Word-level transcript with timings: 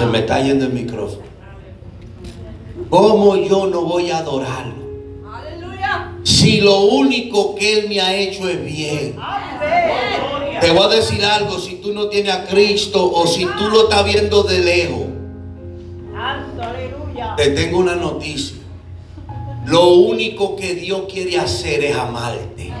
Se 0.00 0.06
me 0.06 0.20
está 0.20 0.40
yendo 0.40 0.64
el 0.64 0.72
micrófono. 0.72 1.24
¿Cómo 2.88 3.36
yo 3.36 3.66
no 3.66 3.82
voy 3.82 4.10
a 4.10 4.16
adorarlo? 4.16 4.72
Si 6.22 6.62
lo 6.62 6.80
único 6.84 7.54
que 7.54 7.80
Él 7.80 7.88
me 7.90 8.00
ha 8.00 8.16
hecho 8.16 8.48
es 8.48 8.64
bien. 8.64 9.16
Te 10.58 10.70
voy 10.70 10.84
a 10.84 10.88
decir 10.88 11.22
algo, 11.22 11.58
si 11.58 11.74
tú 11.82 11.92
no 11.92 12.06
tienes 12.08 12.32
a 12.32 12.46
Cristo 12.46 13.12
o 13.12 13.26
si 13.26 13.44
tú 13.44 13.68
lo 13.70 13.90
estás 13.90 14.06
viendo 14.06 14.42
de 14.42 14.60
lejos. 14.60 15.02
Te 17.36 17.50
tengo 17.50 17.78
una 17.78 17.94
noticia. 17.94 18.56
Lo 19.66 19.88
único 19.90 20.56
que 20.56 20.76
Dios 20.76 21.02
quiere 21.12 21.38
hacer 21.38 21.84
es 21.84 21.94
amarte. 21.94 22.72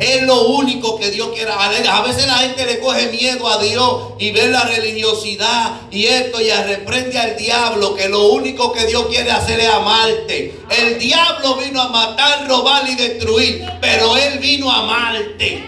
Es 0.00 0.22
lo 0.22 0.48
único 0.48 0.98
que 0.98 1.10
Dios 1.10 1.30
quiere. 1.34 1.50
A 1.50 2.02
veces 2.02 2.26
la 2.26 2.38
gente 2.38 2.66
le 2.66 2.78
coge 2.78 3.08
miedo 3.08 3.48
a 3.48 3.62
Dios 3.62 4.12
y 4.18 4.30
ve 4.30 4.48
la 4.48 4.64
religiosidad 4.64 5.80
y 5.90 6.06
esto 6.06 6.40
y 6.40 6.50
reprende 6.50 7.18
al 7.18 7.36
diablo 7.36 7.94
que 7.94 8.08
lo 8.08 8.28
único 8.28 8.72
que 8.72 8.86
Dios 8.86 9.06
quiere 9.06 9.30
hacer 9.30 9.58
es 9.58 9.68
amarte. 9.68 10.54
El 10.70 10.98
diablo 10.98 11.56
vino 11.56 11.82
a 11.82 11.88
matar, 11.88 12.48
robar 12.48 12.88
y 12.88 12.94
destruir, 12.94 13.64
pero 13.80 14.16
él 14.16 14.38
vino 14.38 14.70
a 14.70 14.80
amarte. 14.80 15.64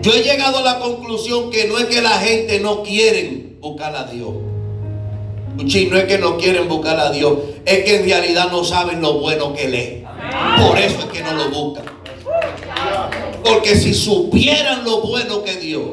Yo 0.00 0.12
he 0.12 0.22
llegado 0.22 0.58
a 0.58 0.62
la 0.62 0.78
conclusión 0.80 1.50
que 1.50 1.66
no 1.66 1.78
es 1.78 1.86
que 1.86 2.02
la 2.02 2.18
gente 2.18 2.60
no 2.60 2.82
quiere 2.82 3.54
buscar 3.60 3.94
a 3.96 4.04
Dios. 4.04 4.53
No 5.54 5.96
es 5.96 6.04
que 6.04 6.18
no 6.18 6.36
quieren 6.36 6.68
buscar 6.68 6.98
a 6.98 7.10
Dios, 7.10 7.38
es 7.64 7.84
que 7.84 7.96
en 8.00 8.04
realidad 8.06 8.50
no 8.50 8.64
saben 8.64 9.00
lo 9.00 9.20
bueno 9.20 9.52
que 9.52 9.68
lee. 9.68 10.04
Por 10.66 10.78
eso 10.78 11.00
es 11.00 11.04
que 11.06 11.22
no 11.22 11.32
lo 11.32 11.50
buscan. 11.50 11.84
Porque 13.44 13.76
si 13.76 13.94
supieran 13.94 14.84
lo 14.84 15.00
bueno 15.02 15.42
que 15.42 15.56
Dios. 15.56 15.84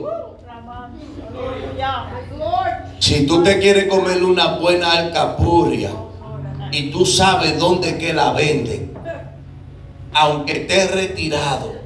Si 3.00 3.26
tú 3.26 3.44
te 3.44 3.60
quieres 3.60 3.88
comer 3.88 4.24
una 4.24 4.58
buena 4.58 4.92
alcapurria 4.92 5.92
y 6.72 6.92
tú 6.92 7.06
sabes 7.06 7.60
dónde 7.60 7.98
que 7.98 8.14
la 8.14 8.32
venden, 8.32 8.94
aunque 10.14 10.54
estés 10.54 10.92
retirado, 10.92 11.82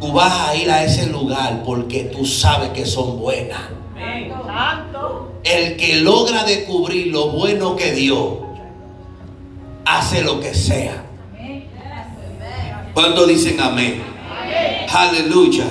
Tú 0.00 0.12
vas 0.12 0.48
a 0.48 0.54
ir 0.54 0.70
a 0.70 0.84
ese 0.84 1.06
lugar 1.06 1.62
porque 1.64 2.04
tú 2.04 2.24
sabes 2.24 2.70
que 2.70 2.86
son 2.86 3.18
buenas. 3.18 3.58
El 5.48 5.76
que 5.76 5.96
logra 5.96 6.44
descubrir 6.44 7.06
lo 7.08 7.30
bueno 7.30 7.74
que 7.74 7.92
Dios 7.92 8.38
hace 9.84 10.22
lo 10.22 10.40
que 10.40 10.54
sea. 10.54 11.04
¿Cuántos 12.92 13.28
dicen 13.28 13.58
amén? 13.60 14.02
Aleluya. 14.92 15.64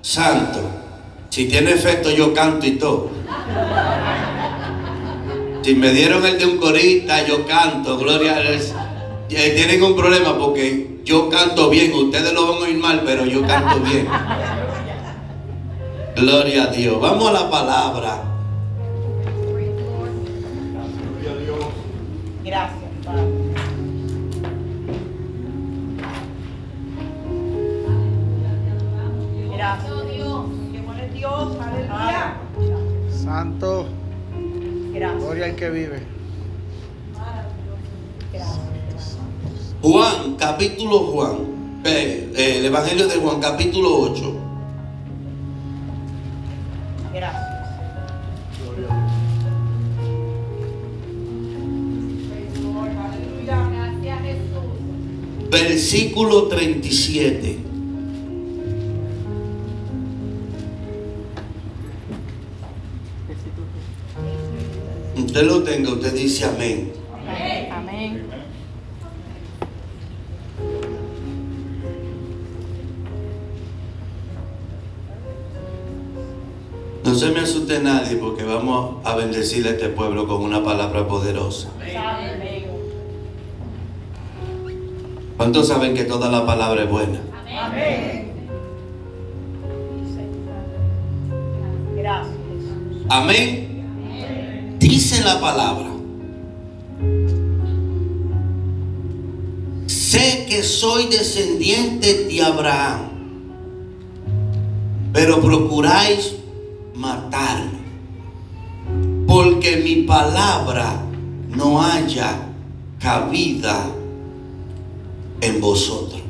Santo. 0.00 0.60
Si 1.30 1.46
tiene 1.46 1.72
efecto 1.72 2.10
yo 2.10 2.32
canto 2.32 2.66
y 2.66 2.72
todo. 2.72 3.10
Si 5.62 5.74
me 5.74 5.90
dieron 5.90 6.24
el 6.26 6.38
de 6.38 6.46
un 6.46 6.58
corista, 6.58 7.26
yo 7.26 7.46
canto. 7.46 7.98
Gloria 7.98 8.36
a 8.36 8.40
Dios. 8.40 8.72
Eh, 9.30 9.52
tienen 9.56 9.82
un 9.82 9.96
problema 9.96 10.36
porque 10.36 11.00
yo 11.04 11.30
canto 11.30 11.70
bien, 11.70 11.92
ustedes 11.94 12.32
lo 12.32 12.52
van 12.52 12.62
a 12.62 12.66
oír 12.66 12.76
mal, 12.76 13.02
pero 13.04 13.24
yo 13.24 13.44
canto 13.46 13.80
bien. 13.80 14.06
Gloria 16.16 16.64
a 16.64 16.66
Dios. 16.66 17.00
Vamos 17.00 17.28
a 17.30 17.32
la 17.32 17.50
palabra. 17.50 18.31
Gracias, 22.44 22.90
Padre. 23.04 23.22
Gracias. 29.54 30.12
Dios. 30.12 30.44
Qué 30.72 30.80
bueno 30.80 31.02
es 31.02 31.14
Dios. 31.14 31.56
Aleluya. 31.60 32.36
Santo. 33.10 33.86
Gracias. 34.92 35.22
Gloria 35.22 35.44
al 35.44 35.54
que 35.54 35.70
vive. 35.70 36.02
Gracias. 38.32 39.18
Juan, 39.80 40.36
capítulo 40.36 40.98
Juan, 40.98 41.36
eh, 41.84 42.32
eh, 42.36 42.58
el 42.58 42.64
Evangelio 42.66 43.08
de 43.08 43.16
Juan, 43.16 43.40
capítulo 43.40 44.00
8. 44.00 44.51
Versículo 55.52 56.44
37. 56.44 57.58
Usted 65.14 65.42
lo 65.42 65.62
tenga, 65.62 65.92
usted 65.92 66.14
dice 66.14 66.46
amén. 66.46 66.92
No 77.04 77.14
se 77.14 77.30
me 77.30 77.40
asuste 77.40 77.78
nadie 77.80 78.16
porque 78.16 78.42
vamos 78.42 79.04
a 79.04 79.14
bendecir 79.16 79.66
a 79.66 79.70
este 79.72 79.90
pueblo 79.90 80.26
con 80.26 80.40
una 80.40 80.64
palabra 80.64 81.06
poderosa. 81.06 81.70
¿Cuántos 85.36 85.68
saben 85.68 85.94
que 85.94 86.04
toda 86.04 86.30
la 86.30 86.46
palabra 86.46 86.84
es 86.84 86.90
buena? 86.90 87.20
Amén. 87.60 88.32
Gracias. 91.96 92.36
Amén. 93.08 94.76
Dice 94.78 95.22
la 95.24 95.40
palabra. 95.40 95.90
Sé 99.86 100.46
que 100.48 100.62
soy 100.62 101.06
descendiente 101.06 102.24
de 102.24 102.42
Abraham, 102.42 103.08
pero 105.12 105.40
procuráis 105.40 106.34
matar, 106.94 107.64
porque 109.26 109.76
mi 109.78 110.02
palabra 110.02 111.02
no 111.48 111.82
haya 111.82 112.48
cabida 112.98 113.86
en 115.42 115.60
vosotros. 115.60 116.20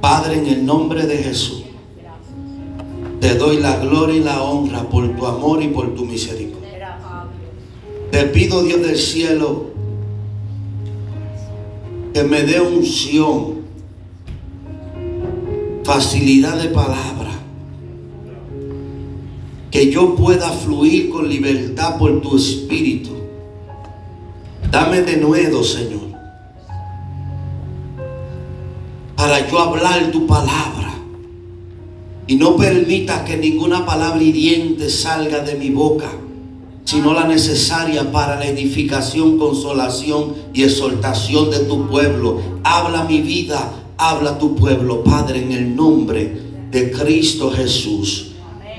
Padre, 0.00 0.38
en 0.38 0.46
el 0.46 0.64
nombre 0.64 1.06
de 1.06 1.18
Jesús, 1.18 1.64
te 3.20 3.34
doy 3.34 3.58
la 3.58 3.78
gloria 3.78 4.16
y 4.16 4.20
la 4.20 4.42
honra 4.42 4.88
por 4.88 5.16
tu 5.16 5.26
amor 5.26 5.60
y 5.60 5.68
por 5.68 5.94
tu 5.96 6.04
misericordia. 6.04 6.58
Te 8.12 8.24
pido, 8.26 8.62
Dios 8.62 8.80
del 8.80 8.96
cielo, 8.96 9.66
que 12.14 12.22
me 12.22 12.42
dé 12.42 12.60
unción, 12.60 13.58
facilidad 15.84 16.62
de 16.62 16.68
palabra 16.68 17.18
que 19.70 19.90
yo 19.90 20.14
pueda 20.14 20.50
fluir 20.50 21.10
con 21.10 21.28
libertad 21.28 21.98
por 21.98 22.20
tu 22.20 22.36
espíritu. 22.36 23.10
Dame 24.70 25.02
de 25.02 25.16
nuevo, 25.18 25.62
Señor, 25.62 26.07
para 29.18 29.50
yo 29.50 29.58
hablar 29.58 30.12
tu 30.12 30.28
palabra. 30.28 30.94
Y 32.28 32.36
no 32.36 32.56
permita 32.56 33.24
que 33.24 33.36
ninguna 33.36 33.84
palabra 33.84 34.22
hiriente 34.22 34.88
salga 34.88 35.40
de 35.40 35.56
mi 35.56 35.70
boca, 35.70 36.08
sino 36.84 37.12
la 37.12 37.26
necesaria 37.26 38.12
para 38.12 38.36
la 38.36 38.46
edificación, 38.46 39.36
consolación 39.36 40.34
y 40.54 40.62
exhortación 40.62 41.50
de 41.50 41.58
tu 41.60 41.88
pueblo. 41.88 42.40
Habla 42.62 43.06
mi 43.06 43.20
vida, 43.20 43.72
habla 43.96 44.38
tu 44.38 44.54
pueblo, 44.54 45.02
Padre, 45.02 45.42
en 45.42 45.50
el 45.50 45.74
nombre 45.74 46.40
de 46.70 46.92
Cristo 46.92 47.50
Jesús. 47.50 48.34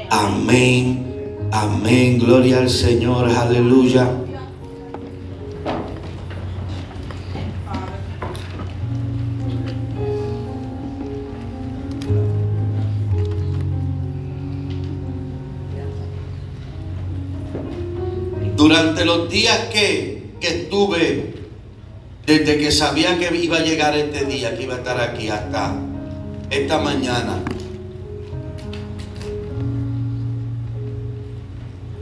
Amén. 0.09 1.49
Amén. 1.51 2.17
Gloria 2.17 2.59
al 2.59 2.69
Señor. 2.69 3.27
Aleluya. 3.27 4.09
Durante 18.59 19.05
los 19.05 19.29
días 19.29 19.57
que, 19.71 20.33
que 20.41 20.47
estuve, 20.49 21.33
desde 22.25 22.57
que 22.57 22.73
sabía 22.73 23.17
que 23.17 23.33
iba 23.33 23.55
a 23.55 23.61
llegar 23.61 23.97
este 23.97 24.25
día, 24.25 24.57
que 24.57 24.63
iba 24.63 24.75
a 24.75 24.79
estar 24.79 24.99
aquí 24.99 25.29
hasta 25.29 25.75
esta 26.49 26.77
mañana, 26.79 27.41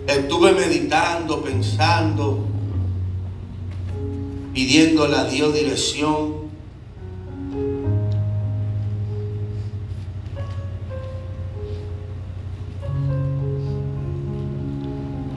Estuve 0.08 0.54
meditando, 0.54 1.44
pensando, 1.44 2.44
pidiéndole 4.52 5.16
a 5.16 5.26
Dios 5.26 5.54
dirección. 5.54 6.47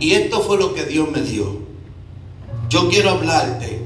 Y 0.01 0.13
esto 0.13 0.41
fue 0.41 0.59
lo 0.59 0.73
que 0.73 0.87
Dios 0.87 1.11
me 1.11 1.21
dio. 1.21 1.59
Yo 2.71 2.89
quiero 2.89 3.11
hablarte. 3.11 3.83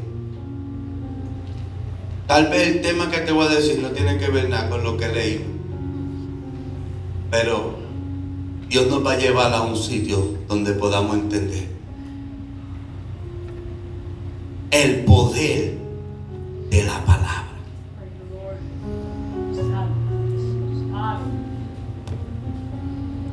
Tal 2.29 2.47
vez 2.49 2.69
el 2.69 2.81
tema 2.81 3.11
que 3.11 3.19
te 3.19 3.33
voy 3.33 3.47
a 3.47 3.51
decir 3.51 3.81
no 3.81 3.91
tiene 3.91 4.17
que 4.17 4.29
ver 4.29 4.49
nada 4.49 4.71
con 4.71 4.85
lo 4.85 4.97
que 4.97 5.09
leí. 5.09 5.45
Pero 7.31 7.75
Dios 8.69 8.87
nos 8.87 9.05
va 9.05 9.13
a 9.13 9.19
llevar 9.19 9.53
a 9.53 9.63
un 9.63 9.77
sitio 9.77 10.39
donde 10.47 10.73
podamos 10.73 11.17
entender. 11.17 11.69
El 14.71 15.05
poder 15.05 15.75
de 16.71 16.83
la 16.85 17.05
palabra. 17.05 17.45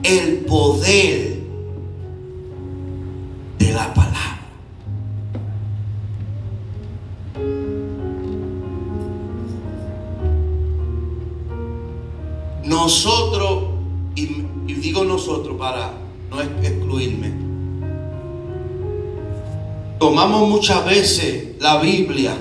El 0.03 0.37
poder 0.45 1.30
de 3.61 3.73
la 3.73 3.93
palabra. 3.93 4.39
Nosotros, 12.65 13.63
y, 14.15 14.45
y 14.67 14.73
digo 14.75 15.03
nosotros 15.03 15.57
para 15.57 15.93
no 16.29 16.41
excluirme, 16.41 17.33
tomamos 19.99 20.49
muchas 20.49 20.83
veces 20.85 21.55
la 21.59 21.79
Biblia 21.79 22.35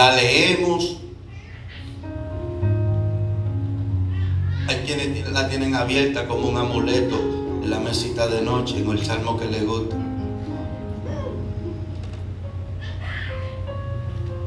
la 0.00 0.16
leemos. 0.16 0.96
Hay 4.66 4.76
quienes 4.86 5.30
la 5.30 5.46
tienen 5.46 5.74
abierta 5.74 6.26
como 6.26 6.48
un 6.48 6.56
amuleto 6.56 7.16
en 7.62 7.68
la 7.68 7.80
mesita 7.80 8.26
de 8.26 8.40
noche, 8.40 8.78
en 8.78 8.88
el 8.88 9.04
salmo 9.04 9.38
que 9.38 9.44
les 9.44 9.66
gusta. 9.66 9.96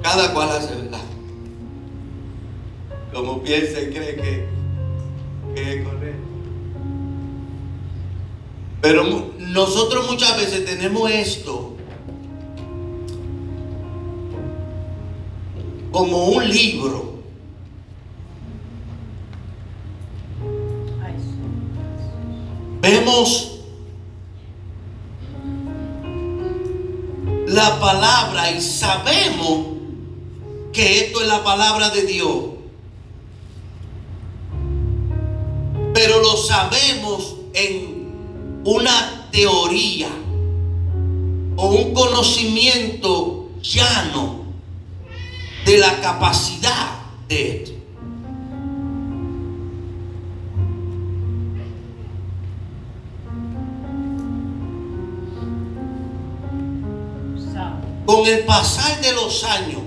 Cada 0.02 0.34
cual 0.34 0.50
hace 0.50 0.74
verdad. 0.74 1.06
Como 3.14 3.44
piensa 3.44 3.80
y 3.80 3.94
cree 3.94 4.16
que, 4.16 4.48
que 5.54 5.74
es 5.74 5.86
correcto. 5.86 6.28
Pero 8.82 9.04
nosotros 9.38 10.10
muchas 10.10 10.36
veces 10.36 10.66
tenemos 10.66 11.12
esto 11.12 11.73
como 15.94 16.26
un 16.26 16.50
libro. 16.50 17.14
Vemos 22.82 23.60
la 27.48 27.80
palabra 27.80 28.52
y 28.52 28.60
sabemos 28.60 29.68
que 30.74 31.06
esto 31.06 31.22
es 31.22 31.28
la 31.28 31.44
palabra 31.44 31.92
de 31.92 32.02
Dios. 32.02 32.38
Pero 35.94 36.20
lo 36.22 36.36
sabemos 36.36 37.36
en 37.54 38.62
una 38.66 39.30
teoría 39.32 40.10
o 41.56 41.68
un 41.68 41.94
conocimiento 41.94 43.50
llano 43.62 44.44
de 45.66 45.78
la 45.78 46.02
capacidad 46.24 46.88
de 47.28 47.64
esto. 47.64 47.72
Con 58.06 58.26
el 58.26 58.46
pasar 58.46 59.02
de 59.02 59.12
los 59.12 59.44
años, 59.44 59.82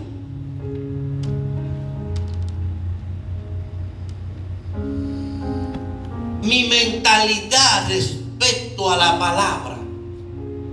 mi 6.42 6.68
mentalidad 6.68 7.88
respecto 7.88 8.90
a 8.90 8.96
la 8.98 9.18
palabra 9.18 9.78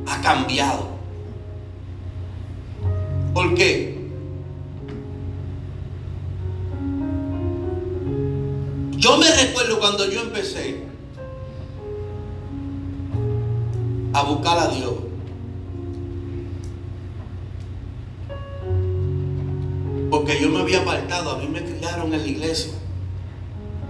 ha 0.07 0.21
cambiado. 0.21 0.89
¿Por 3.33 3.56
qué? 3.56 3.93
Cuando 9.84 10.10
yo 10.10 10.22
empecé 10.22 10.82
a 14.14 14.24
buscar 14.24 14.58
a 14.58 14.68
Dios. 14.70 14.94
Porque 20.10 20.40
yo 20.40 20.48
me 20.52 20.62
había 20.62 20.84
apartado, 20.84 21.32
a 21.32 21.38
mí 21.38 21.50
me 21.50 21.62
criaron 21.62 22.14
en 22.14 22.22
la 22.22 22.28
iglesia. 22.28 22.72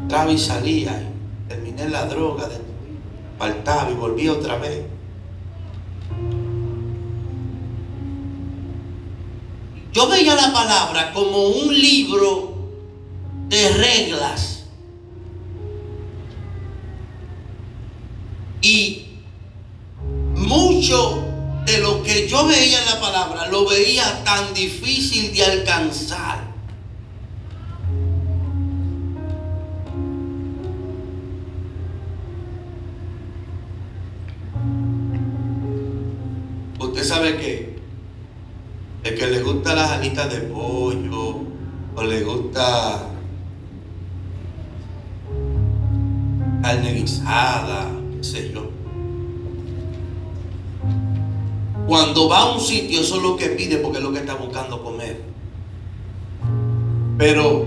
Entraba 0.01 0.31
y 0.31 0.39
salía, 0.39 1.11
y 1.45 1.47
terminé 1.47 1.87
la 1.87 2.07
droga, 2.07 2.49
faltaba 3.37 3.91
y 3.91 3.93
volví 3.93 4.27
otra 4.29 4.57
vez. 4.57 4.81
Yo 9.91 10.09
veía 10.09 10.33
la 10.33 10.51
palabra 10.51 11.13
como 11.13 11.49
un 11.49 11.71
libro 11.71 12.55
de 13.47 13.69
reglas 13.73 14.52
Y 18.63 19.07
mucho 20.37 21.21
de 21.65 21.79
lo 21.79 22.01
que 22.01 22.29
yo 22.29 22.47
veía 22.47 22.79
en 22.79 22.85
la 22.85 22.99
palabra 23.01 23.47
lo 23.49 23.67
veía 23.67 24.23
tan 24.23 24.53
difícil 24.53 25.33
de 25.33 25.43
alcanzar. 25.43 26.39
Usted 36.79 37.03
sabe 37.03 37.37
que 37.37 37.79
el 39.03 39.15
que 39.17 39.27
le 39.27 39.41
gusta 39.41 39.75
las 39.75 39.91
alitas 39.91 40.31
de 40.31 40.39
pollo 40.39 41.41
o 41.95 42.03
le 42.03 42.23
gusta 42.23 43.09
carne 46.61 46.93
guisada 46.93 47.92
yo. 48.23 48.69
Cuando 51.87 52.29
va 52.29 52.39
a 52.39 52.53
un 52.53 52.61
sitio, 52.61 53.01
eso 53.01 53.17
es 53.17 53.21
lo 53.21 53.35
que 53.35 53.47
pide 53.49 53.77
porque 53.77 53.97
es 53.97 54.03
lo 54.03 54.13
que 54.13 54.19
está 54.19 54.35
buscando 54.35 54.81
comer. 54.81 55.21
Pero, 57.17 57.65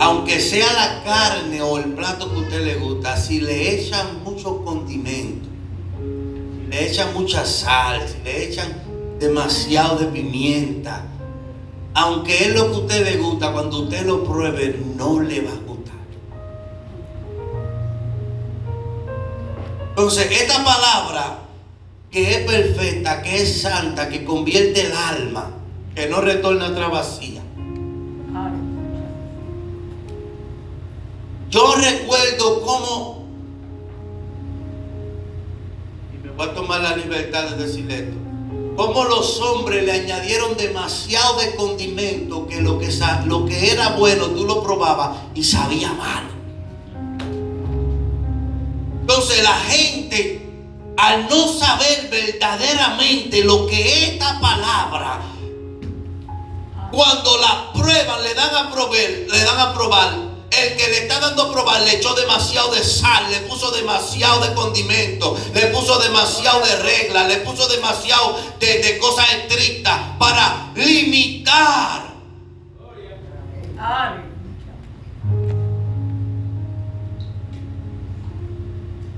aunque 0.00 0.40
sea 0.40 0.72
la 0.72 1.04
carne 1.04 1.62
o 1.62 1.78
el 1.78 1.94
plato 1.94 2.28
que 2.30 2.36
a 2.36 2.40
usted 2.40 2.64
le 2.64 2.74
gusta, 2.76 3.16
si 3.16 3.40
le 3.40 3.74
echan 3.74 4.24
mucho 4.24 4.64
condimento, 4.64 5.48
le 6.68 6.90
echan 6.90 7.14
mucha 7.14 7.46
sal, 7.46 8.02
si 8.08 8.22
le 8.24 8.48
echan 8.48 8.82
demasiado 9.20 9.98
de 9.98 10.06
pimienta, 10.06 11.06
aunque 11.94 12.44
es 12.44 12.54
lo 12.54 12.70
que 12.70 12.74
a 12.74 12.78
usted 12.80 13.04
le 13.04 13.16
gusta, 13.18 13.52
cuando 13.52 13.84
usted 13.84 14.04
lo 14.04 14.24
pruebe, 14.24 14.78
no 14.96 15.20
le 15.20 15.40
va 15.40 15.52
a 15.52 15.65
Entonces, 19.96 20.30
esta 20.30 20.62
palabra 20.62 21.38
que 22.10 22.30
es 22.34 22.38
perfecta, 22.40 23.22
que 23.22 23.40
es 23.40 23.62
santa, 23.62 24.10
que 24.10 24.26
convierte 24.26 24.82
el 24.82 24.92
alma, 24.92 25.52
que 25.94 26.06
no 26.06 26.20
retorna 26.20 26.66
otra 26.66 26.88
vacía. 26.88 27.40
Yo 31.48 31.74
recuerdo 31.76 32.60
cómo, 32.60 33.26
y 36.12 36.26
me 36.26 36.30
voy 36.32 36.46
a 36.46 36.54
tomar 36.54 36.82
la 36.82 36.94
libertad 36.94 37.52
de 37.52 37.64
decir 37.64 37.90
esto, 37.90 38.16
cómo 38.76 39.02
los 39.04 39.40
hombres 39.40 39.82
le 39.82 39.92
añadieron 39.92 40.58
demasiado 40.58 41.40
de 41.40 41.56
condimento 41.56 42.46
que 42.46 42.60
lo 42.60 42.78
que, 42.78 42.90
lo 43.24 43.46
que 43.46 43.70
era 43.70 43.96
bueno 43.96 44.26
tú 44.26 44.44
lo 44.44 44.62
probabas 44.62 45.16
y 45.34 45.42
sabía 45.42 45.90
mal. 45.94 46.36
Entonces 49.36 49.42
la 49.42 49.70
gente, 49.70 50.40
al 50.96 51.28
no 51.28 51.52
saber 51.52 52.08
verdaderamente 52.10 53.44
lo 53.44 53.66
que 53.66 53.80
es 53.82 54.12
esta 54.12 54.40
palabra, 54.40 55.20
cuando 56.90 57.36
la 57.38 57.70
prueban, 57.74 58.22
le 58.22 58.32
dan 58.32 58.54
a 58.54 58.70
probar, 58.72 58.98
le 58.98 59.44
dan 59.44 59.60
a 59.60 59.74
probar, 59.74 60.14
el 60.50 60.76
que 60.76 60.88
le 60.88 60.98
está 61.00 61.20
dando 61.20 61.42
a 61.42 61.52
probar 61.52 61.82
le 61.82 61.96
echó 61.96 62.14
demasiado 62.14 62.74
de 62.74 62.82
sal, 62.82 63.30
le 63.30 63.40
puso 63.40 63.70
demasiado 63.72 64.40
de 64.40 64.54
condimento, 64.54 65.36
le 65.52 65.66
puso 65.66 65.98
demasiado 65.98 66.64
de 66.64 66.76
reglas, 66.76 67.28
le 67.28 67.36
puso 67.38 67.68
demasiado 67.68 68.40
de, 68.58 68.78
de 68.78 68.98
cosas 68.98 69.26
estrictas 69.32 70.00
para 70.18 70.70
limitar. 70.74 72.06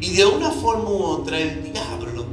Y 0.01 0.15
de 0.15 0.25
una 0.25 0.51
forma 0.51 0.89
u 0.91 1.03
otra 1.03 1.39
el 1.39 1.73
diablo 1.73 2.25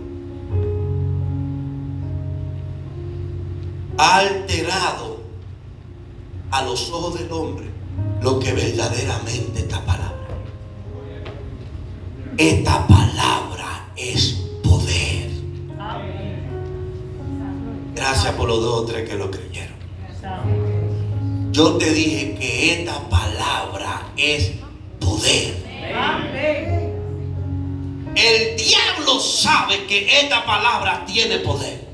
ha 3.98 4.17
alterado 4.17 5.19
a 6.51 6.63
los 6.63 6.89
ojos 6.91 7.17
del 7.19 7.31
hombre 7.31 7.65
lo 8.22 8.39
que 8.39 8.53
verdaderamente 8.53 9.60
esta 9.60 9.84
palabra. 9.86 10.27
Esta 12.38 12.86
palabra 12.88 13.89
es 13.95 14.34
poder. 14.63 15.29
Gracias 17.95 18.34
por 18.36 18.48
los 18.48 18.62
dos 18.62 18.81
o 18.81 18.86
tres 18.86 19.10
que 19.10 19.15
lo 19.15 19.31
creyeron. 19.31 19.75
Yo 21.51 21.77
te 21.77 21.93
dije 21.93 22.36
que 22.36 22.74
esta 22.74 23.00
palabra 23.10 24.12
es 24.17 24.51
poder. 25.00 25.55
El 28.15 28.55
diablo 28.55 29.19
sabe 29.19 29.86
que 29.88 30.22
esta 30.22 30.45
palabra 30.45 31.03
tiene 31.05 31.39
poder. 31.39 31.86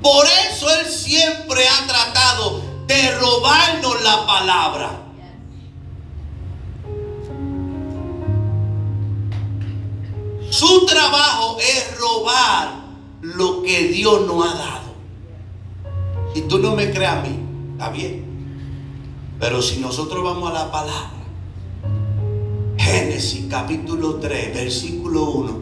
Por 0.00 0.26
eso 0.26 0.68
Él 0.78 0.86
siempre 0.86 1.66
ha 1.66 1.86
tratado 1.86 2.62
de 2.86 3.18
robarnos 3.18 4.02
la 4.02 4.26
palabra. 4.26 5.00
Su 10.50 10.86
trabajo 10.86 11.56
es 11.58 11.98
robar 11.98 12.74
lo 13.22 13.62
que 13.62 13.88
Dios 13.88 14.26
nos 14.26 14.46
ha 14.46 14.56
dado. 14.56 14.94
Si 16.34 16.42
tú 16.42 16.58
no 16.58 16.76
me 16.76 16.92
crees 16.92 17.10
a 17.10 17.20
mí, 17.22 17.40
está 17.72 17.88
bien. 17.88 18.24
Pero 19.40 19.60
si 19.60 19.78
nosotros 19.78 20.22
vamos 20.22 20.50
a 20.50 20.52
la 20.52 20.70
palabra, 20.70 21.13
Génesis 22.76 23.46
capítulo 23.48 24.16
3, 24.16 24.54
versículo 24.54 25.24
1, 25.30 25.60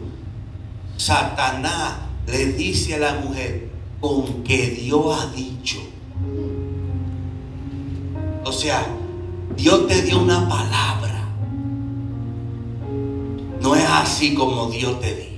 Satanás 0.97 1.95
le 2.27 2.45
dice 2.53 2.95
a 2.95 2.99
la 2.99 3.13
mujer, 3.15 3.69
con 3.99 4.43
que 4.43 4.67
Dios 4.67 5.17
ha 5.17 5.27
dicho. 5.33 5.79
O 8.43 8.51
sea, 8.51 8.85
Dios 9.55 9.87
te 9.87 10.01
dio 10.01 10.19
una 10.19 10.47
palabra. 10.47 11.29
No 13.61 13.75
es 13.75 13.85
así 13.87 14.33
como 14.33 14.69
Dios 14.69 14.99
te 14.99 15.15
dio. 15.15 15.33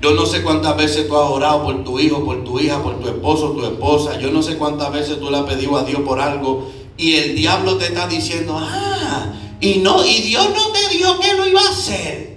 Yo 0.00 0.14
no 0.14 0.26
sé 0.26 0.42
cuántas 0.42 0.76
veces 0.76 1.06
tú 1.06 1.16
has 1.16 1.30
orado 1.30 1.64
por 1.64 1.84
tu 1.84 1.98
hijo, 1.98 2.24
por 2.24 2.42
tu 2.42 2.58
hija, 2.58 2.82
por 2.82 3.00
tu 3.00 3.08
esposo, 3.08 3.52
tu 3.52 3.64
esposa. 3.64 4.18
Yo 4.18 4.30
no 4.30 4.42
sé 4.42 4.56
cuántas 4.56 4.92
veces 4.92 5.18
tú 5.20 5.30
le 5.30 5.38
has 5.38 5.44
pedido 5.44 5.76
a 5.76 5.84
Dios 5.84 6.00
por 6.00 6.20
algo 6.20 6.68
y 6.96 7.14
el 7.14 7.36
diablo 7.36 7.76
te 7.78 7.86
está 7.86 8.06
diciendo, 8.06 8.58
ah, 8.60 9.32
y 9.62 9.78
no, 9.78 10.04
y 10.04 10.22
Dios 10.22 10.48
no 10.56 10.72
te 10.72 10.88
dijo 10.88 11.20
que 11.20 11.34
lo 11.34 11.46
iba 11.46 11.60
a 11.60 11.70
hacer. 11.70 12.32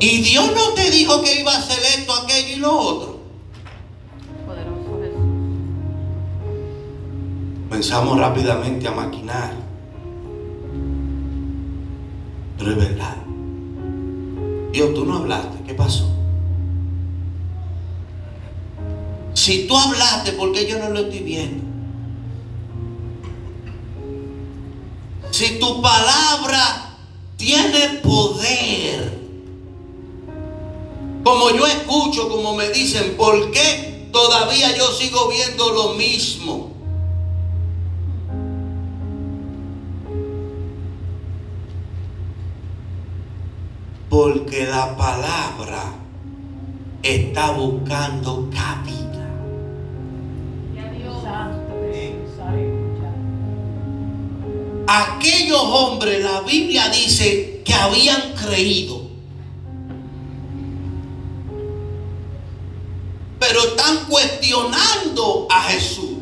Y 0.00 0.22
Dios 0.22 0.50
no 0.54 0.72
te 0.74 0.90
dijo 0.90 1.22
que 1.22 1.40
iba 1.40 1.52
a 1.52 1.58
hacer 1.58 1.78
esto, 1.98 2.14
aquello 2.14 2.56
y 2.56 2.56
lo 2.56 2.72
otro. 2.72 3.20
Pensamos 7.68 8.18
rápidamente 8.18 8.88
a 8.88 8.92
maquinar. 8.92 9.52
Pero 12.56 12.70
es 12.70 12.76
verdad. 12.78 13.16
Dios, 14.72 14.94
tú 14.94 15.04
no 15.04 15.18
hablaste. 15.18 15.58
¿Qué 15.66 15.74
pasó? 15.74 16.10
Si 19.34 19.66
tú 19.66 19.76
hablaste, 19.76 20.32
¿por 20.32 20.52
qué 20.52 20.66
yo 20.66 20.78
no 20.78 20.88
lo 20.88 21.00
estoy 21.00 21.20
viendo? 21.20 21.73
Si 25.34 25.58
tu 25.58 25.82
palabra 25.82 26.94
tiene 27.36 27.98
poder, 28.04 29.18
como 31.24 31.50
yo 31.50 31.66
escucho, 31.66 32.28
como 32.28 32.54
me 32.54 32.68
dicen, 32.68 33.16
¿por 33.16 33.50
qué 33.50 34.10
todavía 34.12 34.76
yo 34.76 34.92
sigo 34.92 35.28
viendo 35.28 35.72
lo 35.72 35.94
mismo? 35.94 36.70
Porque 44.08 44.66
la 44.66 44.96
palabra 44.96 45.94
está 47.02 47.50
buscando 47.50 48.48
cabida. 48.54 49.13
Aquellos 54.86 55.60
hombres, 55.60 56.22
la 56.22 56.40
Biblia 56.42 56.88
dice 56.88 57.62
que 57.64 57.74
habían 57.74 58.34
creído. 58.34 59.04
pero 63.46 63.60
están 63.60 64.06
cuestionando 64.06 65.46
a 65.50 65.62
Jesús. 65.64 66.12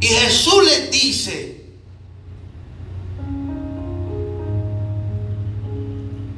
Y 0.00 0.06
Jesús 0.06 0.64
les 0.64 0.90
dice, 0.90 1.66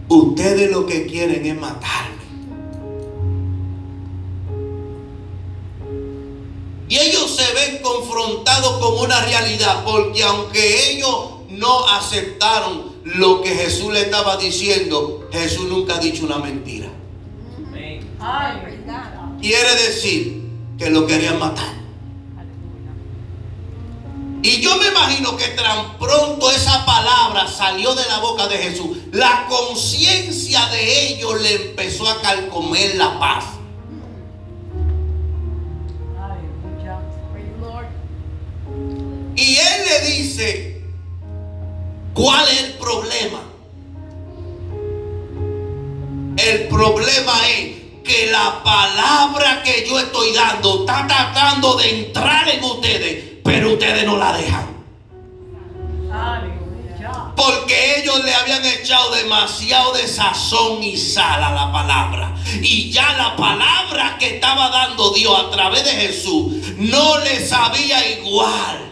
ustedes 0.08 0.70
lo 0.70 0.86
que 0.86 1.06
quieren 1.06 1.44
es 1.44 1.60
matarme. 1.60 2.12
Con 8.82 8.98
una 8.98 9.24
realidad, 9.24 9.84
porque 9.84 10.24
aunque 10.24 10.90
ellos 10.90 11.30
no 11.50 11.86
aceptaron 11.86 12.90
lo 13.04 13.40
que 13.40 13.50
Jesús 13.50 13.92
le 13.92 14.00
estaba 14.00 14.36
diciendo, 14.36 15.28
Jesús 15.30 15.68
nunca 15.68 15.94
ha 15.94 15.98
dicho 16.00 16.24
una 16.24 16.38
mentira. 16.38 16.88
Quiere 19.40 19.74
decir 19.76 20.42
que 20.76 20.90
lo 20.90 21.06
querían 21.06 21.38
matar. 21.38 21.72
Y 24.42 24.60
yo 24.60 24.76
me 24.78 24.88
imagino 24.88 25.36
que 25.36 25.46
tan 25.50 25.96
pronto 25.98 26.50
esa 26.50 26.84
palabra 26.84 27.46
salió 27.46 27.94
de 27.94 28.04
la 28.06 28.18
boca 28.18 28.48
de 28.48 28.58
Jesús, 28.58 28.96
la 29.12 29.46
conciencia 29.48 30.66
de 30.70 31.12
ellos 31.12 31.40
le 31.40 31.68
empezó 31.68 32.08
a 32.08 32.20
calcomer 32.20 32.96
la 32.96 33.20
paz. 33.20 33.44
Y 39.42 39.56
él 39.56 39.82
le 39.88 40.11
dice, 40.12 40.72
¿Cuál 42.14 42.46
es 42.49 42.62
el 42.62 42.72
problema? 42.75 43.40
El 46.37 46.68
problema 46.68 47.32
es 47.49 47.82
que 48.04 48.30
la 48.30 48.62
palabra 48.62 49.62
que 49.64 49.84
yo 49.88 49.99
estoy 49.99 50.32
dando 50.32 50.80
está 50.80 51.08
tratando 51.08 51.76
de 51.76 52.06
entrar 52.06 52.49
en 52.50 52.62
ustedes, 52.62 53.40
pero 53.42 53.72
ustedes 53.72 54.04
no 54.04 54.16
la 54.16 54.32
dejan. 54.37 54.66
Porque 57.34 57.99
ellos 57.99 58.22
le 58.25 58.34
habían 58.34 58.64
echado 58.64 59.11
demasiado 59.11 59.94
de 59.94 60.06
sazón 60.06 60.82
y 60.84 60.96
sal 60.96 61.42
a 61.42 61.50
la 61.50 61.72
palabra. 61.72 62.37
Y 62.62 62.92
ya 62.92 63.12
la 63.14 63.34
palabra 63.34 64.18
que 64.20 64.37
estaba 64.37 64.68
dando 64.68 65.11
Dios 65.12 65.37
a 65.37 65.50
través 65.50 65.84
de 65.84 65.92
Jesús 65.92 66.76
no 66.76 67.18
les 67.18 67.49
sabía 67.49 68.06
igual. 68.18 68.91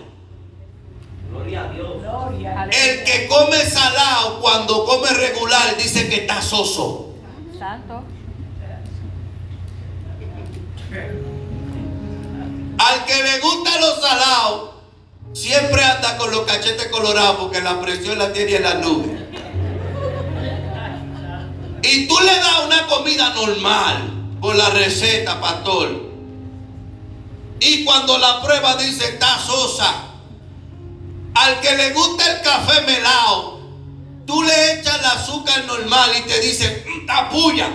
Gloria 1.50 2.61
a 2.61 2.66
Dios. 2.66 2.76
El 2.83 3.04
que 3.04 3.26
come 3.26 3.57
salado 3.59 4.40
cuando 4.40 4.85
come 4.85 5.11
regular 5.12 5.76
dice 5.76 6.09
que 6.09 6.16
está 6.16 6.40
soso. 6.40 7.14
Santo. 7.59 8.04
Al 12.78 13.04
que 13.04 13.23
le 13.23 13.38
gusta 13.40 13.80
los 13.80 14.00
salados, 14.00 14.71
siempre 15.33 15.83
anda 15.85 16.16
con 16.16 16.30
los 16.30 16.42
cachetes 16.42 16.87
colorados 16.88 17.37
porque 17.37 17.61
la 17.61 17.80
presión 17.80 18.19
la 18.19 18.33
tiene 18.33 18.57
en 18.57 18.62
la 18.62 18.75
nube. 18.75 19.28
Y 21.83 22.07
tú 22.07 22.14
le 22.21 22.37
das 22.37 22.64
una 22.66 22.87
comida 22.87 23.35
normal 23.35 24.38
por 24.40 24.54
la 24.54 24.71
receta, 24.71 25.40
pastor. 25.40 26.11
Y 27.61 27.85
cuando 27.85 28.16
la 28.19 28.40
prueba 28.40 28.76
dice 28.76 29.04
está 29.04 29.38
sosa, 29.38 30.10
al 31.34 31.60
que 31.60 31.76
le 31.76 31.92
gusta 31.92 32.30
el 32.30 32.42
café 32.42 32.82
melado, 32.82 33.60
tú 34.26 34.42
le 34.42 34.80
echas 34.80 34.99
el 34.99 35.04
azúcar 35.04 35.64
normal 35.64 36.10
y 36.18 36.22
te 36.22 36.40
dice, 36.40 36.84
"Mm, 36.87 37.06
tapuya. 37.06 37.70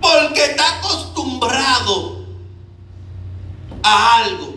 Porque 0.00 0.44
está 0.44 0.78
acostumbrado 0.78 2.26
a 3.82 4.16
algo. 4.16 4.54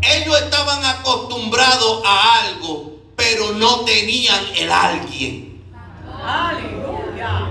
Ellos 0.00 0.42
estaban 0.42 0.84
acostumbrados 0.84 2.02
a 2.04 2.38
algo, 2.40 2.98
pero 3.16 3.52
no 3.52 3.80
tenían 3.80 4.42
el 4.56 4.70
alguien. 4.70 5.62
Aleluya. 6.24 7.48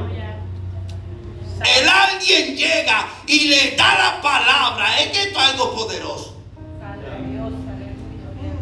El 1.60 1.90
alguien 1.90 2.56
llega 2.56 3.08
y 3.28 3.48
le 3.48 3.72
da 3.76 3.98
la 3.98 4.22
palabra. 4.22 5.00
Es 5.00 5.12
que 5.12 5.24
esto 5.24 5.40
es 5.40 5.46
algo 5.46 5.76
poderoso. 5.76 6.37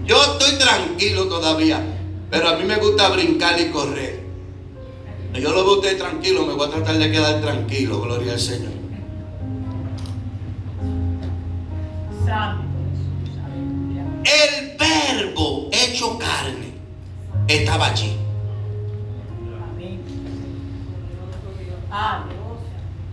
Yo 0.05 0.21
estoy 0.21 0.59
tranquilo 0.59 1.25
todavía, 1.27 1.83
pero 2.29 2.49
a 2.49 2.55
mí 2.57 2.63
me 2.63 2.77
gusta 2.77 3.09
brincar 3.09 3.59
y 3.59 3.69
correr. 3.69 4.23
Yo 5.33 5.51
lo 5.51 5.65
veo 5.65 5.75
usted 5.75 5.97
tranquilo, 5.97 6.45
me 6.45 6.53
voy 6.53 6.67
a 6.67 6.71
tratar 6.71 6.97
de 6.97 7.11
quedar 7.11 7.41
tranquilo, 7.41 8.01
gloria 8.01 8.33
al 8.33 8.39
Señor. 8.39 8.71
El 14.23 14.77
verbo 14.77 15.69
hecho 15.71 16.17
carne 16.17 16.73
estaba 17.47 17.87
allí. 17.87 18.15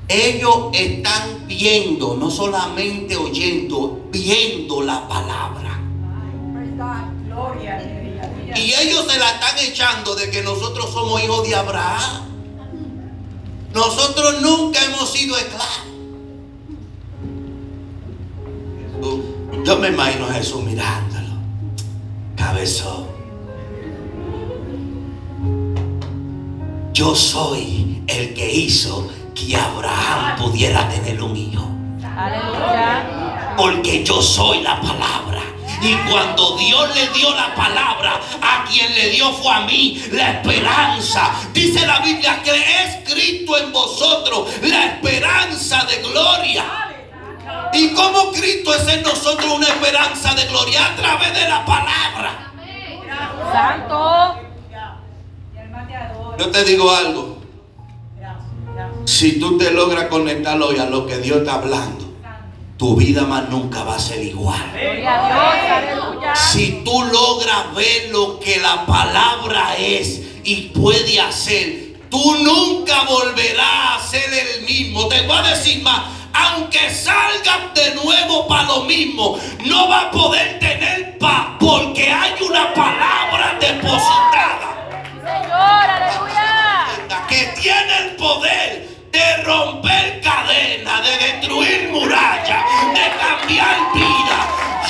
Ellos 0.08 0.68
están 0.74 1.46
viendo, 1.46 2.16
no 2.16 2.30
solamente 2.30 3.16
oyendo, 3.16 4.08
viendo 4.10 4.82
la 4.82 5.08
palabra. 5.08 5.71
Gloria 7.26 7.76
a 7.76 7.80
Dios. 7.80 8.58
Y 8.58 8.74
ellos 8.74 9.06
se 9.10 9.18
la 9.18 9.30
están 9.30 9.58
echando 9.58 10.14
de 10.14 10.30
que 10.30 10.42
nosotros 10.42 10.92
somos 10.92 11.22
hijos 11.22 11.48
de 11.48 11.54
Abraham. 11.54 12.22
Nosotros 13.74 14.40
nunca 14.42 14.84
hemos 14.84 15.10
sido 15.10 15.36
esclavos. 15.36 15.92
Yo 19.64 19.78
me 19.78 19.88
imagino 19.88 20.26
a 20.26 20.32
Jesús 20.34 20.62
mirándolo. 20.62 21.28
Cabezón. 22.36 23.06
Yo 26.92 27.14
soy 27.14 28.02
el 28.06 28.34
que 28.34 28.52
hizo 28.52 29.08
que 29.34 29.56
Abraham 29.56 30.36
pudiera 30.36 30.88
tener 30.88 31.22
un 31.22 31.36
hijo. 31.36 31.66
Aleluya. 32.16 33.54
Porque 33.56 34.04
yo 34.04 34.20
soy 34.20 34.62
la 34.62 34.80
palabra. 34.80 35.21
Y 35.82 35.96
cuando 36.08 36.56
Dios 36.56 36.94
le 36.94 37.08
dio 37.08 37.34
la 37.34 37.54
palabra, 37.54 38.20
a 38.40 38.64
quien 38.64 38.94
le 38.94 39.10
dio 39.10 39.32
fue 39.32 39.52
a 39.52 39.60
mí 39.62 40.00
la 40.12 40.32
esperanza. 40.32 41.32
Dice 41.52 41.84
la 41.86 41.98
Biblia 41.98 42.40
que 42.42 42.52
es 42.52 43.10
Cristo 43.12 43.58
en 43.58 43.72
vosotros, 43.72 44.48
la 44.62 44.86
esperanza 44.86 45.84
de 45.84 45.96
gloria. 46.02 46.64
¿Y 47.72 47.88
cómo 47.94 48.30
Cristo 48.30 48.74
es 48.74 48.86
en 48.86 49.02
nosotros 49.02 49.50
una 49.50 49.66
esperanza 49.66 50.34
de 50.34 50.46
gloria? 50.46 50.86
A 50.86 50.96
través 50.96 51.34
de 51.34 51.48
la 51.48 51.64
palabra. 51.64 52.52
Santo. 53.52 54.36
Yo 56.38 56.50
te 56.50 56.64
digo 56.64 56.90
algo. 56.90 57.38
Si 59.04 59.40
tú 59.40 59.58
te 59.58 59.72
logras 59.72 60.06
conectar 60.06 60.60
hoy 60.62 60.78
a 60.78 60.86
lo 60.86 61.06
que 61.06 61.18
Dios 61.18 61.38
está 61.38 61.54
hablando, 61.54 62.11
tu 62.82 62.96
vida 62.96 63.22
más 63.22 63.48
nunca 63.48 63.84
va 63.84 63.94
a 63.94 63.98
ser 64.00 64.20
igual. 64.24 64.60
Si 66.34 66.82
tú 66.84 67.00
logras 67.12 67.72
ver 67.76 68.10
lo 68.10 68.40
que 68.40 68.58
la 68.58 68.84
palabra 68.84 69.76
es 69.78 70.20
y 70.42 70.72
puede 70.74 71.20
hacer, 71.20 72.00
tú 72.10 72.34
nunca 72.42 73.04
volverás 73.04 74.02
a 74.02 74.08
ser 74.10 74.34
el 74.34 74.62
mismo. 74.62 75.06
Te 75.06 75.24
voy 75.28 75.36
a 75.36 75.42
decir 75.42 75.80
más, 75.84 76.06
aunque 76.32 76.92
salgas 76.92 77.72
de 77.72 77.94
nuevo 78.02 78.48
para 78.48 78.64
lo 78.64 78.80
mismo, 78.82 79.38
no 79.64 79.88
va 79.88 80.00
a 80.00 80.10
poder 80.10 80.58
tener 80.58 81.18
paz 81.18 81.50
porque 81.60 82.10
hay 82.10 82.34
una 82.42 82.74
palabra 82.74 83.58
depositada 83.60 84.98
Señor, 85.22 85.84
aleluya. 85.88 87.26
que 87.28 87.60
tiene 87.60 88.08
el 88.08 88.16
poder 88.16 88.91
de 89.12 89.44
romper 89.44 90.22
cadenas, 90.22 91.02
de 91.04 91.26
destruir 91.26 91.90
murallas, 91.92 92.64
de 92.94 93.06
cambiar 93.20 93.92
vida. 93.94 94.38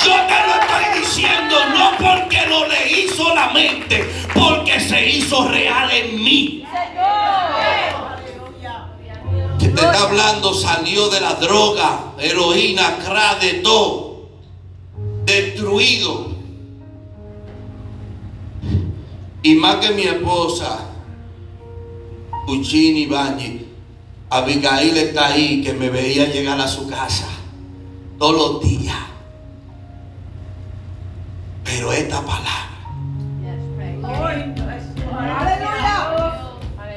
Yo 0.05 0.13
te 0.29 0.37
lo 0.47 0.53
estoy 0.61 1.01
diciendo 1.01 1.55
no 1.77 1.91
porque 1.97 2.45
lo 2.47 2.65
leí 2.67 3.09
solamente, 3.09 4.09
porque 4.33 4.79
se 4.79 5.09
hizo 5.09 5.49
real 5.49 5.91
en 5.91 6.23
mí. 6.23 6.65
Que 9.59 9.67
te 9.67 9.81
está 9.81 10.03
hablando 10.03 10.53
salió 10.53 11.09
de 11.09 11.19
la 11.19 11.35
droga, 11.35 12.13
heroína, 12.17 12.99
crack, 13.03 13.41
de 13.41 13.53
todo, 13.55 14.29
destruido. 15.25 16.31
Y 19.41 19.55
más 19.55 19.75
que 19.75 19.91
mi 19.91 20.03
esposa, 20.03 20.79
Puccini 22.47 23.05
Bañi, 23.05 23.62
Abigail 24.33 24.97
está 24.97 25.27
ahí 25.27 25.61
que 25.61 25.73
me 25.73 25.91
veía 25.91 26.25
llegar 26.25 26.59
a 26.59 26.67
su 26.67 26.89
casa 26.89 27.27
todos 28.17 28.35
los 28.35 28.67
días. 28.67 28.97
Pero 31.63 31.93
esta 31.93 32.19
palabra, 32.25 32.67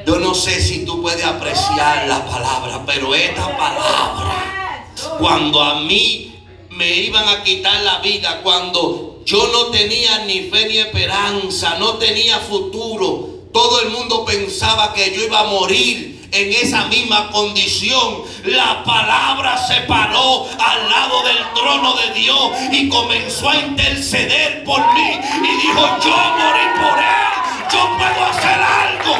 yo 0.03 0.17
no 0.17 0.33
sé 0.33 0.59
si 0.59 0.83
tú 0.83 0.99
puedes 0.99 1.23
apreciar 1.23 2.07
la 2.07 2.25
palabra, 2.25 2.81
pero 2.87 3.13
esta 3.13 3.55
palabra, 3.55 4.87
cuando 5.19 5.61
a 5.61 5.81
mí 5.81 6.43
me 6.71 6.91
iban 7.01 7.29
a 7.29 7.43
quitar 7.43 7.83
la 7.83 7.99
vida, 7.99 8.41
cuando 8.41 9.21
yo 9.25 9.47
no 9.53 9.67
tenía 9.67 10.25
ni 10.25 10.49
fe 10.49 10.69
ni 10.69 10.79
esperanza, 10.79 11.77
no 11.77 11.97
tenía 11.97 12.39
futuro, 12.39 13.29
todo 13.53 13.81
el 13.81 13.91
mundo 13.91 14.25
pensaba 14.25 14.91
que 14.95 15.15
yo 15.15 15.23
iba 15.23 15.41
a 15.41 15.43
morir 15.43 16.16
en 16.31 16.53
esa 16.53 16.85
misma 16.87 17.29
condición. 17.31 18.23
La 18.45 18.83
palabra 18.83 19.57
se 19.57 19.81
paró 19.81 20.47
al 20.59 20.89
lado 20.89 21.23
del 21.23 21.37
trono 21.53 21.95
de 21.95 22.13
Dios 22.13 22.51
y 22.71 22.89
comenzó 22.89 23.49
a 23.49 23.55
interceder 23.57 24.63
por 24.63 24.79
mí 24.93 25.19
y 25.19 25.61
dijo, 25.61 25.81
yo 26.03 26.17
morí 26.37 26.67
por 26.79 26.99
él, 26.99 27.27
yo 27.71 27.97
puedo 27.97 28.25
hacer 28.25 28.59
algo. 28.61 29.15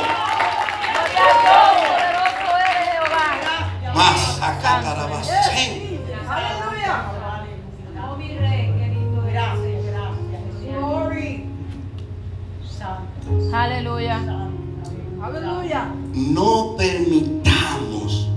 Más 3.94 4.42
acá 4.42 4.82
carabacén. 4.84 5.88
Aleluya. 6.30 7.04
Aleluya. 13.54 14.47
Aleluya. 15.28 15.94
No 16.14 16.76
permitamos 16.78 18.30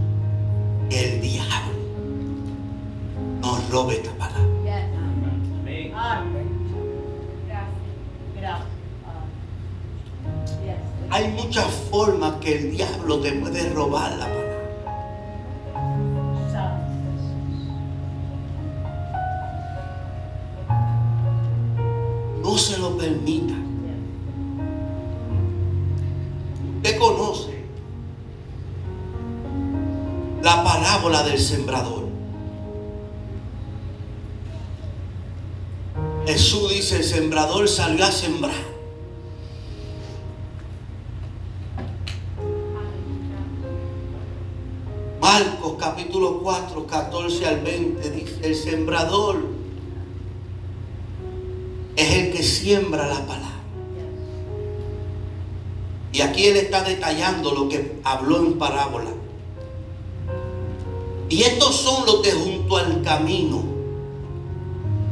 que 0.88 1.14
el 1.14 1.20
diablo 1.20 1.79
nos 3.40 3.70
robe 3.70 3.94
esta 3.94 4.11
palabra. 4.18 4.40
Gracias. 8.37 8.66
Yes. 10.64 10.79
Hay 11.11 11.29
muchas 11.29 11.66
formas 11.92 12.35
que 12.40 12.57
el 12.57 12.72
diablo 12.72 13.20
te 13.20 13.33
puede 13.35 13.70
robar 13.72 14.11
la 14.18 14.26
palabra. 14.26 14.40
No 22.42 22.59
se 22.59 22.79
lo 22.79 22.96
permita. 22.96 23.55
Conoce 27.01 27.65
la 30.43 30.63
parábola 30.63 31.23
del 31.23 31.39
sembrador. 31.41 32.09
Jesús 36.27 36.71
dice, 36.71 36.99
el 36.99 37.05
sembrador 37.05 37.69
salió 37.69 38.05
a 38.05 38.13
sembrar. 38.13 38.55
Marcos 45.21 45.77
capítulo 45.79 46.41
4, 46.43 46.87
14 46.87 47.47
al 47.47 47.61
20 47.61 48.11
dice, 48.11 48.41
el 48.43 48.55
sembrador 48.55 49.43
es 51.97 52.15
el 52.15 52.33
que 52.33 52.43
siembra 52.43 53.07
la 53.07 53.27
palabra. 53.27 53.50
Y 56.12 56.23
aquí 56.23 56.46
él 56.46 56.57
está 56.57 56.83
detallando 56.83 57.53
lo 57.53 57.68
que 57.68 58.01
habló 58.05 58.38
en 58.38 58.59
parábola. 58.59 59.11
Y 61.29 61.42
estos 61.42 61.77
son 61.77 62.05
los 62.07 62.23
de 62.23 62.33
junto 62.33 62.77
al 62.77 63.03
camino, 63.03 63.62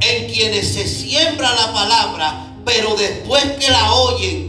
en 0.00 0.32
quienes 0.32 0.74
se 0.74 0.87
siembra 0.87 1.54
la 1.54 1.72
palabra, 1.72 2.56
pero 2.64 2.96
después 2.96 3.44
que 3.52 3.70
la 3.70 3.92
oyen, 3.92 4.48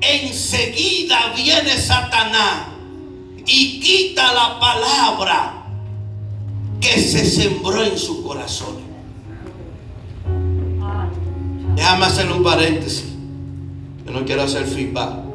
enseguida 0.00 1.32
viene 1.36 1.76
Satanás 1.76 2.66
y 3.46 3.80
quita 3.80 4.32
la 4.32 4.58
palabra 4.58 5.64
que 6.80 7.00
se 7.00 7.24
sembró 7.24 7.84
en 7.84 7.96
su 7.96 8.24
corazón. 8.24 8.78
Déjame 11.76 12.06
hacer 12.06 12.30
un 12.32 12.42
paréntesis. 12.42 13.04
Yo 14.04 14.12
no 14.12 14.24
quiero 14.24 14.42
hacer 14.42 14.66
feedback. 14.66 15.29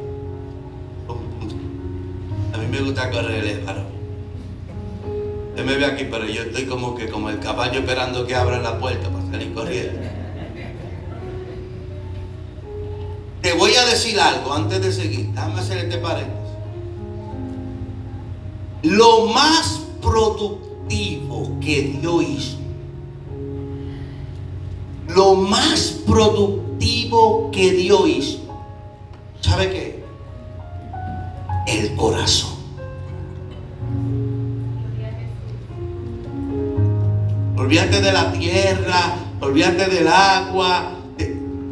Me 2.76 2.82
gusta 2.82 3.10
correr 3.10 3.42
el 3.42 3.64
varón. 3.64 3.86
Usted 5.48 5.64
me 5.64 5.76
ve 5.76 5.86
aquí, 5.86 6.04
pero 6.10 6.26
yo 6.26 6.42
estoy 6.42 6.66
como 6.66 6.94
que 6.94 7.08
como 7.08 7.30
el 7.30 7.38
caballo 7.40 7.80
esperando 7.80 8.26
que 8.26 8.34
abran 8.34 8.62
la 8.62 8.78
puerta 8.78 9.08
para 9.08 9.24
salir 9.30 9.54
corriendo. 9.54 9.98
Te 13.40 13.54
voy 13.54 13.74
a 13.76 13.86
decir 13.86 14.20
algo 14.20 14.52
antes 14.52 14.82
de 14.82 14.92
seguir. 14.92 15.28
Déjame 15.28 15.60
hacer 15.60 15.78
este 15.78 15.96
paréntesis. 15.96 16.50
Lo 18.82 19.24
más 19.24 19.80
productivo 20.02 21.58
que 21.60 21.96
Dios 21.98 22.24
hizo, 22.28 22.58
lo 25.08 25.34
más 25.34 26.02
productivo 26.06 27.50
que 27.52 27.72
Dios 27.72 28.06
hizo, 28.06 28.38
¿sabe 29.40 29.70
qué? 29.70 30.04
El 31.66 31.96
corazón. 31.96 32.55
Olvídate 37.66 38.00
de 38.00 38.12
la 38.12 38.30
tierra, 38.30 39.16
olvídate 39.40 39.86
del 39.86 40.06
agua. 40.06 40.92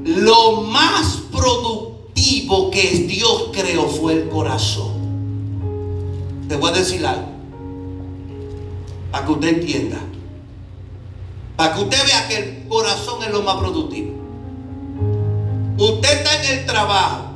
Lo 0.04 0.62
más 0.62 1.18
productivo 1.30 2.68
que 2.72 3.07
Dios 3.07 3.50
creó 3.52 3.87
fue 3.87 4.14
el 4.14 4.28
corazón. 4.28 4.90
Te 6.48 6.57
voy 6.57 6.70
a 6.70 6.72
decir 6.72 7.07
algo. 7.07 7.28
Para 9.12 9.24
que 9.24 9.33
usted 9.35 9.48
entienda. 9.48 10.00
Para 11.54 11.74
que 11.74 11.83
usted 11.83 12.07
vea 12.07 12.26
que 12.26 12.37
el 12.38 12.66
corazón 12.66 13.22
es 13.22 13.30
lo 13.30 13.42
más 13.42 13.59
productivo. 13.59 14.14
Usted 15.78 16.12
está 16.12 16.42
en 16.42 16.59
el 16.59 16.66
trabajo. 16.66 17.26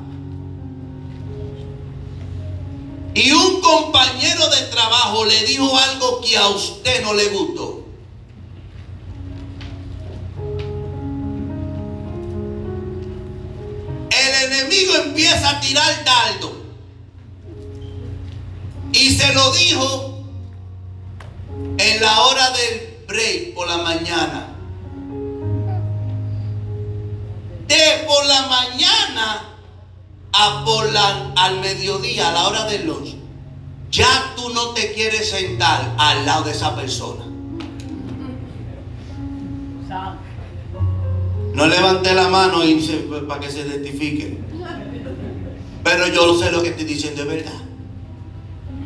Y 3.15 3.31
un 3.31 3.61
compañero 3.61 4.49
de 4.49 4.63
trabajo 4.73 5.25
le 5.27 5.47
dijo 5.47 5.79
algo 5.79 6.21
que 6.21 6.37
a 6.37 6.49
usted 6.49 7.05
no 7.05 7.15
le 7.15 7.29
gustó. 7.29 7.78
Enemigo 14.53 14.95
empieza 15.05 15.51
a 15.51 15.61
tirar 15.61 16.05
dardo. 16.05 16.57
Y 18.93 19.11
se 19.11 19.33
lo 19.35 19.53
dijo 19.53 20.25
en 21.79 22.01
la 22.01 22.21
hora 22.23 22.51
del 22.51 23.05
break 23.07 23.55
por 23.55 23.69
la 23.69 23.79
mañana. 23.79 24.49
De 27.67 28.05
por 28.07 28.25
la 28.27 28.47
mañana 28.47 29.43
a 30.33 30.65
por 30.65 30.91
la, 30.91 31.33
al 31.37 31.61
mediodía, 31.61 32.31
a 32.31 32.33
la 32.33 32.49
hora 32.49 32.65
del 32.65 32.87
lunch, 32.87 33.15
ya 33.91 34.35
tú 34.37 34.49
no 34.51 34.69
te 34.71 34.93
quieres 34.95 35.31
sentar 35.31 35.95
al 35.99 36.25
lado 36.25 36.45
de 36.45 36.53
esa 36.53 36.75
persona. 36.75 37.25
No 41.59 41.67
levanté 41.67 42.15
la 42.15 42.29
mano 42.29 42.63
se- 42.63 42.99
para 43.27 43.41
que 43.41 43.51
se 43.51 43.59
identifique. 43.63 44.39
Pero 45.83 46.07
yo 46.07 46.39
sé 46.39 46.53
lo 46.53 46.63
que 46.63 46.69
estoy 46.69 46.85
diciendo 46.85 47.23
es 47.23 47.29
verdad. 47.29 47.61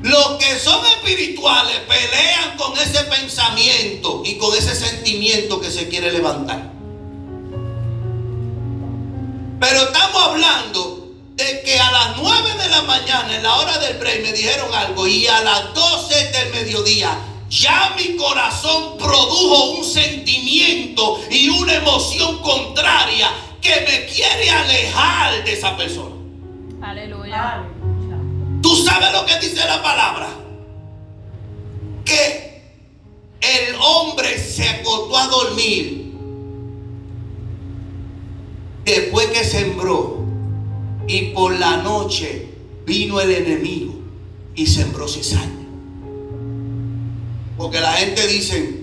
Los 0.02 0.38
que 0.38 0.58
son 0.58 0.80
espirituales 0.86 1.76
pelean 1.86 2.56
con 2.56 2.72
ese 2.78 3.04
pensamiento 3.04 4.22
y 4.24 4.38
con 4.38 4.56
ese 4.56 4.74
sentimiento 4.74 5.60
que 5.60 5.70
se 5.70 5.88
quiere 5.90 6.12
levantar. 6.12 6.72
Pero 9.60 9.82
estamos 9.82 10.22
hablando 10.22 11.12
de 11.36 11.62
que 11.66 11.78
a 11.78 11.92
las 11.92 12.16
9 12.22 12.54
de 12.62 12.68
la 12.70 12.82
mañana, 12.84 13.36
en 13.36 13.42
la 13.42 13.54
hora 13.56 13.78
del 13.80 13.98
break, 13.98 14.22
me 14.22 14.32
dijeron 14.32 14.72
algo 14.74 15.06
y 15.06 15.26
a 15.26 15.42
las 15.44 15.74
12 15.74 16.14
del 16.32 16.50
mediodía 16.54 17.18
ya 17.52 17.94
mi 17.98 18.16
corazón 18.16 18.96
produjo 18.96 19.72
un 19.72 19.84
sentimiento 19.84 21.20
y 21.30 21.50
una 21.50 21.74
emoción 21.74 22.38
contraria 22.38 23.28
que 23.60 23.74
me 23.82 24.06
quiere 24.06 24.48
alejar 24.48 25.44
de 25.44 25.52
esa 25.52 25.76
persona. 25.76 26.16
Aleluya. 26.80 27.62
¿Tú 28.62 28.74
sabes 28.76 29.12
lo 29.12 29.26
que 29.26 29.38
dice 29.38 29.66
la 29.66 29.82
palabra? 29.82 30.30
Que 32.06 32.62
el 33.42 33.74
hombre 33.74 34.38
se 34.38 34.66
acostó 34.66 35.18
a 35.18 35.26
dormir 35.26 36.14
después 38.86 39.26
que 39.26 39.44
sembró 39.44 40.24
y 41.06 41.32
por 41.32 41.58
la 41.58 41.76
noche 41.76 42.48
vino 42.86 43.20
el 43.20 43.30
enemigo 43.30 43.92
y 44.54 44.66
sembró 44.66 45.06
cizaña. 45.06 45.61
Porque 47.62 47.78
la 47.78 47.92
gente 47.92 48.26
dice 48.26 48.74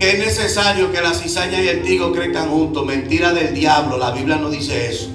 que 0.00 0.10
es 0.10 0.18
necesario 0.18 0.90
que 0.90 1.00
la 1.00 1.14
cizaña 1.14 1.62
y 1.62 1.68
el 1.68 1.84
trigo 1.84 2.10
crezcan 2.10 2.50
juntos. 2.50 2.84
Mentira 2.84 3.32
del 3.32 3.54
diablo, 3.54 3.98
la 3.98 4.10
Biblia 4.10 4.34
no 4.34 4.50
dice 4.50 4.90
eso. 4.90 5.10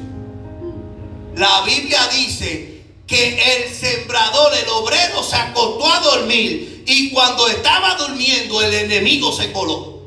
La 1.35 1.61
Biblia 1.65 1.99
dice 2.15 2.83
que 3.05 3.57
el 3.57 3.75
sembrador, 3.75 4.53
el 4.55 4.69
obrero, 4.69 5.21
se 5.23 5.35
acostó 5.35 5.91
a 5.91 5.99
dormir 5.99 6.85
y 6.87 7.09
cuando 7.09 7.49
estaba 7.49 7.95
durmiendo 7.95 8.61
el 8.61 8.73
enemigo 8.75 9.33
se 9.33 9.51
coló. 9.51 10.03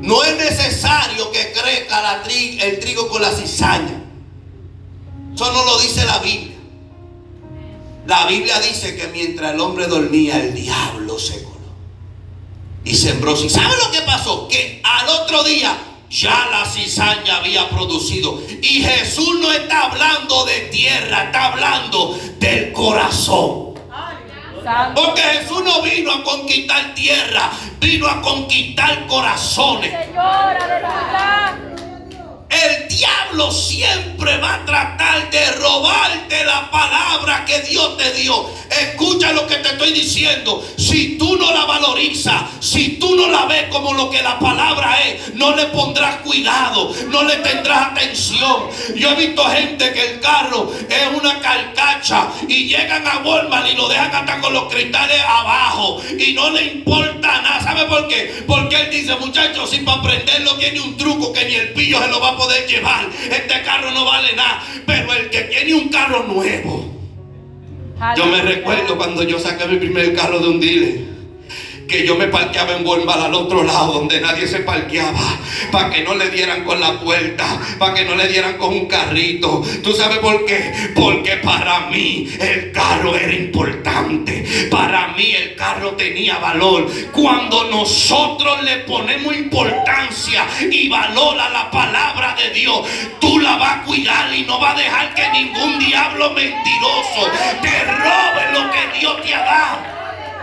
No 0.00 0.24
es 0.24 0.36
necesario 0.36 1.30
que 1.30 1.52
crezca 1.52 2.24
el 2.26 2.80
trigo 2.80 3.06
con 3.08 3.22
la 3.22 3.30
cizaña. 3.30 4.02
Eso 5.32 5.52
no 5.52 5.64
lo 5.64 5.78
dice 5.78 6.04
la 6.04 6.18
Biblia. 6.18 6.53
La 8.06 8.26
Biblia 8.26 8.60
dice 8.60 8.96
que 8.96 9.08
mientras 9.08 9.54
el 9.54 9.60
hombre 9.60 9.86
dormía, 9.86 10.36
el 10.36 10.54
diablo 10.54 11.18
se 11.18 11.42
coló. 11.42 11.54
Y 12.84 12.94
sembró 12.94 13.34
cizaña. 13.34 13.68
¿Sabe 13.68 13.82
lo 13.82 13.90
que 13.90 14.02
pasó? 14.02 14.48
Que 14.48 14.80
al 14.84 15.08
otro 15.08 15.42
día 15.44 15.76
ya 16.10 16.48
la 16.50 16.66
cizaña 16.66 17.38
había 17.38 17.68
producido. 17.70 18.42
Y 18.60 18.82
Jesús 18.82 19.40
no 19.40 19.50
está 19.50 19.86
hablando 19.86 20.44
de 20.44 20.60
tierra, 20.70 21.24
está 21.24 21.46
hablando 21.46 22.18
del 22.38 22.72
corazón. 22.72 23.74
Porque 24.94 25.20
Jesús 25.20 25.62
no 25.62 25.82
vino 25.82 26.10
a 26.10 26.24
conquistar 26.24 26.94
tierra, 26.94 27.50
vino 27.80 28.08
a 28.08 28.22
conquistar 28.22 29.06
corazones. 29.06 29.90
Señor, 30.06 30.24
aleluya. 30.24 31.63
El 32.50 32.88
diablo 32.88 33.50
siempre 33.50 34.36
va 34.38 34.54
a 34.54 34.64
tratar 34.64 35.30
de 35.30 35.52
robarte 35.52 36.44
la 36.44 36.70
palabra 36.70 37.44
que 37.44 37.60
Dios 37.62 37.96
te 37.96 38.12
dio. 38.12 38.48
Escucha 38.70 39.32
lo 39.32 39.46
que 39.46 39.56
te 39.56 39.70
estoy 39.70 39.92
diciendo. 39.92 40.64
Si 40.76 41.16
tú 41.18 41.36
no 41.36 41.52
la 41.52 41.64
valorizas, 41.64 42.42
si 42.60 42.98
tú 42.98 43.14
no 43.14 43.28
la 43.28 43.46
ves 43.46 43.68
como 43.70 43.92
lo 43.92 44.10
que 44.10 44.22
la 44.22 44.38
palabra 44.38 44.98
es, 45.02 45.34
no 45.34 45.54
le 45.54 45.66
pondrás 45.66 46.16
cuidado, 46.18 46.94
no 47.08 47.22
le 47.24 47.36
tendrás 47.36 47.92
atención. 47.92 48.68
Yo 48.96 49.10
he 49.10 49.14
visto 49.14 49.44
gente 49.44 49.92
que 49.92 50.12
el 50.12 50.20
carro 50.20 50.72
es 50.88 51.20
una 51.20 51.40
carcacha 51.40 52.28
y 52.48 52.68
llegan 52.68 53.06
a 53.06 53.18
Walmart 53.18 53.68
y 53.70 53.76
lo 53.76 53.88
dejan 53.88 54.14
hasta 54.14 54.40
con 54.40 54.52
los 54.52 54.72
cristales 54.72 55.20
abajo 55.20 56.00
y 56.18 56.32
no 56.34 56.50
le 56.50 56.64
importa 56.64 57.42
nada. 57.42 57.60
¿Sabe 57.62 57.84
por 57.86 58.08
qué? 58.08 58.44
Porque 58.46 58.76
él 58.76 58.90
dice, 58.90 59.16
muchachos, 59.16 59.70
si 59.70 59.78
para 59.80 59.98
aprenderlo 59.98 60.56
tiene 60.56 60.80
un 60.80 60.96
truco 60.96 61.32
que 61.32 61.44
ni 61.46 61.54
el 61.54 61.72
pillo 61.72 62.00
se 62.00 62.08
lo 62.08 62.20
va 62.20 62.30
a 62.30 62.36
poder 62.44 62.66
llevar. 62.66 63.08
Este 63.30 63.62
carro 63.62 63.90
no 63.90 64.04
vale 64.04 64.34
nada. 64.34 64.62
Pero 64.86 65.12
el 65.12 65.30
que 65.30 65.42
tiene 65.42 65.74
un 65.74 65.88
carro 65.88 66.24
nuevo. 66.24 66.90
Yo 68.16 68.26
me 68.26 68.42
recuerdo 68.42 68.96
cuando 68.96 69.22
yo 69.22 69.38
saqué 69.38 69.66
mi 69.66 69.78
primer 69.78 70.14
carro 70.14 70.38
de 70.38 70.48
un 70.48 70.60
dealer. 70.60 71.13
Que 71.88 72.06
yo 72.06 72.16
me 72.16 72.28
parqueaba 72.28 72.76
en 72.76 72.86
Walmart 72.86 73.22
al 73.22 73.34
otro 73.34 73.62
lado 73.62 73.92
donde 73.92 74.20
nadie 74.20 74.46
se 74.46 74.60
parqueaba. 74.60 75.38
Para 75.70 75.90
que 75.90 76.02
no 76.02 76.14
le 76.14 76.30
dieran 76.30 76.64
con 76.64 76.80
la 76.80 76.98
puerta. 77.00 77.60
Para 77.78 77.94
que 77.94 78.04
no 78.04 78.14
le 78.14 78.28
dieran 78.28 78.56
con 78.58 78.72
un 78.72 78.86
carrito. 78.86 79.62
¿Tú 79.82 79.92
sabes 79.92 80.18
por 80.18 80.44
qué? 80.44 80.72
Porque 80.94 81.36
para 81.38 81.90
mí 81.90 82.28
el 82.40 82.72
carro 82.72 83.16
era 83.16 83.34
importante. 83.34 84.68
Para 84.70 85.08
mí 85.08 85.32
el 85.32 85.54
carro 85.54 85.92
tenía 85.92 86.38
valor. 86.38 86.90
Cuando 87.12 87.64
nosotros 87.70 88.62
le 88.62 88.78
ponemos 88.78 89.34
importancia 89.36 90.46
y 90.70 90.88
valor 90.88 91.38
a 91.38 91.50
la 91.50 91.70
palabra 91.70 92.34
de 92.36 92.50
Dios, 92.50 92.86
tú 93.20 93.38
la 93.38 93.56
vas 93.56 93.78
a 93.78 93.82
cuidar 93.82 94.34
y 94.34 94.42
no 94.42 94.58
vas 94.58 94.74
a 94.74 94.78
dejar 94.78 95.14
que 95.14 95.28
ningún 95.30 95.78
diablo 95.78 96.30
mentiroso 96.30 97.30
te 97.62 97.84
robe 97.84 98.52
lo 98.52 98.70
que 98.70 98.98
Dios 98.98 99.22
te 99.22 99.34
ha 99.34 99.44
dado. 99.44 99.78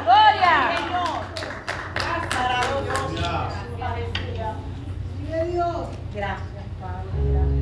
Gloria. 0.04 1.01
Gracias, 6.14 6.66
Padre. 6.80 7.08
Gracias. 7.32 7.62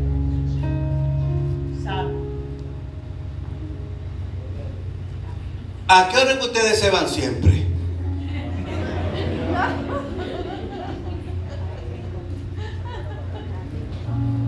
Santo. 1.83 2.29
¿A 5.87 6.09
qué 6.09 6.17
hora 6.17 6.39
que 6.39 6.45
ustedes 6.45 6.79
se 6.79 6.89
van 6.89 7.07
siempre? 7.07 7.67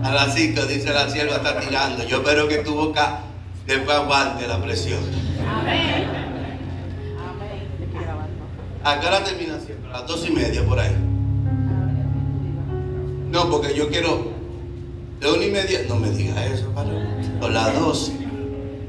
A 0.02 0.10
las 0.10 0.34
5 0.34 0.66
dice 0.66 0.92
la 0.92 1.08
sierva 1.08 1.36
está 1.36 1.60
tirando. 1.60 2.04
Yo 2.04 2.18
espero 2.18 2.48
que 2.48 2.58
tu 2.58 2.74
boca 2.74 3.20
después 3.66 3.96
aguante 3.96 4.48
la 4.48 4.60
presión. 4.60 5.00
Amén. 5.48 6.08
¿A 8.84 8.98
qué 8.98 9.06
hora 9.06 9.22
termina 9.22 9.60
siempre? 9.60 9.88
A 9.90 10.00
las 10.00 10.06
dos 10.08 10.26
y 10.28 10.32
media 10.32 10.64
por 10.64 10.80
ahí. 10.80 11.21
No, 13.32 13.50
porque 13.50 13.74
yo 13.74 13.88
quiero. 13.88 14.30
De 15.18 15.32
una 15.32 15.44
y 15.44 15.50
media. 15.50 15.80
No 15.88 15.96
me 15.96 16.10
diga 16.10 16.44
eso, 16.44 16.68
para. 16.74 16.90
Con 17.40 17.54
las 17.54 17.74
doce. 17.80 18.12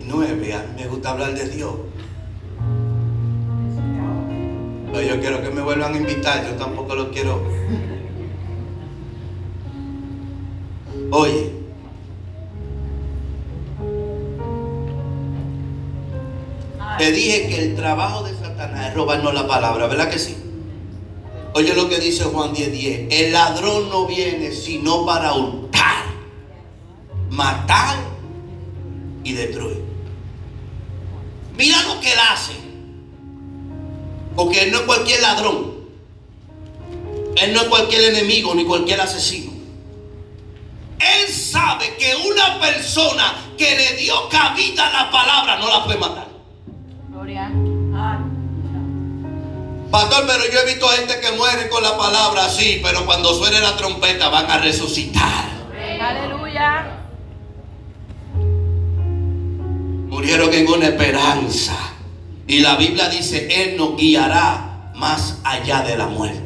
Nueve. 0.05 0.53
A 0.53 0.59
mí 0.59 0.81
me 0.81 0.87
gusta 0.87 1.11
hablar 1.11 1.33
de 1.33 1.47
Dios. 1.47 1.73
Pero 4.91 5.01
yo 5.01 5.19
quiero 5.21 5.41
que 5.41 5.49
me 5.49 5.61
vuelvan 5.61 5.93
a 5.93 5.97
invitar. 5.97 6.45
Yo 6.45 6.55
tampoco 6.55 6.93
lo 6.93 7.09
quiero. 7.09 7.41
Oye. 11.11 11.51
Te 16.97 17.11
dije 17.11 17.47
que 17.47 17.63
el 17.63 17.75
trabajo 17.75 18.23
de 18.23 18.33
Satanás 18.35 18.89
es 18.89 18.93
robarnos 18.93 19.33
la 19.33 19.47
palabra, 19.47 19.87
¿verdad 19.87 20.09
que 20.09 20.19
sí? 20.19 20.52
Oye 21.55 21.73
lo 21.75 21.87
que 21.87 21.99
dice 21.99 22.23
Juan 22.23 22.53
10:10. 22.53 23.07
El 23.11 23.31
ladrón 23.31 23.89
no 23.89 24.07
viene 24.07 24.51
sino 24.51 25.05
para 25.05 25.33
hurtar, 25.33 26.05
matar 27.29 27.97
y 29.23 29.33
destruir. 29.33 29.83
Mira 31.55 31.81
lo 31.83 31.99
que 32.01 32.11
él 32.11 32.19
hace. 32.31 32.53
Porque 34.35 34.63
él 34.63 34.71
no 34.71 34.79
es 34.79 34.83
cualquier 34.85 35.21
ladrón. 35.21 35.73
Él 37.35 37.53
no 37.53 37.61
es 37.61 37.67
cualquier 37.67 38.15
enemigo 38.15 38.55
ni 38.55 38.65
cualquier 38.65 39.01
asesino. 39.01 39.51
Él 40.99 41.31
sabe 41.31 41.95
que 41.97 42.15
una 42.15 42.59
persona 42.59 43.35
que 43.57 43.75
le 43.75 43.97
dio 43.97 44.27
cabida 44.29 44.87
a 44.87 45.03
la 45.03 45.11
palabra 45.11 45.59
no 45.59 45.67
la 45.67 45.83
puede 45.83 45.99
matar. 45.99 46.22
Pastor, 49.93 50.25
pero 50.25 50.51
yo 50.51 50.59
he 50.61 50.65
visto 50.65 50.87
gente 50.87 51.19
que 51.19 51.33
muere 51.33 51.69
con 51.69 51.83
la 51.83 51.95
palabra 51.95 52.45
así, 52.45 52.79
pero 52.83 53.05
cuando 53.05 53.31
suene 53.31 53.59
la 53.59 53.77
trompeta 53.77 54.27
van 54.29 54.49
a 54.49 54.57
resucitar. 54.57 55.45
Aleluya. 56.01 56.97
Murieron 60.07 60.51
en 60.51 60.67
una 60.67 60.87
esperanza. 60.87 61.77
Y 62.47 62.61
la 62.61 62.75
Biblia 62.75 63.07
dice, 63.09 63.47
Él 63.51 63.77
nos 63.77 63.95
guiará 63.95 64.91
más 64.95 65.37
allá 65.43 65.83
de 65.83 65.95
la 65.95 66.07
muerte. 66.07 66.41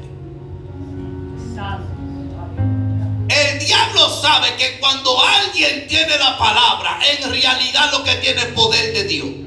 El 3.29 3.59
diablo 3.59 4.09
sabe 4.09 4.57
que 4.57 4.77
cuando 4.81 5.17
alguien 5.23 5.87
tiene 5.87 6.17
la 6.17 6.37
palabra, 6.37 6.99
en 7.17 7.31
realidad 7.31 7.93
lo 7.93 8.03
que 8.03 8.15
tiene 8.15 8.41
es 8.41 8.47
poder 8.47 8.93
de 8.93 9.03
Dios. 9.05 9.46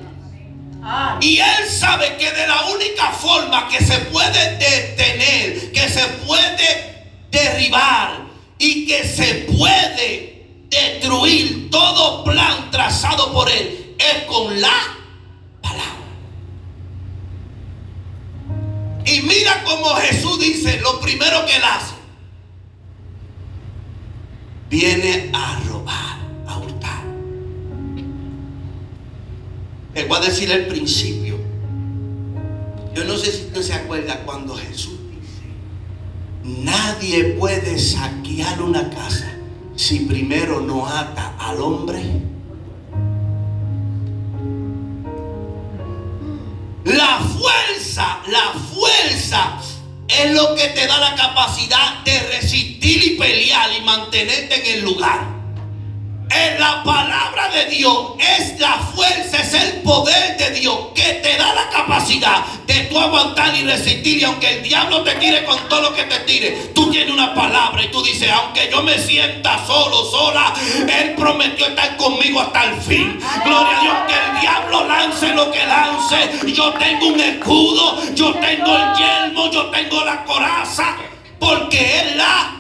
Y 1.21 1.39
él 1.39 1.69
sabe 1.69 2.17
que 2.17 2.31
de 2.31 2.47
la 2.47 2.67
única 2.67 3.11
forma 3.13 3.69
que 3.69 3.85
se 3.85 3.99
puede 3.99 4.57
detener, 4.57 5.73
que 5.73 5.89
se 5.89 6.07
puede 6.27 7.07
derribar 7.31 8.27
y 8.59 8.87
que 8.87 9.07
se 9.07 9.35
puede 9.57 10.31
destruir 10.71 11.69
todo 11.71 12.25
plan 12.25 12.71
trazado 12.71 13.33
por 13.33 13.51
él 13.51 13.97
es 13.99 14.25
con 14.25 14.61
la 14.61 14.97
palabra. 15.61 15.85
Y 19.05 19.21
mira 19.23 19.63
como 19.65 19.95
Jesús 19.97 20.39
dice, 20.39 20.81
lo 20.81 21.01
primero 21.01 21.45
que 21.45 21.57
él 21.57 21.63
hace, 21.65 21.95
viene 24.69 25.31
a 25.35 25.61
robar, 25.67 26.20
Les 29.95 30.07
voy 30.07 30.19
a 30.19 30.21
decir 30.21 30.51
el 30.51 30.67
principio. 30.67 31.39
Yo 32.95 33.05
no 33.05 33.17
sé 33.17 33.33
si 33.33 33.43
usted 33.47 33.63
se 33.63 33.75
acuerda 33.75 34.23
cuando 34.25 34.57
Jesús 34.57 34.99
dice, 35.11 36.63
nadie 36.63 37.35
puede 37.39 37.79
saquear 37.79 38.63
una 38.63 38.89
casa 38.91 39.33
si 39.77 40.01
primero 40.01 40.61
no 40.61 40.87
ata 40.87 41.35
al 41.39 41.61
hombre. 41.61 42.03
La 46.85 47.21
fuerza, 47.21 48.21
la 48.29 48.53
fuerza 48.75 49.61
es 50.09 50.35
lo 50.35 50.55
que 50.55 50.69
te 50.69 50.87
da 50.87 50.99
la 50.99 51.15
capacidad 51.15 52.03
de 52.05 52.19
resistir 52.37 53.05
y 53.05 53.17
pelear 53.17 53.71
y 53.79 53.85
mantenerte 53.85 54.55
en 54.55 54.79
el 54.79 54.85
lugar. 54.85 55.40
En 56.31 56.61
la 56.61 56.83
palabra 56.85 57.49
de 57.49 57.65
Dios 57.67 58.13
es 58.19 58.59
la 58.61 58.79
fuerza, 58.95 59.39
es 59.39 59.53
el 59.55 59.83
poder 59.83 60.37
de 60.37 60.51
Dios 60.51 60.79
que 60.95 61.15
te 61.15 61.37
da 61.37 61.53
la 61.53 61.69
capacidad 61.71 62.45
de 62.67 62.75
tú 62.85 62.99
aguantar 63.01 63.55
y 63.57 63.65
resistir. 63.65 64.19
Y 64.19 64.25
aunque 64.25 64.59
el 64.59 64.63
diablo 64.63 65.03
te 65.03 65.17
tire 65.17 65.45
con 65.45 65.59
todo 65.69 65.83
lo 65.83 65.95
que 65.95 66.05
te 66.05 66.21
tire, 66.21 66.71
tú 66.75 66.89
tienes 66.91 67.13
una 67.13 67.35
palabra 67.35 67.83
y 67.83 67.91
tú 67.91 68.01
dices, 68.03 68.31
aunque 68.31 68.69
yo 68.71 68.83
me 68.83 68.97
sienta 68.99 69.67
solo, 69.67 70.05
sola, 70.05 70.55
Él 71.01 71.15
prometió 71.17 71.67
estar 71.67 71.97
conmigo 71.97 72.41
hasta 72.41 72.65
el 72.65 72.81
fin. 72.81 73.19
Gloria 73.45 73.79
a 73.79 73.83
Dios, 73.83 73.95
que 74.07 74.15
el 74.15 74.41
diablo 74.41 74.87
lance 74.87 75.35
lo 75.35 75.51
que 75.51 75.67
lance. 75.67 76.53
Yo 76.55 76.73
tengo 76.75 77.09
un 77.09 77.21
escudo, 77.21 78.15
yo 78.15 78.35
tengo 78.35 78.77
el 78.77 78.95
yelmo, 78.97 79.51
yo 79.51 79.67
tengo 79.67 80.05
la 80.05 80.25
coraza, 80.25 80.97
porque 81.41 81.99
es 81.99 82.17
la 82.17 82.60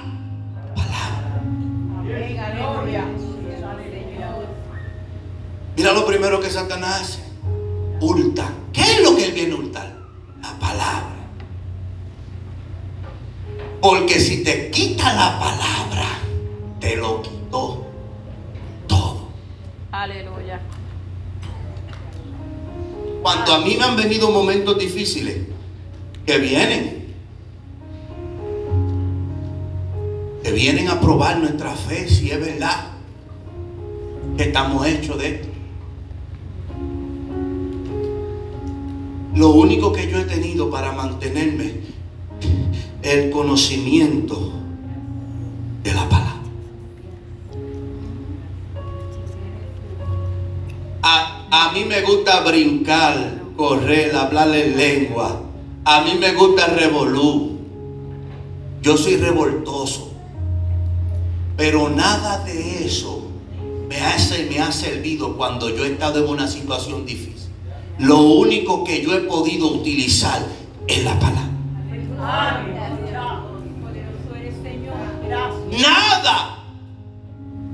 Mira 5.80 5.94
lo 5.94 6.04
primero 6.04 6.38
que 6.38 6.50
Satanás 6.50 7.00
hace. 7.00 7.20
Hurta. 8.02 8.52
¿Qué 8.70 8.82
es 8.82 9.02
lo 9.02 9.16
que 9.16 9.24
él 9.24 9.32
viene 9.32 9.54
a 9.54 9.56
hurtar? 9.56 9.96
La 10.42 10.52
palabra. 10.58 11.16
Porque 13.80 14.20
si 14.20 14.44
te 14.44 14.70
quita 14.70 15.14
la 15.14 15.40
palabra, 15.40 16.18
te 16.80 16.96
lo 16.96 17.22
quitó 17.22 17.86
todo. 18.86 19.28
Aleluya. 19.90 20.60
Cuando 23.22 23.54
a 23.54 23.60
mí 23.60 23.74
me 23.78 23.84
han 23.84 23.96
venido 23.96 24.30
momentos 24.30 24.78
difíciles, 24.78 25.46
que 26.26 26.36
vienen, 26.36 27.14
que 30.44 30.52
vienen 30.52 30.88
a 30.90 31.00
probar 31.00 31.38
nuestra 31.38 31.74
fe, 31.74 32.06
si 32.06 32.30
es 32.30 32.38
verdad 32.38 32.88
que 34.36 34.42
estamos 34.42 34.86
hechos 34.86 35.18
de 35.18 35.36
esto. 35.36 35.59
Lo 39.34 39.50
único 39.50 39.92
que 39.92 40.10
yo 40.10 40.18
he 40.18 40.24
tenido 40.24 40.70
para 40.70 40.92
mantenerme 40.92 41.74
el 43.02 43.30
conocimiento 43.30 44.52
de 45.82 45.94
la 45.94 46.08
palabra. 46.08 46.40
A, 51.02 51.68
a 51.68 51.72
mí 51.72 51.84
me 51.84 52.02
gusta 52.02 52.40
brincar, 52.40 53.40
correr, 53.56 54.14
hablar 54.14 54.54
en 54.54 54.76
lengua. 54.76 55.42
A 55.84 56.02
mí 56.02 56.12
me 56.18 56.32
gusta 56.34 56.66
revolú. 56.66 57.58
Yo 58.82 58.96
soy 58.96 59.16
revoltoso. 59.16 60.10
Pero 61.56 61.90
nada 61.90 62.42
de 62.44 62.86
eso 62.86 63.28
me, 63.88 63.98
hace, 63.98 64.46
me 64.46 64.60
ha 64.60 64.72
servido 64.72 65.36
cuando 65.36 65.68
yo 65.68 65.84
he 65.84 65.92
estado 65.92 66.24
en 66.24 66.30
una 66.30 66.48
situación 66.48 67.04
difícil. 67.04 67.49
Lo 68.00 68.22
único 68.22 68.82
que 68.82 69.02
yo 69.02 69.14
he 69.14 69.20
podido 69.20 69.68
utilizar 69.68 70.42
es 70.88 71.04
la 71.04 71.18
palabra. 71.18 71.50
Nada. 75.70 76.58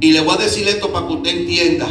Y 0.01 0.13
le 0.13 0.21
voy 0.21 0.35
a 0.35 0.39
decir 0.39 0.67
esto 0.69 0.93
para 0.93 1.07
que 1.07 1.13
usted 1.15 1.31
entienda. 1.31 1.87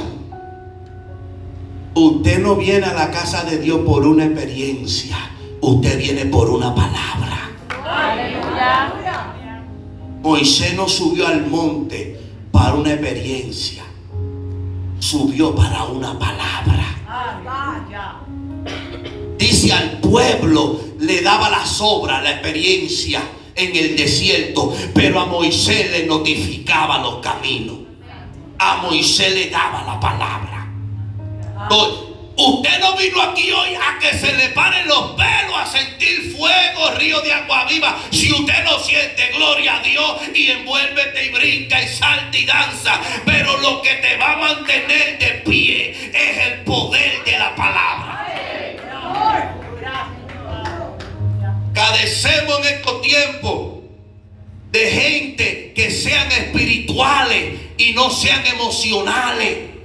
Usted 1.93 2.39
no 2.39 2.56
viene 2.58 2.86
a 2.86 2.93
la 2.93 3.10
casa 3.10 3.45
de 3.45 3.58
Dios 3.58 3.80
por 3.86 4.06
una 4.06 4.26
experiencia. 4.26 5.17
Usted 5.62 5.98
viene 5.98 6.26
por 6.26 6.50
una 6.50 6.76
palabra. 6.76 7.52
Aleluya. 7.69 8.93
Moisés 10.21 10.76
no 10.76 10.89
subió 10.89 11.28
al 11.28 11.48
monte 11.48 12.19
para 12.52 12.76
una 12.76 12.91
experiencia. 12.91 13.84
Subió 15.00 15.56
para 15.56 15.86
una 15.86 16.19
palabra. 16.19 16.86
Dice 19.38 19.74
al 19.74 20.00
pueblo, 20.00 20.80
le 21.00 21.21
daba 21.21 21.50
las 21.50 21.80
obras, 21.82 22.24
la 22.24 22.32
experiencia 22.32 23.21
en 23.56 23.76
el 23.76 23.95
desierto, 23.95 24.76
pero 24.93 25.19
a 25.19 25.26
Moisés 25.26 25.91
le 25.91 26.06
notificaba 26.06 26.98
los 27.00 27.17
caminos. 27.17 27.78
A 28.58 28.78
Moisés 28.78 29.34
le 29.34 29.50
daba 29.50 29.84
la 29.84 30.00
palabra. 30.00 30.67
Entonces, 31.63 32.06
Usted 32.38 32.80
no 32.82 32.98
vino 32.98 33.21
aquí 33.21 33.50
hoy 33.50 33.76
a 33.76 33.98
que 33.98 34.17
se 34.17 34.34
le 34.34 34.50
paren 34.50 34.88
los 34.89 35.12
pelos, 35.12 35.58
a 35.58 35.65
sentir 35.65 36.36
fuego, 36.36 36.91
río 36.98 37.21
de 37.21 37.32
agua 37.32 37.63
viva. 37.63 37.98
Si 38.12 38.30
usted 38.30 38.65
lo 38.65 38.78
siente, 38.80 39.32
gloria 39.38 39.78
a 39.78 39.80
Dios, 39.80 40.17
y 40.34 40.52
envuélvete 40.52 41.26
y 41.26 41.30
brinca 41.30 41.82
y 41.82 41.88
salta 41.88 42.38
y 42.38 42.45
danza. 42.45 43.00
Pero 43.26 43.58
lo 43.62 43.82
que 43.82 43.95
te 43.95 44.17
va 44.17 44.34
a 44.34 44.38
mantener 44.38 45.17
de 45.17 45.28
pie 45.45 45.91
es 46.13 46.38
el 46.48 46.60
poder 46.65 47.24
de 47.24 47.39
la 47.39 47.56
palabra. 47.56 48.44
Cadecemos 51.75 52.65
en 52.65 52.73
estos 52.73 53.01
tiempos 53.01 53.83
de 54.71 54.91
gente 54.91 55.73
que 55.75 55.91
sean 55.91 56.31
espirituales 56.31 57.59
y 57.77 57.93
no 57.93 58.09
sean 58.09 58.45
emocionales 58.47 59.75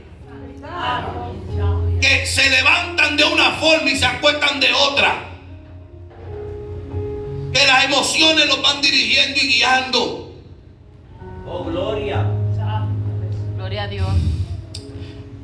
que 2.01 2.27
se 2.27 2.49
levantan 2.49 3.17
de 3.17 3.25
una 3.25 3.53
forma 3.53 3.91
y 3.91 3.97
se 3.97 4.07
acuestan 4.07 4.59
de 4.59 4.73
otra. 4.73 5.27
Que 7.53 7.67
las 7.67 7.85
emociones 7.85 8.47
los 8.47 8.63
van 8.63 8.81
dirigiendo 8.81 9.39
y 9.43 9.49
guiando. 9.49 10.33
Oh, 11.47 11.65
gloria. 11.65 12.25
Gloria 13.57 13.83
a 13.83 13.89
Dios. 13.89 14.30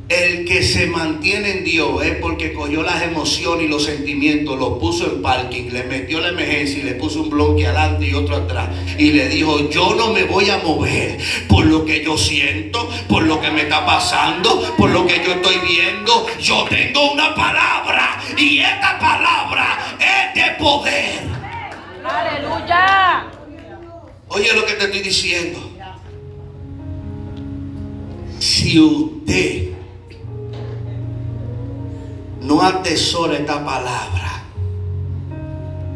El 0.09 0.45
que 0.45 0.62
se 0.62 0.87
mantiene 0.87 1.51
en 1.51 1.64
Dios 1.64 2.01
es 2.05 2.19
porque 2.19 2.53
cogió 2.53 2.85
las 2.85 3.03
emociones 3.03 3.64
y 3.64 3.69
los 3.69 3.83
sentimientos, 3.83 4.57
los 4.57 4.79
puso 4.79 5.05
en 5.05 5.21
parking, 5.21 5.71
le 5.73 5.83
metió 5.83 6.21
la 6.21 6.29
emergencia 6.29 6.79
y 6.79 6.83
le 6.85 6.95
puso 6.95 7.23
un 7.23 7.31
bloque 7.31 7.66
adelante 7.66 8.07
y 8.07 8.14
otro 8.14 8.37
atrás. 8.37 8.69
Y 8.99 9.11
le 9.11 9.29
dijo, 9.29 9.69
yo 9.69 9.97
no 9.97 10.12
me 10.12 10.23
voy 10.23 10.49
a 10.49 10.59
mover 10.59 11.19
por 11.49 11.66
lo 11.66 11.85
que 11.85 12.05
yo 12.05 12.16
siento, 12.16 12.88
por 13.09 13.25
lo 13.25 13.40
que 13.40 13.51
me 13.51 13.62
está 13.62 13.85
pasando, 13.85 14.77
por 14.77 14.90
lo 14.90 15.05
que 15.09 15.25
yo 15.25 15.33
estoy 15.33 15.57
viendo. 15.66 16.25
Yo 16.40 16.66
tengo 16.71 17.12
una 17.12 17.35
palabra 17.35 18.23
y 18.38 18.61
esta 18.61 19.01
palabra 19.01 19.97
es 19.99 20.35
de 20.40 20.51
poder. 20.53 21.23
Aleluya. 22.05 23.27
Oye 24.29 24.53
lo 24.55 24.64
que 24.66 24.75
te 24.75 24.85
estoy 24.85 25.01
diciendo. 25.01 25.73
Si 28.38 28.79
usted 28.79 29.76
no 32.46 32.62
atesora 32.62 33.38
esta 33.38 33.64
palabra, 33.64 34.44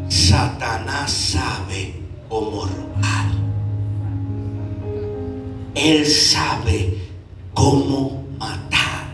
Satanás 0.09 1.09
sabe 1.09 1.93
cómo 2.27 2.65
robar. 2.65 3.31
Él 5.73 6.05
sabe 6.05 6.97
cómo 7.53 8.25
matar 8.37 9.05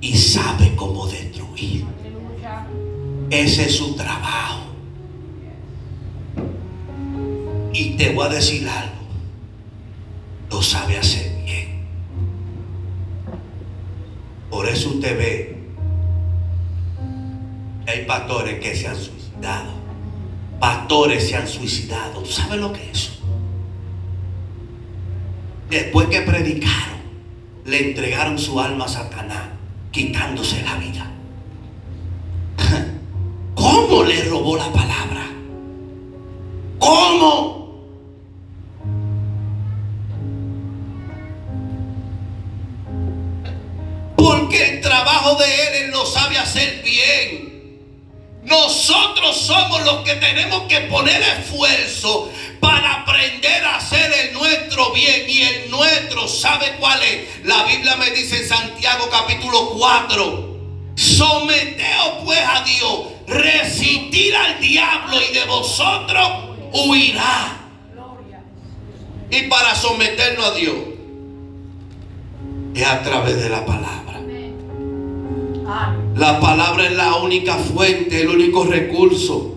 y 0.00 0.16
sabe 0.16 0.76
cómo 0.76 1.08
destruir. 1.08 1.84
Ese 3.30 3.66
es 3.66 3.76
su 3.76 3.96
trabajo. 3.96 4.60
Y 7.72 7.96
te 7.96 8.14
voy 8.14 8.26
a 8.26 8.28
decir 8.30 8.68
algo. 8.68 8.94
Lo 10.50 10.62
sabe 10.62 10.96
hacer 10.96 11.44
bien. 11.44 11.84
Por 14.48 14.68
eso 14.68 14.90
usted 14.90 15.18
ve 15.18 15.55
hay 17.86 18.04
pastores 18.04 18.60
que 18.60 18.74
se 18.74 18.88
han 18.88 18.96
suicidado. 18.96 19.72
Pastores 20.58 21.28
se 21.28 21.36
han 21.36 21.46
suicidado. 21.46 22.20
¿Tú 22.22 22.30
sabes 22.30 22.58
lo 22.58 22.72
que 22.72 22.90
es? 22.90 23.12
Después 25.70 26.08
que 26.08 26.20
predicaron, 26.22 27.00
le 27.64 27.88
entregaron 27.90 28.38
su 28.38 28.60
alma 28.60 28.84
a 28.84 28.88
Satanás, 28.88 29.48
quitándose 29.90 30.62
la 30.62 30.76
vida. 30.76 31.10
¿Cómo 33.54 34.04
le 34.04 34.24
robó 34.24 34.56
la 34.56 34.72
palabra? 34.72 35.26
¿Cómo? 36.78 37.56
Porque 44.16 44.74
el 44.74 44.80
trabajo 44.80 45.36
de 45.36 45.44
Él, 45.44 45.84
Él 45.84 45.90
lo 45.90 46.06
sabe 46.06 46.38
hacer 46.38 46.82
bien. 46.84 47.55
Nosotros 48.46 49.36
somos 49.36 49.84
los 49.84 50.04
que 50.04 50.14
tenemos 50.14 50.62
que 50.68 50.82
poner 50.82 51.20
esfuerzo 51.20 52.30
para 52.60 53.02
aprender 53.02 53.64
a 53.64 53.76
hacer 53.76 54.12
el 54.12 54.34
nuestro 54.34 54.92
bien. 54.92 55.28
Y 55.28 55.42
el 55.42 55.70
nuestro, 55.70 56.28
¿sabe 56.28 56.76
cuál 56.78 57.02
es? 57.02 57.44
La 57.44 57.64
Biblia 57.64 57.96
me 57.96 58.10
dice 58.12 58.36
en 58.42 58.48
Santiago 58.48 59.08
capítulo 59.10 59.70
4. 59.70 60.56
Someteos 60.94 62.24
pues 62.24 62.40
a 62.40 62.62
Dios, 62.62 63.00
resistir 63.26 64.34
al 64.36 64.60
diablo 64.60 65.16
y 65.20 65.34
de 65.34 65.44
vosotros 65.44 66.28
huirá. 66.72 67.58
Y 69.28 69.42
para 69.42 69.74
someternos 69.74 70.46
a 70.46 70.54
Dios 70.54 70.76
es 72.76 72.86
a 72.86 73.02
través 73.02 73.42
de 73.42 73.48
la 73.48 73.66
palabra. 73.66 74.05
La 76.14 76.38
palabra 76.40 76.86
es 76.86 76.96
la 76.96 77.16
única 77.16 77.56
fuente, 77.56 78.20
el 78.20 78.28
único 78.28 78.64
recurso. 78.64 79.55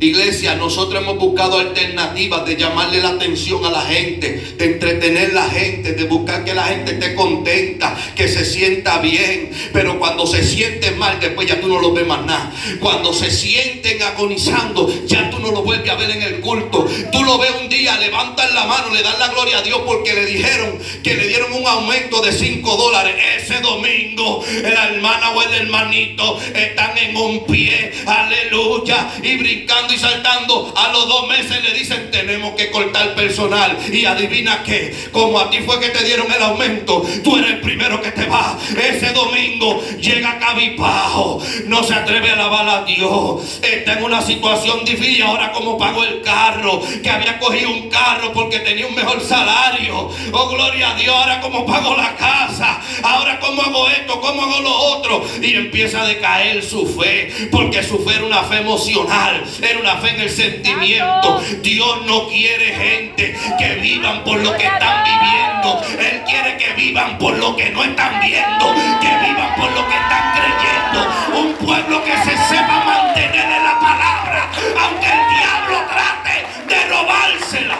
Iglesia, 0.00 0.56
nosotros 0.56 1.00
hemos 1.00 1.18
buscado 1.18 1.58
alternativas 1.58 2.44
de 2.44 2.56
llamarle 2.56 3.00
la 3.00 3.10
atención 3.10 3.64
a 3.64 3.70
la 3.70 3.82
gente, 3.82 4.54
de 4.58 4.64
entretener 4.64 5.30
a 5.30 5.34
la 5.34 5.50
gente, 5.50 5.92
de 5.92 6.04
buscar 6.04 6.44
que 6.44 6.52
la 6.52 6.64
gente 6.64 6.92
esté 6.92 7.14
contenta, 7.14 7.96
que 8.16 8.26
se 8.26 8.44
sienta 8.44 8.98
bien. 8.98 9.52
Pero 9.72 9.98
cuando 10.00 10.26
se 10.26 10.42
sienten 10.42 10.98
mal, 10.98 11.20
después 11.20 11.48
ya 11.48 11.60
tú 11.60 11.68
no 11.68 11.80
los 11.80 11.94
ves 11.94 12.06
más 12.06 12.24
nada. 12.26 12.52
Cuando 12.80 13.12
se 13.12 13.30
sienten 13.30 14.02
agonizando, 14.02 14.92
ya 15.06 15.30
tú 15.30 15.38
no 15.38 15.52
los 15.52 15.64
vuelves 15.64 15.88
a 15.88 15.94
ver 15.94 16.10
en 16.10 16.22
el 16.22 16.40
culto. 16.40 16.86
Tú 17.12 17.22
lo 17.22 17.38
ves 17.38 17.52
un 17.60 17.68
día, 17.68 17.96
levantan 17.98 18.52
la 18.52 18.66
mano, 18.66 18.92
le 18.92 19.02
dan 19.02 19.18
la 19.18 19.28
gloria 19.28 19.58
a 19.58 19.62
Dios 19.62 19.80
porque 19.86 20.12
le 20.12 20.26
dijeron 20.26 20.76
que 21.04 21.14
le 21.14 21.28
dieron 21.28 21.52
un 21.52 21.66
aumento 21.66 22.20
de 22.20 22.32
5 22.32 22.76
dólares. 22.76 23.14
Ese 23.38 23.60
domingo, 23.60 24.44
la 24.62 24.88
hermana 24.88 25.30
o 25.30 25.42
el 25.42 25.54
hermanito 25.54 26.40
están 26.54 26.98
en 26.98 27.16
un 27.16 27.46
pie, 27.46 27.92
aleluya, 28.06 29.12
y 29.22 29.36
brincando 29.36 29.83
y 29.92 29.98
saltando. 29.98 30.72
A 30.76 30.92
los 30.92 31.08
dos 31.08 31.28
meses 31.28 31.62
le 31.62 31.74
dicen, 31.74 32.10
tenemos 32.10 32.54
que 32.54 32.70
cortar 32.70 33.14
personal. 33.14 33.76
Y 33.92 34.04
adivina 34.04 34.62
qué, 34.62 34.94
como 35.12 35.38
a 35.38 35.50
ti 35.50 35.58
fue 35.60 35.80
que 35.80 35.88
te 35.88 36.04
dieron 36.04 36.30
el 36.32 36.42
aumento, 36.42 37.04
tú 37.22 37.36
eres 37.36 37.50
el 37.52 37.60
primero 37.60 38.00
que 38.00 38.10
te 38.12 38.26
va. 38.26 38.58
Ese 38.76 39.12
domingo 39.12 39.82
llega 40.00 40.38
cabipajo, 40.38 41.42
no 41.66 41.82
se 41.82 41.94
atreve 41.94 42.30
a 42.30 42.34
alabar 42.34 42.68
a 42.68 42.84
Dios. 42.84 43.60
Está 43.62 43.94
en 43.94 44.04
una 44.04 44.22
situación 44.22 44.84
difícil. 44.84 45.22
Ahora 45.22 45.52
como 45.52 45.78
pago 45.78 46.04
el 46.04 46.22
carro, 46.22 46.82
que 47.02 47.10
había 47.10 47.38
cogido 47.38 47.70
un 47.70 47.88
carro 47.88 48.32
porque 48.32 48.60
tenía 48.60 48.86
un 48.86 48.94
mejor 48.94 49.20
salario. 49.20 50.10
Oh, 50.32 50.48
gloria 50.48 50.90
a 50.90 50.94
Dios. 50.94 51.14
Ahora 51.14 51.40
como 51.40 51.66
pago 51.66 51.96
la 51.96 52.14
casa. 52.16 52.80
Ahora 53.02 53.38
como 53.40 53.62
hago 53.62 53.88
esto, 53.88 54.20
cómo 54.20 54.42
hago 54.42 54.60
lo 54.60 54.74
otro. 54.74 55.24
Y 55.40 55.54
empieza 55.54 56.02
a 56.02 56.06
decaer 56.06 56.62
su 56.62 56.86
fe. 56.86 57.48
Porque 57.50 57.82
su 57.82 57.98
fe 58.04 58.14
era 58.16 58.24
una 58.24 58.42
fe 58.44 58.58
emocional. 58.58 59.44
Una 59.80 59.96
fe 59.96 60.10
en 60.10 60.20
el 60.20 60.30
sentimiento. 60.30 61.42
Dios 61.62 62.06
no 62.06 62.28
quiere 62.28 62.66
gente 62.66 63.36
que 63.58 63.74
vivan 63.76 64.22
por 64.24 64.40
lo 64.40 64.56
que 64.56 64.66
están 64.66 65.04
viviendo. 65.04 65.82
Él 65.98 66.22
quiere 66.26 66.56
que 66.56 66.72
vivan 66.74 67.18
por 67.18 67.36
lo 67.36 67.56
que 67.56 67.70
no 67.70 67.82
están 67.82 68.20
viendo. 68.20 68.74
Que 69.00 69.08
vivan 69.26 69.54
por 69.56 69.70
lo 69.72 69.86
que 69.88 69.94
están 69.94 70.32
creyendo. 70.34 71.40
Un 71.40 71.52
pueblo 71.54 72.04
que 72.04 72.16
se 72.18 72.36
sepa 72.48 72.84
mantener 72.84 73.44
en 73.44 73.64
la 73.64 73.78
palabra. 73.80 74.50
Aunque 74.80 75.06
el 75.06 75.22
diablo 75.36 75.76
trate 75.92 76.46
de 76.68 76.86
robársela. 76.88 77.78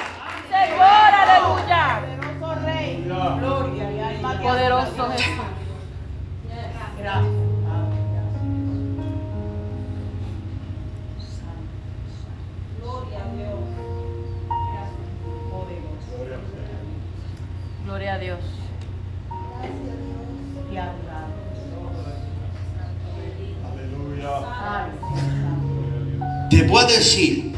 Señor, 0.50 1.14
aleluya. 1.14 2.00
Poderoso 2.40 2.64
Rey. 2.64 3.04
Gloria 3.06 3.90
y 3.92 4.00
alma. 4.00 4.40
Poderoso 4.42 5.10
Jesús. 5.12 5.44
Gracias. 6.98 7.43
Gloria 17.94 18.14
a 18.14 18.18
Dios. 18.18 18.40
Te 20.68 20.78
adoramos. 20.80 21.30
Te 26.50 26.62
voy 26.64 26.82
a 26.82 26.86
decir, 26.88 27.54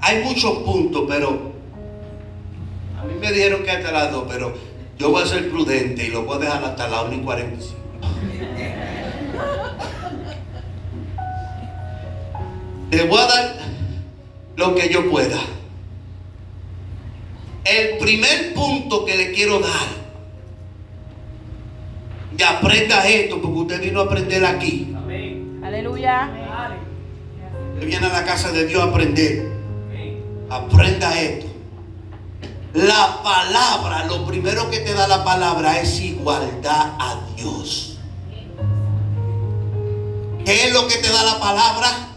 hay 0.00 0.22
muchos 0.22 0.58
puntos, 0.58 1.02
pero 1.08 1.50
a 2.96 3.04
mí 3.06 3.14
me 3.20 3.32
dijeron 3.32 3.64
que 3.64 3.72
hasta 3.72 3.90
las 3.90 4.12
2, 4.12 4.24
pero 4.28 4.54
yo 5.00 5.10
voy 5.10 5.24
a 5.24 5.26
ser 5.26 5.50
prudente 5.50 6.06
y 6.06 6.10
lo 6.12 6.26
voy 6.26 6.36
a 6.36 6.38
dejar 6.38 6.64
hasta 6.64 6.86
la 6.86 7.02
1 7.02 7.14
y 7.14 7.20
45. 7.22 7.80
Te 12.88 13.02
voy 13.08 13.18
a 13.18 13.26
dar 13.26 13.56
lo 14.54 14.76
que 14.76 14.88
yo 14.88 15.10
pueda. 15.10 15.40
Primer 17.98 18.54
punto 18.54 19.04
que 19.04 19.16
le 19.16 19.32
quiero 19.32 19.60
dar, 19.60 20.02
y 22.36 22.42
aprenda 22.42 23.06
esto, 23.06 23.40
porque 23.40 23.58
usted 23.58 23.82
vino 23.82 24.00
a 24.00 24.04
aprender 24.04 24.44
aquí. 24.44 24.92
Amén. 24.96 25.60
Aleluya. 25.64 26.30
Usted 27.74 27.86
viene 27.86 28.06
a 28.06 28.12
la 28.12 28.24
casa 28.24 28.50
de 28.52 28.66
Dios 28.66 28.82
a 28.82 28.86
aprender. 28.86 29.52
Amén. 29.88 30.22
Aprenda 30.50 31.20
esto. 31.20 31.46
La 32.74 33.22
palabra, 33.22 34.06
lo 34.06 34.26
primero 34.26 34.70
que 34.70 34.80
te 34.80 34.94
da 34.94 35.06
la 35.06 35.22
palabra 35.22 35.78
es 35.78 36.00
igualdad 36.00 36.96
a 36.98 37.20
Dios. 37.36 37.98
¿Qué 40.44 40.66
es 40.66 40.72
lo 40.72 40.88
que 40.88 40.96
te 40.96 41.08
da 41.08 41.22
la 41.22 41.38
palabra? 41.38 42.08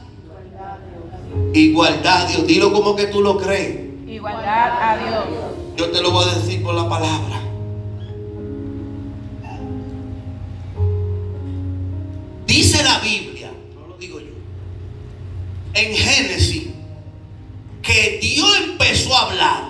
Igualdad 1.53 2.21
a 2.21 2.25
Dios. 2.25 2.47
Dilo 2.47 2.71
como 2.71 2.95
que 2.95 3.07
tú 3.07 3.21
lo 3.21 3.37
crees. 3.37 3.84
Igualdad 4.25 4.81
a 4.81 4.97
Dios. 4.97 5.25
Yo 5.77 5.91
te 5.91 6.01
lo 6.01 6.09
voy 6.09 6.27
a 6.27 6.33
decir 6.33 6.63
por 6.63 6.73
la 6.73 6.89
palabra. 6.89 7.41
Dice 12.47 12.83
la 12.83 12.97
Biblia, 13.01 13.51
no 13.75 13.85
lo 13.85 13.97
digo 13.97 14.19
yo, 14.19 14.31
en 15.75 15.95
Génesis, 15.95 16.69
que 17.83 18.17
Dios 18.19 18.49
empezó 18.63 19.15
a 19.15 19.29
hablar 19.29 19.63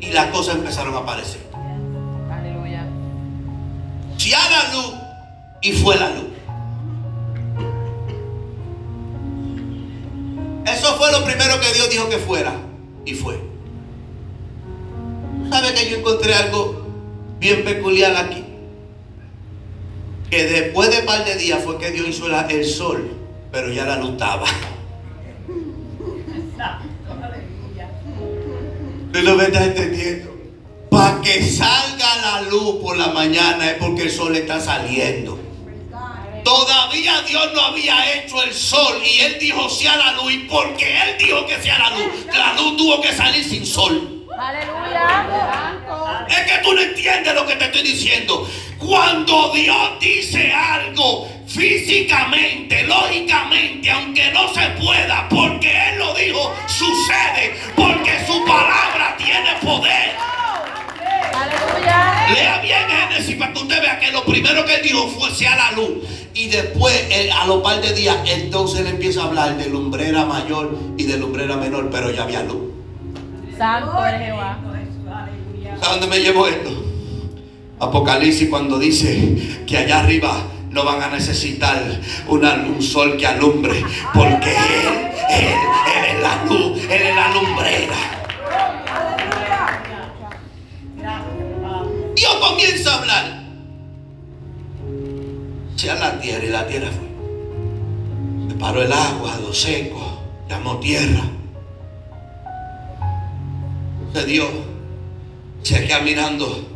y 0.00 0.10
las 0.10 0.32
cosas 0.32 0.56
empezaron 0.56 0.96
a 0.96 0.98
aparecer. 0.98 1.48
Aleluya. 2.32 2.84
Si 4.18 4.34
haga 4.34 4.72
luz 4.72 4.94
y 5.62 5.70
fue 5.70 5.96
la 6.00 6.10
luz. 6.10 6.24
Eso 10.66 10.96
fue 10.96 11.12
lo 11.12 11.24
primero 11.24 11.60
que 11.60 11.72
Dios 11.72 11.88
dijo 11.90 12.08
que 12.08 12.18
fuera 12.18 12.56
y 13.04 13.14
fue. 13.14 13.51
¿Tú 15.82 15.88
¿Sabes 15.88 15.88
que 15.88 15.90
yo 15.90 15.98
encontré 15.98 16.34
algo 16.34 16.86
bien 17.40 17.64
peculiar 17.64 18.14
aquí? 18.14 18.44
Que 20.30 20.44
después 20.44 20.90
de 20.90 21.02
par 21.02 21.24
de 21.24 21.34
días 21.36 21.62
fue 21.64 21.78
que 21.78 21.90
Dios 21.90 22.08
hizo 22.08 22.26
el 22.28 22.64
sol, 22.64 23.10
pero 23.50 23.72
ya 23.72 23.84
la 23.84 23.96
luz 23.96 24.12
estaba. 24.12 24.44
¿Tú 29.12 29.22
no 29.22 29.34
me 29.34 29.44
estás 29.44 29.62
entendiendo? 29.62 30.30
Para 30.90 31.20
que 31.20 31.42
salga 31.42 32.16
la 32.22 32.42
luz 32.42 32.76
por 32.82 32.96
la 32.96 33.08
mañana 33.08 33.70
es 33.70 33.76
porque 33.78 34.02
el 34.02 34.10
sol 34.10 34.36
está 34.36 34.60
saliendo. 34.60 35.38
Todavía 36.44 37.22
Dios 37.22 37.50
no 37.54 37.60
había 37.60 38.14
hecho 38.14 38.42
el 38.42 38.54
sol 38.54 39.02
y 39.04 39.20
Él 39.20 39.36
dijo 39.40 39.68
sea 39.68 39.96
la 39.96 40.12
luz. 40.12 40.32
Y 40.32 40.38
porque 40.40 40.96
Él 41.02 41.16
dijo 41.18 41.44
que 41.46 41.60
sea 41.60 41.78
la 41.78 41.90
luz, 41.90 42.26
la 42.32 42.54
luz 42.54 42.76
tuvo 42.76 43.00
que 43.00 43.12
salir 43.12 43.44
sin 43.44 43.66
sol. 43.66 44.26
Aleluya. 44.38 45.61
Es 46.32 46.50
que 46.50 46.58
tú 46.62 46.72
no 46.72 46.80
entiendes 46.80 47.34
lo 47.34 47.46
que 47.46 47.56
te 47.56 47.64
estoy 47.66 47.82
diciendo. 47.82 48.48
Cuando 48.78 49.52
Dios 49.52 50.00
dice 50.00 50.52
algo 50.52 51.28
físicamente, 51.46 52.84
lógicamente, 52.84 53.90
aunque 53.90 54.30
no 54.32 54.52
se 54.52 54.66
pueda, 54.80 55.28
porque 55.28 55.70
Él 55.70 55.98
lo 55.98 56.14
dijo, 56.14 56.54
sucede. 56.66 57.54
Porque 57.76 58.24
su 58.26 58.44
palabra 58.44 59.16
tiene 59.18 59.50
poder. 59.62 60.12
Aleluya. 61.34 62.26
Lea 62.34 62.60
bien 62.60 62.88
Génesis 62.88 63.36
para 63.36 63.52
que 63.52 63.58
usted 63.58 63.80
vea 63.80 63.98
que 63.98 64.12
lo 64.12 64.24
primero 64.24 64.64
que 64.64 64.74
él 64.76 64.82
dijo 64.82 65.08
fue 65.08 65.30
sea 65.30 65.56
la 65.56 65.72
luz. 65.72 65.98
Y 66.34 66.48
después, 66.48 67.06
él, 67.10 67.30
a 67.30 67.46
los 67.46 67.62
par 67.62 67.80
de 67.80 67.92
días, 67.92 68.16
entonces 68.26 68.80
él 68.80 68.86
empieza 68.86 69.22
a 69.22 69.24
hablar 69.24 69.56
de 69.56 69.68
lumbrera 69.68 70.24
mayor 70.24 70.76
y 70.96 71.04
de 71.04 71.18
lumbrera 71.18 71.56
menor, 71.56 71.90
pero 71.90 72.10
ya 72.10 72.22
había 72.22 72.42
luz. 72.42 72.72
Santo 73.58 74.06
es 74.06 74.18
Jehová. 74.18 74.58
¿A 75.82 75.90
dónde 75.92 76.06
me 76.06 76.20
llevó 76.20 76.46
esto? 76.46 76.70
Apocalipsis 77.80 78.48
cuando 78.48 78.78
dice 78.78 79.62
que 79.66 79.76
allá 79.76 80.00
arriba 80.00 80.42
no 80.70 80.84
van 80.84 81.02
a 81.02 81.08
necesitar 81.10 81.82
una- 82.28 82.54
un 82.54 82.80
sol 82.80 83.16
que 83.16 83.26
alumbre, 83.26 83.84
porque 84.14 84.50
él, 84.50 85.10
él, 85.30 85.54
él 85.96 86.04
es 86.16 86.22
la 86.22 86.44
luz, 86.44 86.78
él 86.84 87.02
es 87.02 87.14
la 87.14 87.32
lumbrera. 87.34 87.96
Dios 92.14 92.34
comienza 92.36 92.94
a 92.94 92.98
hablar. 92.98 93.42
Sea 95.76 95.94
la 95.96 96.20
tierra 96.20 96.44
y 96.44 96.48
la 96.50 96.66
tierra 96.66 96.88
fue. 96.90 98.48
Separó 98.50 98.82
el 98.82 98.92
agua, 98.92 99.36
lo 99.42 99.52
seco, 99.52 100.20
llamó 100.48 100.78
tierra. 100.78 101.22
Entonces 104.06 104.26
Dios 104.26 104.48
se 105.62 105.86
queda 105.86 106.00
mirando 106.00 106.68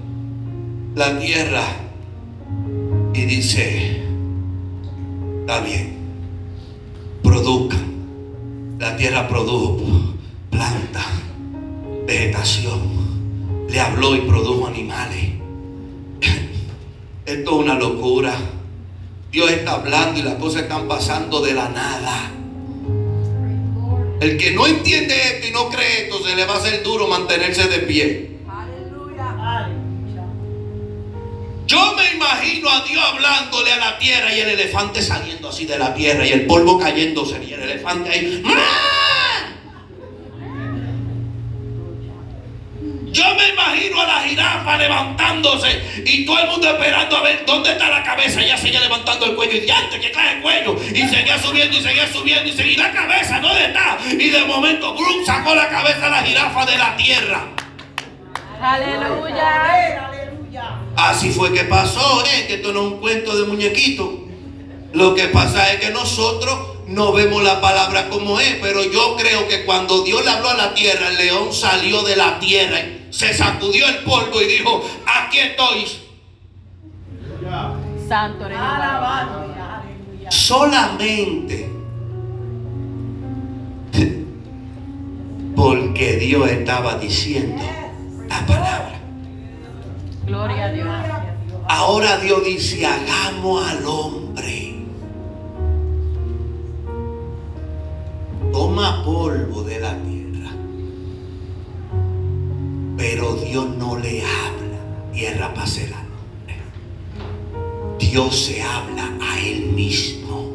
la 0.95 1.19
tierra 1.19 1.65
y 3.13 3.23
dice, 3.23 4.03
está 5.41 5.61
bien, 5.61 5.97
produzca. 7.23 7.77
La 8.79 8.97
tierra 8.97 9.27
produjo 9.27 10.15
planta, 10.51 11.05
vegetación. 12.07 13.67
Le 13.69 13.81
habló 13.81 14.15
y 14.15 14.21
produjo 14.21 14.67
animales. 14.67 15.33
Esto 17.27 17.51
es 17.51 17.57
una 17.57 17.75
locura. 17.75 18.37
Dios 19.33 19.51
está 19.51 19.73
hablando 19.73 20.21
y 20.21 20.23
las 20.23 20.35
cosas 20.35 20.63
están 20.63 20.87
pasando 20.87 21.41
de 21.41 21.55
la 21.55 21.69
nada. 21.71 22.31
El 24.21 24.39
que 24.39 24.53
no 24.53 24.67
entiende 24.67 25.15
esto 25.15 25.49
y 25.49 25.51
no 25.51 25.69
cree 25.69 26.05
esto, 26.05 26.27
se 26.27 26.35
le 26.35 26.47
va 26.47 26.55
a 26.55 26.57
hacer 26.57 26.83
duro 26.83 27.07
mantenerse 27.07 27.69
de 27.69 27.79
pie. 27.81 28.36
Yo 31.67 31.95
me 31.97 32.13
imagino 32.13 32.71
a 32.71 32.81
Dios 32.83 33.03
hablándole 33.05 33.73
a 33.73 33.77
la 33.77 33.99
tierra 33.99 34.33
y 34.33 34.41
el 34.41 34.51
elefante 34.51 35.03
saliendo 35.03 35.49
así 35.49 35.67
de 35.67 35.77
la 35.77 35.93
tierra 35.93 36.25
y 36.25 36.31
el 36.31 36.47
polvo 36.47 36.79
cayéndose 36.79 37.43
y 37.43 37.53
el 37.53 37.63
elefante 37.63 38.09
ahí. 38.09 38.43
¡Ah! 38.47 38.87
Yo 43.17 43.25
me 43.35 43.49
imagino 43.49 44.01
a 44.01 44.07
la 44.07 44.21
jirafa 44.21 44.77
levantándose 44.77 46.03
y 46.05 46.25
todo 46.25 46.39
el 46.39 46.51
mundo 46.51 46.69
esperando 46.69 47.17
a 47.17 47.23
ver 47.23 47.45
dónde 47.47 47.73
está 47.73 47.89
la 47.89 48.03
cabeza. 48.03 48.43
Ya 48.43 48.57
seguía 48.57 48.81
levantando 48.81 49.27
el 49.27 49.35
cuello 49.35 49.57
y 49.57 49.69
antes 49.69 49.99
que 49.99 50.13
cae 50.13 50.37
el 50.37 50.43
cuello. 50.43 50.77
Y 50.95 51.09
seguía 51.09 51.39
subiendo 51.39 51.77
y 51.79 51.83
seguía 51.83 52.07
subiendo 52.13 52.49
y 52.49 52.53
seguía 52.53 52.79
la 52.79 52.93
cabeza. 52.93 53.41
¿Dónde 53.41 53.65
está? 53.65 53.99
Y 54.07 54.29
de 54.29 54.45
momento, 54.45 54.95
¡brum! 54.95 55.25
sacó 55.25 55.55
la 55.55 55.69
cabeza 55.69 56.05
de 56.05 56.11
la 56.11 56.23
jirafa 56.23 56.67
de 56.67 56.79
la 56.79 56.97
tierra. 56.97 57.47
Aleluya. 58.61 60.16
Así 60.97 61.31
fue 61.31 61.53
que 61.53 61.65
pasó, 61.65 62.25
¿eh? 62.25 62.47
que 62.47 62.55
esto 62.55 62.73
no 62.73 62.87
es 62.87 62.93
un 62.93 62.99
cuento 63.01 63.37
de 63.37 63.47
muñequito. 63.47 64.25
Lo 64.93 65.15
que 65.15 65.29
pasa 65.29 65.73
es 65.73 65.81
que 65.81 65.91
nosotros 65.91 66.59
no 66.87 67.13
vemos 67.13 67.43
la 67.43 67.61
palabra 67.61 68.09
como 68.09 68.41
es, 68.41 68.57
pero 68.63 68.83
yo 68.85 69.17
creo 69.17 69.47
que 69.47 69.65
cuando 69.65 70.03
Dios 70.03 70.25
le 70.25 70.31
habló 70.31 70.51
a 70.51 70.57
la 70.57 70.75
tierra, 70.75 71.09
el 71.09 71.17
león 71.17 71.53
salió 71.53 72.03
de 72.03 72.17
la 72.17 72.39
tierra, 72.39 72.81
y 72.81 73.07
se 73.11 73.35
sacudió 73.35 73.87
el 73.89 73.99
polvo 73.99 74.41
y 74.41 74.47
dijo, 74.47 74.83
aquí 75.05 75.39
estoy. 75.39 75.87
Santo. 78.09 78.49
Solamente 80.31 81.77
porque 85.57 86.17
Dios 86.17 86.49
estaba 86.51 86.99
diciendo 86.99 87.63
la 88.29 88.47
palabra. 88.47 89.01
Gloria 90.27 90.65
a 90.67 90.73
Dios. 90.73 90.89
Ahora 91.69 92.19
Dios 92.19 92.45
dice, 92.45 92.85
hagamos 92.85 93.65
al 93.71 93.87
hombre. 93.87 94.75
Toma 98.53 99.05
polvo 99.05 99.63
de 99.63 99.79
la 99.79 99.95
tierra. 99.95 100.51
Pero 102.97 103.35
Dios 103.35 103.69
no 103.77 103.97
le 103.97 104.23
habla 104.23 104.79
tierra 105.13 105.55
para 105.55 105.67
ser 105.67 105.95
al 105.95 106.07
hombre. 106.07 106.57
Dios 107.99 108.47
se 108.47 108.63
habla 108.63 109.09
a 109.21 109.39
él 109.39 109.67
mismo. 109.67 110.51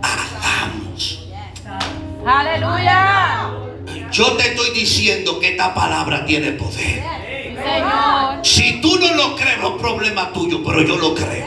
Hagamos. 0.00 1.28
Aleluya. 2.24 3.50
Yo 4.12 4.36
te 4.36 4.48
estoy 4.48 4.70
diciendo 4.70 5.40
que 5.40 5.50
esta 5.50 5.74
palabra 5.74 6.24
tiene 6.24 6.52
poder. 6.52 7.02
Señor. 7.64 8.33
Si 8.44 8.78
tú 8.82 8.98
no 8.98 9.14
lo 9.14 9.36
crees, 9.36 9.58
no 9.58 9.76
es 9.76 9.80
problema 9.80 10.30
tuyo, 10.30 10.62
pero 10.62 10.82
yo 10.82 10.96
lo 10.96 11.14
creo. 11.14 11.46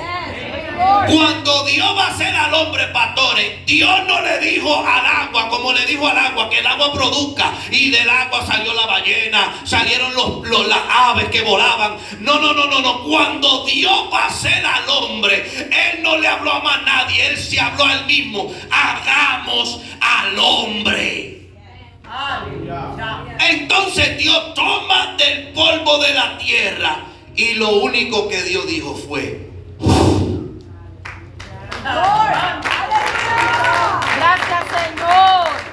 Cuando 1.07 1.63
Dios 1.65 1.87
va 1.95 2.07
a 2.07 2.09
hacer 2.09 2.35
al 2.35 2.53
hombre 2.55 2.87
pastores, 2.87 3.65
Dios 3.67 3.99
no 4.07 4.19
le 4.21 4.39
dijo 4.39 4.75
al 4.75 5.05
agua, 5.05 5.47
como 5.49 5.73
le 5.73 5.85
dijo 5.85 6.07
al 6.07 6.17
agua, 6.17 6.49
que 6.49 6.57
el 6.57 6.65
agua 6.65 6.91
produzca. 6.91 7.53
Y 7.69 7.91
del 7.91 8.09
agua 8.09 8.45
salió 8.45 8.73
la 8.73 8.87
ballena, 8.87 9.61
salieron 9.63 10.11
los, 10.15 10.67
las 10.67 10.81
aves 10.89 11.29
que 11.29 11.43
volaban. 11.43 11.97
No, 12.19 12.39
no, 12.39 12.53
no, 12.53 12.65
no, 12.65 12.81
no. 12.81 13.03
Cuando 13.03 13.63
Dios 13.65 14.09
va 14.11 14.23
a 14.23 14.27
hacer 14.27 14.65
al 14.65 14.89
hombre, 14.89 15.45
Él 15.55 16.01
no 16.01 16.17
le 16.17 16.27
habló 16.27 16.51
a 16.51 16.61
más 16.61 16.81
nadie, 16.83 17.27
Él 17.27 17.37
se 17.37 17.59
habló 17.59 17.85
a 17.85 17.93
Él 17.93 18.05
mismo. 18.05 18.51
Hagamos 18.71 19.81
al 20.01 20.39
hombre. 20.39 21.41
Entonces 23.39 24.17
Dios 24.17 24.53
toma 24.53 25.15
del 25.17 25.49
polvo 25.53 25.97
de 25.99 26.13
la 26.13 26.37
tierra 26.37 27.03
y 27.35 27.53
lo 27.55 27.69
único 27.77 28.27
que 28.27 28.43
Dios 28.43 28.67
dijo 28.67 28.95
fue, 28.95 29.47
Gracias, 34.17 34.63
Señor. 34.71 35.66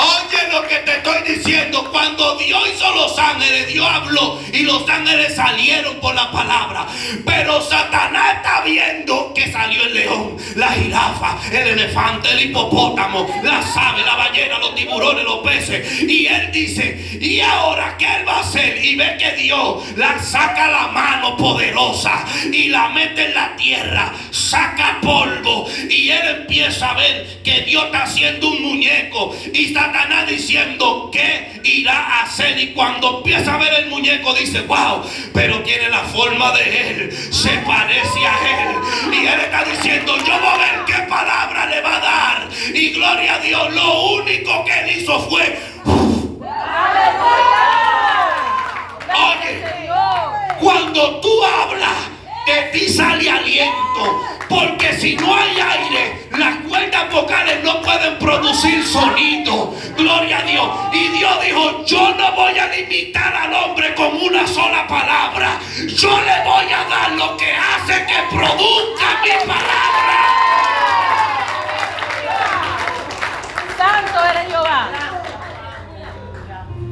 Oye 0.00 0.52
lo 0.52 0.66
que 0.66 0.76
te 0.76 0.96
estoy 0.96 1.36
diciendo. 1.36 1.88
Cuando 1.90 2.36
Dios 2.36 2.62
hizo 2.74 2.94
los 2.94 3.18
ángeles, 3.18 3.68
Dios 3.68 3.86
habló 3.86 4.40
y 4.52 4.62
los 4.62 4.88
ángeles 4.88 5.34
salieron 5.34 6.00
por 6.00 6.14
la 6.14 6.30
palabra. 6.30 6.86
Pero 7.24 7.60
Satanás 7.60 8.36
está 8.36 8.62
viendo 8.62 9.32
que 9.34 9.50
salió 9.52 9.82
el 9.84 9.94
león, 9.94 10.36
la 10.56 10.68
jirafa, 10.68 11.38
el 11.52 11.68
elefante, 11.68 12.30
el 12.30 12.50
hipopótamo, 12.50 13.26
la 13.42 13.58
ave, 13.58 14.02
la 14.04 14.16
ballena, 14.16 14.58
los 14.58 14.74
tiburones, 14.74 15.24
los 15.24 15.38
peces. 15.38 16.02
Y 16.02 16.26
él 16.26 16.50
dice, 16.52 17.18
¿y 17.20 17.40
ahora 17.40 17.96
qué 17.98 18.16
él 18.16 18.28
va 18.28 18.38
a 18.38 18.40
hacer? 18.40 18.82
Y 18.84 18.96
ve 18.96 19.16
que 19.18 19.32
Dios 19.42 19.82
la 19.96 20.18
saca 20.22 20.70
la 20.70 20.88
mano 20.88 21.36
poderosa 21.36 22.24
y 22.52 22.68
la 22.68 22.88
mete 22.90 23.26
en 23.26 23.34
la 23.34 23.56
tierra, 23.56 24.12
saca 24.30 24.98
polvo. 25.02 25.68
Y 25.88 26.10
él 26.10 26.40
empieza 26.40 26.90
a 26.90 26.94
ver 26.94 27.40
que 27.42 27.62
Dios 27.62 27.84
está 27.86 28.04
haciendo 28.04 28.48
un 28.48 28.62
muñeco. 28.62 29.36
Y 29.52 29.72
Satanás 29.92 30.28
diciendo, 30.28 31.10
¿qué 31.12 31.60
irá 31.64 31.98
a 31.98 32.22
hacer? 32.22 32.56
Y 32.58 32.68
cuando 32.74 33.18
empieza 33.18 33.54
a 33.54 33.58
ver 33.58 33.74
el 33.74 33.86
muñeco, 33.88 34.32
dice, 34.34 34.60
wow, 34.62 35.02
pero 35.34 35.62
tiene 35.64 35.88
la 35.88 36.02
forma 36.04 36.52
de 36.52 36.90
él, 36.90 37.12
se 37.12 37.50
parece 37.66 38.24
a 38.24 38.70
él. 38.70 38.76
Y 39.12 39.26
él 39.26 39.40
está 39.40 39.64
diciendo, 39.64 40.16
yo 40.18 40.38
voy 40.38 40.48
a 40.48 40.58
ver 40.58 40.84
qué 40.86 41.02
palabra 41.08 41.66
le 41.66 41.80
va 41.80 41.96
a 41.96 42.00
dar. 42.00 42.48
Y 42.72 42.90
gloria 42.90 43.34
a 43.34 43.38
Dios, 43.40 43.74
lo 43.74 44.12
único 44.12 44.64
que 44.64 44.80
él 44.80 44.98
hizo 44.98 45.18
fue, 45.28 45.58
oye, 49.12 49.64
cuando 50.60 51.20
tú 51.20 51.44
hablas, 51.44 51.96
de 52.46 52.62
ti 52.72 52.88
sale 52.88 53.30
aliento. 53.30 54.26
Porque 54.48 54.92
si 54.94 55.14
no 55.14 55.32
hay 55.32 55.60
aire, 55.60 56.26
las 56.36 56.56
cuerdas 56.68 57.12
vocales 57.12 57.62
no 57.62 57.80
pueden 57.82 58.18
producir 58.18 58.84
sonido. 58.84 59.72
Gloria 59.96 60.38
a 60.38 60.42
Dios. 60.42 60.68
Y 60.92 61.08
Dios 61.16 61.44
dijo, 61.44 61.84
yo 61.84 62.14
no 62.16 62.32
voy 62.32 62.58
a 62.58 62.66
limitar 62.66 63.32
al 63.32 63.54
hombre 63.54 63.94
con 63.94 64.16
una 64.20 64.46
sola 64.48 64.88
palabra. 64.88 65.60
Yo 65.86 66.20
le 66.20 66.44
voy 66.44 66.72
a 66.72 66.84
dar 66.88 67.12
lo 67.12 67.36
que 67.36 67.52
hace 67.52 68.04
que 68.06 68.36
produzca 68.36 69.20
mi 69.22 69.46
palabra. 69.46 69.90
Santo 73.78 74.24
eres 74.30 74.48
Jehová. 74.48 74.88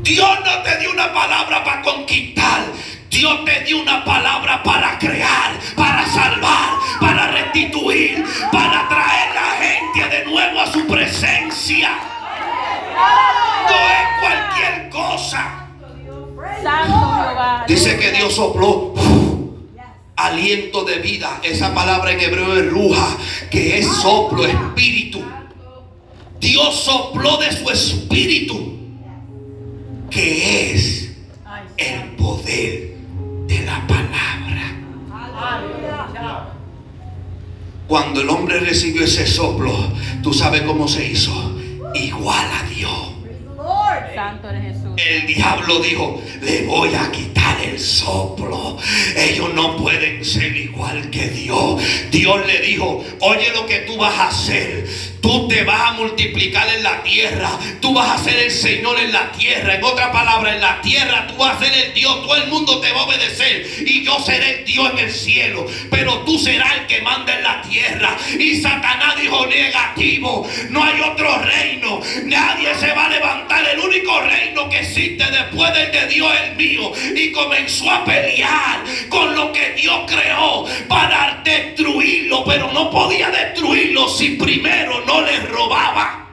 Dios 0.03 0.38
no 0.44 0.62
te 0.62 0.78
dio 0.78 0.92
una 0.92 1.12
palabra 1.12 1.64
para 1.64 1.82
conquistar. 1.82 2.62
Dios 3.11 3.45
te 3.45 3.61
dio 3.65 3.83
una 3.83 4.05
palabra 4.05 4.63
para 4.63 4.99
crear, 4.99 5.59
para 5.75 6.07
salvar, 6.07 6.79
para 7.01 7.29
restituir, 7.29 8.25
para 8.53 8.89
traer 8.89 9.35
la 9.35 9.51
gente 9.65 10.17
de 10.17 10.25
nuevo 10.27 10.61
a 10.61 10.67
su 10.67 10.87
presencia. 10.87 11.91
No 13.69 13.75
es 13.75 14.21
cualquier 14.21 14.91
cosa. 14.91 15.69
Santo 16.63 16.93
Jehová. 16.93 17.65
Dice 17.67 17.99
que 17.99 18.13
Dios 18.13 18.35
sopló 18.35 18.95
aliento 20.17 20.85
de 20.85 20.99
vida. 20.99 21.41
Esa 21.43 21.75
palabra 21.75 22.13
en 22.13 22.21
hebreo 22.21 22.57
es 22.57 22.71
ruja, 22.71 23.17
que 23.51 23.79
es 23.79 23.87
soplo, 23.87 24.45
espíritu. 24.45 25.25
Dios 26.41 26.75
sopló 26.85 27.37
de 27.39 27.53
su 27.53 27.71
espíritu, 27.71 28.77
que 30.11 30.73
es 30.73 31.17
el 31.77 32.17
poder 32.17 32.97
de 33.49 33.64
la 33.64 33.84
palabra. 33.86 34.76
Cuando 37.88 38.20
el 38.20 38.28
hombre 38.28 38.61
recibió 38.61 39.03
ese 39.03 39.26
soplo, 39.26 39.74
tú 40.22 40.34
sabes 40.34 40.62
cómo 40.62 40.86
se 40.86 41.07
hizo. 41.07 41.32
Igual 41.94 42.46
a 42.53 42.68
Dios. 42.68 43.09
El 44.96 45.26
diablo 45.26 45.80
dijo, 45.80 46.22
le 46.42 46.66
voy 46.66 46.94
a 46.94 47.11
quitar 47.11 47.59
el 47.62 47.78
soplo. 47.78 48.76
Ellos 49.16 49.55
no 49.55 49.76
pueden 49.76 50.22
ser 50.22 50.55
igual 50.55 51.09
que 51.11 51.28
Dios. 51.28 51.82
Dios 52.11 52.46
le 52.46 52.61
dijo, 52.61 53.03
oye 53.20 53.51
lo 53.55 53.64
que 53.64 53.78
tú 53.78 53.96
vas 53.96 54.18
a 54.18 54.28
hacer. 54.28 54.86
Tú 55.21 55.49
te 55.49 55.64
vas 55.64 55.91
a 55.91 55.93
multiplicar 55.93 56.69
en 56.69 56.83
la 56.83 57.03
tierra. 57.03 57.51
Tú 57.81 57.93
vas 57.93 58.21
a 58.21 58.25
ser 58.25 58.39
el 58.39 58.51
Señor 58.51 58.99
en 59.01 59.12
la 59.12 59.33
tierra. 59.33 59.75
En 59.75 59.85
otra 59.85 60.12
palabra, 60.12 60.55
en 60.55 60.61
la 60.61 60.81
tierra 60.81 61.27
tú 61.27 61.37
vas 61.37 61.57
a 61.57 61.64
ser 61.64 61.75
el 61.75 61.95
Dios. 61.95 62.23
Todo 62.23 62.37
el 62.37 62.49
mundo 62.49 62.81
te 62.81 62.93
va 62.93 63.01
a 63.01 63.05
obedecer. 63.05 63.66
Y 63.85 64.05
yo 64.05 64.19
seré 64.21 64.61
el 64.61 64.64
Dios 64.64 64.91
en 64.93 64.99
el 64.99 65.12
cielo. 65.12 65.66
Pero 65.91 66.19
tú 66.21 66.39
serás 66.39 66.73
el 66.75 66.87
que 66.87 67.03
manda 67.03 67.37
en 67.37 67.43
la 67.43 67.62
tierra. 67.62 68.16
Y 68.39 68.61
Satanás 68.61 69.16
dijo 69.21 69.47
negativo. 69.47 70.49
No 70.71 70.85
hay 70.85 71.01
otro 71.01 71.39
reino. 71.39 72.01
Nadie 72.25 72.75
se 72.77 72.93
va 72.93 73.07
a 73.07 73.11
levantar. 73.11 73.69
El 73.69 73.81
único 73.81 74.21
reino 74.21 74.69
que 74.69 74.81
existe 74.81 75.25
después 75.31 75.73
del 75.75 75.91
de 75.91 76.07
Dios 76.07 76.33
es 76.35 76.51
el 76.51 76.57
mío. 76.57 76.93
Y 77.16 77.33
comenzó 77.33 77.91
a 77.91 78.05
pelear 78.05 78.85
con 79.09 79.35
lo 79.35 79.53
que 79.53 79.73
Dios 79.73 80.01
creó 80.07 80.64
para 80.89 81.41
destruirlo. 81.45 82.45
Pero 82.45 82.73
no 82.73 82.91
podía 82.91 83.31
destruirlo 83.31 84.09
si 84.09 84.31
primero 84.31 85.05
no 85.07 85.08
le 85.17 85.41
robaba 85.47 86.27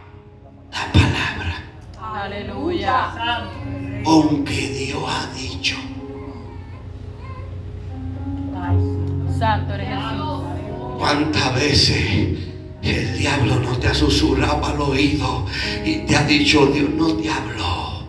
la 0.71 0.91
palabra. 0.91 1.63
Aleluya. 2.23 3.13
Aunque 4.05 4.53
Dios 4.69 5.03
ha 5.07 5.27
dicho. 5.33 5.75
Santo 9.39 9.73
eres 9.75 9.87
Jesús. 9.89 10.43
¿Cuántas 10.97 11.55
veces 11.55 12.39
el 12.81 13.17
diablo 13.17 13.55
no 13.59 13.77
te 13.77 13.87
ha 13.87 13.93
susurrado 13.93 14.65
al 14.65 14.79
oído 14.79 15.45
y 15.83 15.97
te 15.99 16.15
ha 16.15 16.23
dicho, 16.23 16.67
Dios 16.67 16.89
no 16.91 17.13
te 17.17 17.29
habló? 17.29 18.05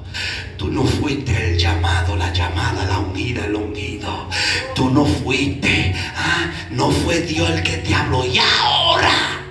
Tú 0.56 0.68
no 0.68 0.84
fuiste 0.84 1.50
el 1.52 1.58
llamado, 1.58 2.16
la 2.16 2.32
llamada, 2.32 2.84
la 2.86 2.98
unida, 2.98 3.44
el 3.46 3.54
ungido. 3.56 4.28
Tú 4.74 4.90
no 4.90 5.04
fuiste. 5.04 5.94
ah, 6.16 6.50
No 6.70 6.90
fue 6.90 7.20
Dios 7.22 7.50
el 7.50 7.62
que 7.62 7.76
te 7.78 7.94
habló. 7.94 8.24
Y 8.24 8.38
ahora. 8.38 9.45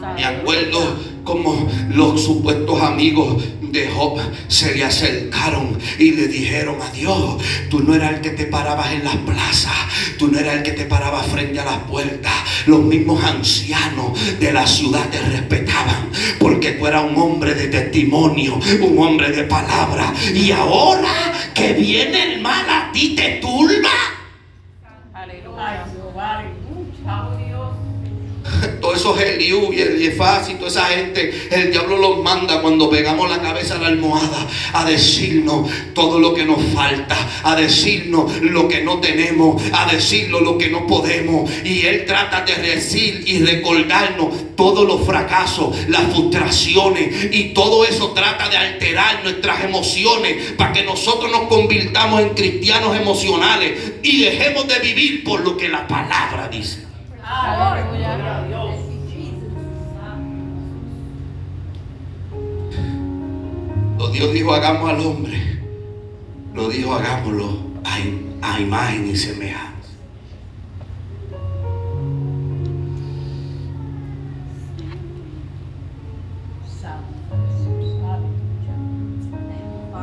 Me 0.00 0.24
acuerdo 0.24 0.98
como 1.24 1.70
los 1.90 2.24
supuestos 2.24 2.80
amigos 2.80 3.42
de 3.60 3.88
Job 3.88 4.18
se 4.48 4.74
le 4.74 4.84
acercaron 4.84 5.78
y 5.98 6.12
le 6.12 6.26
dijeron 6.26 6.80
a 6.80 6.90
Dios, 6.90 7.36
tú 7.68 7.80
no 7.80 7.94
eras 7.94 8.14
el 8.14 8.20
que 8.20 8.30
te 8.30 8.46
parabas 8.46 8.92
en 8.92 9.04
las 9.04 9.16
plazas, 9.16 9.74
tú 10.18 10.28
no 10.28 10.38
eras 10.38 10.56
el 10.56 10.62
que 10.62 10.72
te 10.72 10.86
parabas 10.86 11.26
frente 11.26 11.60
a 11.60 11.64
las 11.64 11.78
puertas. 11.84 12.32
Los 12.66 12.82
mismos 12.82 13.22
ancianos 13.22 14.18
de 14.40 14.52
la 14.52 14.66
ciudad 14.66 15.08
te 15.10 15.20
respetaban 15.20 16.10
porque 16.38 16.72
tú 16.72 16.86
eras 16.86 17.04
un 17.04 17.16
hombre 17.16 17.54
de 17.54 17.68
testimonio, 17.68 18.58
un 18.80 18.98
hombre 18.98 19.30
de 19.30 19.44
palabra. 19.44 20.12
Y 20.34 20.50
ahora 20.50 21.32
que 21.54 21.74
viene 21.74 22.34
el 22.34 22.40
mal 22.40 22.68
a 22.68 22.90
ti 22.92 23.14
te 23.14 23.38
turba. 23.40 23.90
Aleluya. 25.12 25.86
Todos 28.80 28.96
esos 28.96 29.20
Eliú 29.20 29.72
y 29.72 29.80
Eliefaz 29.80 30.48
y 30.50 30.54
toda 30.54 30.68
esa 30.68 30.84
gente, 30.86 31.48
el 31.50 31.70
diablo 31.70 31.98
los 31.98 32.22
manda 32.22 32.60
cuando 32.60 32.90
pegamos 32.90 33.28
la 33.28 33.40
cabeza 33.40 33.76
a 33.76 33.78
la 33.78 33.88
almohada 33.88 34.46
a 34.72 34.84
decirnos 34.84 35.70
todo 35.94 36.18
lo 36.18 36.34
que 36.34 36.44
nos 36.44 36.62
falta, 36.74 37.16
a 37.42 37.56
decirnos 37.56 38.40
lo 38.40 38.68
que 38.68 38.82
no 38.82 39.00
tenemos, 39.00 39.62
a 39.72 39.90
decirnos 39.92 40.42
lo 40.42 40.58
que 40.58 40.70
no 40.70 40.86
podemos. 40.86 41.50
Y 41.64 41.86
él 41.86 42.04
trata 42.06 42.42
de 42.42 42.54
decir 42.56 43.22
y 43.26 43.40
recordarnos 43.40 44.56
todos 44.56 44.86
los 44.86 45.06
fracasos, 45.06 45.76
las 45.88 46.12
frustraciones 46.12 47.32
y 47.32 47.54
todo 47.54 47.84
eso 47.84 48.12
trata 48.12 48.48
de 48.48 48.56
alterar 48.56 49.22
nuestras 49.22 49.64
emociones 49.64 50.52
para 50.52 50.72
que 50.72 50.82
nosotros 50.82 51.30
nos 51.30 51.48
convirtamos 51.48 52.20
en 52.20 52.30
cristianos 52.30 52.96
emocionales 52.96 53.94
y 54.02 54.22
dejemos 54.22 54.68
de 54.68 54.78
vivir 54.80 55.24
por 55.24 55.40
lo 55.40 55.56
que 55.56 55.68
la 55.68 55.86
palabra 55.86 56.48
dice. 56.48 56.89
Aleluya. 57.30 58.18
Lo 63.98 64.08
Dios 64.08 64.32
dijo 64.32 64.52
hagamos 64.52 64.90
al 64.90 65.00
hombre. 65.00 65.60
Lo 66.54 66.68
dijo 66.68 66.92
hagámoslo 66.92 67.58
a, 67.84 67.98
a 68.54 68.60
imagen 68.60 69.08
y 69.08 69.16
semejanza. 69.16 69.70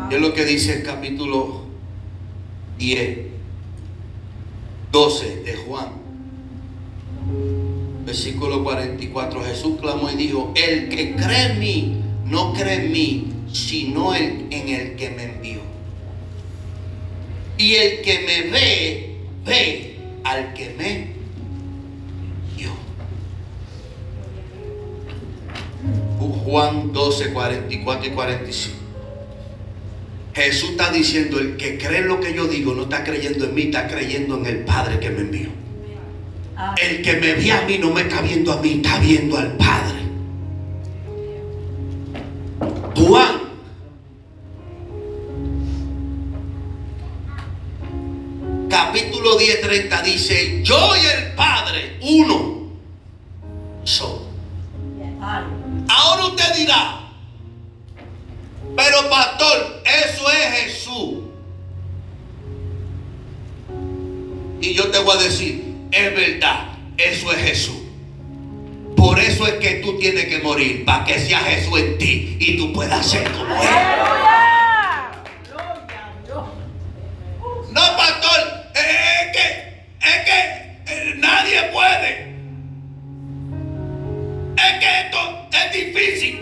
Es 0.09 0.21
lo 0.21 0.33
que 0.33 0.45
dice 0.45 0.77
el 0.77 0.83
capítulo 0.83 1.63
10, 2.77 3.17
12 4.93 5.43
de 5.43 5.55
Juan. 5.57 6.06
Versículo 8.05 8.63
44. 8.63 9.43
Jesús 9.43 9.79
clamó 9.81 10.09
y 10.09 10.15
dijo, 10.15 10.53
el 10.55 10.89
que 10.89 11.15
cree 11.15 11.51
en 11.51 11.59
mí, 11.59 11.97
no 12.25 12.53
cree 12.53 12.85
en 12.85 12.91
mí, 12.91 13.27
sino 13.51 14.15
en 14.15 14.51
el 14.51 14.95
que 14.95 15.09
me 15.09 15.23
envió. 15.23 15.59
Y 17.57 17.73
el 17.73 18.01
que 18.01 18.19
me 18.19 18.51
ve, 18.51 19.15
ve 19.45 19.95
al 20.23 20.53
que 20.53 20.75
me 20.77 20.93
envió. 20.93 21.17
Juan 26.45 26.93
12, 26.93 27.33
44 27.33 28.07
y 28.07 28.11
45. 28.11 28.77
Jesús 30.33 30.69
está 30.71 30.91
diciendo, 30.91 31.39
el 31.39 31.57
que 31.57 31.77
cree 31.79 31.99
en 31.99 32.07
lo 32.07 32.19
que 32.19 32.33
yo 32.33 32.47
digo 32.47 32.75
no 32.75 32.83
está 32.83 33.03
creyendo 33.03 33.45
en 33.45 33.55
mí, 33.55 33.63
está 33.63 33.87
creyendo 33.87 34.37
en 34.37 34.45
el 34.45 34.59
Padre 34.59 34.99
que 34.99 35.09
me 35.09 35.21
envió. 35.21 35.49
El 36.81 37.01
que 37.01 37.13
me 37.13 37.33
ve 37.33 37.51
a 37.51 37.61
mí 37.61 37.77
no 37.77 37.91
me 37.91 38.01
está 38.01 38.21
viendo 38.21 38.51
a 38.51 38.57
mí, 38.57 38.81
está 38.83 38.97
viendo 38.99 39.37
al 39.37 39.51
Padre. 39.57 39.97
Juan 42.95 43.47
capítulo 48.69 49.37
10, 49.37 49.61
30 49.61 50.01
dice, 50.01 50.63
yo 50.63 50.95
y 50.95 51.05
el 51.05 51.35
Padre, 51.35 51.99
uno 52.01 52.71
son. 53.83 54.27
Ahora 55.21 56.25
usted 56.25 56.55
dirá, 56.55 57.11
pero 58.75 59.09
pastor, 59.09 59.83
eso 59.85 60.25
es 60.31 60.59
Jesús. 60.61 61.17
Y 64.61 64.73
yo 64.73 64.89
te 64.89 64.99
voy 64.99 65.17
a 65.17 65.23
decir, 65.23 65.66
es 65.91 66.15
verdad, 66.15 66.69
eso 66.97 67.31
es 67.31 67.37
Jesús. 67.37 67.77
Por 68.95 69.19
eso 69.19 69.45
es 69.45 69.53
que 69.53 69.75
tú 69.75 69.97
tienes 69.99 70.25
que 70.25 70.39
morir, 70.39 70.83
para 70.83 71.05
que 71.05 71.19
sea 71.19 71.39
Jesús 71.39 71.79
en 71.79 71.97
ti 71.97 72.37
y 72.39 72.57
tú 72.57 72.73
puedas 72.73 73.05
ser 73.05 73.31
como 73.31 73.61
Él. 73.61 73.69
No, 77.71 77.81
pastor, 77.95 78.65
es 78.73 79.31
que, 79.31 79.85
es 80.01 80.25
que 80.25 80.41
eh, 80.87 81.15
nadie 81.17 81.61
puede. 81.71 82.35
Es 84.57 84.79
que 84.79 85.01
esto 85.01 85.47
es 85.51 85.73
difícil. 85.73 86.41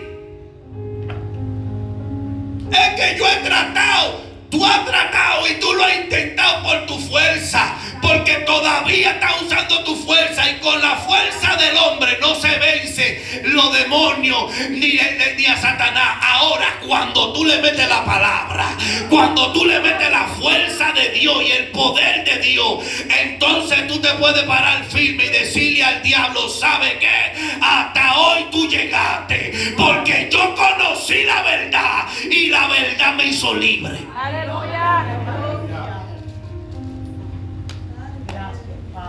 Es 2.72 3.00
que 3.00 3.18
yo 3.18 3.28
he 3.28 3.36
tratado, 3.44 4.22
tú 4.50 4.64
has 4.64 4.86
tratado 4.86 5.46
y 5.46 5.60
tú 5.60 5.74
lo 5.74 5.84
has 5.84 5.96
intentado 5.96 6.62
por 6.62 6.86
tu 6.86 6.98
fuerza. 7.00 7.76
Porque 8.00 8.34
todavía 8.46 9.12
estás 9.12 9.42
usando 9.42 9.84
tu 9.84 9.96
fuerza 9.96 10.50
y 10.50 10.58
con 10.60 10.80
la 10.80 10.96
fuerza 10.96 11.56
del 11.56 11.76
hombre 11.76 12.18
no 12.20 12.34
se 12.34 12.48
vence 12.58 13.42
los 13.44 13.72
demonios 13.72 14.50
ni, 14.70 14.98
ni 15.36 15.46
a 15.46 15.56
Satanás. 15.56 16.18
Ahora, 16.22 16.78
cuando 16.86 17.32
tú 17.32 17.44
le 17.44 17.60
metes 17.60 17.88
la 17.88 18.04
palabra, 18.04 18.66
cuando 19.08 19.52
tú 19.52 19.64
le 19.64 19.80
metes 19.80 20.10
la 20.10 20.26
fuerza 20.26 20.92
de 20.92 21.10
Dios 21.10 21.42
y 21.42 21.52
el 21.52 21.68
poder 21.68 22.24
de 22.24 22.38
Dios, 22.38 22.84
entonces 23.08 23.86
tú 23.86 24.00
te 24.00 24.08
puedes 24.14 24.44
parar 24.44 24.84
firme 24.84 25.26
y 25.26 25.28
decirle 25.28 25.84
al 25.84 26.02
diablo, 26.02 26.48
¿sabe 26.48 26.98
qué? 26.98 27.32
Hasta 27.60 28.18
hoy 28.18 28.46
tú 28.50 28.68
llegaste, 28.68 29.74
porque 29.76 30.28
yo 30.30 30.54
conocí 30.54 31.24
la 31.24 31.42
verdad 31.42 32.06
y 32.30 32.48
la 32.48 32.66
verdad 32.68 33.14
me 33.14 33.26
hizo 33.26 33.54
libre. 33.54 33.98
¡Aleluya! 34.16 35.15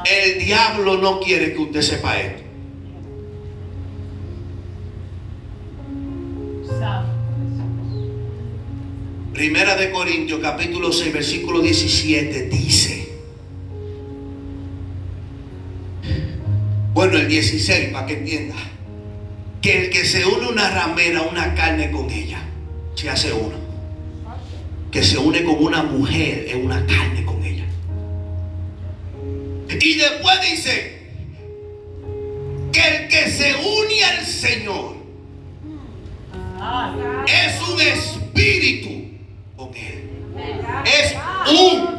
El 0.05 0.39
diablo 0.43 0.97
no 0.97 1.19
quiere 1.19 1.53
que 1.53 1.59
usted 1.59 1.81
sepa 1.81 2.19
esto. 2.19 2.43
Primera 9.33 9.75
de 9.75 9.91
Corintios 9.91 10.39
capítulo 10.41 10.91
6 10.91 11.13
versículo 11.13 11.61
17 11.61 12.49
dice. 12.49 13.07
Bueno, 16.93 17.17
el 17.17 17.27
16 17.27 17.89
para 17.89 18.07
que 18.07 18.13
entienda. 18.13 18.55
Que 19.61 19.85
el 19.85 19.89
que 19.91 20.05
se 20.05 20.25
une 20.25 20.47
una 20.47 20.71
ramera, 20.71 21.21
una 21.21 21.53
carne 21.53 21.91
con 21.91 22.09
ella, 22.09 22.39
se 22.95 23.11
hace 23.11 23.31
uno. 23.31 23.57
Que 24.91 25.03
se 25.03 25.19
une 25.19 25.43
con 25.43 25.63
una 25.63 25.83
mujer 25.83 26.47
es 26.47 26.55
una 26.55 26.83
carne 26.87 27.23
con. 27.23 27.36
Y 29.70 29.95
después 29.95 30.41
dice 30.41 30.97
que 32.72 32.88
el 32.88 33.07
que 33.07 33.30
se 33.30 33.55
une 33.55 34.03
al 34.03 34.26
Señor 34.26 34.95
es 37.28 37.61
un 37.70 37.82
espíritu 37.82 38.89
con. 39.55 39.72
Es 39.74 41.15
un. 41.59 41.97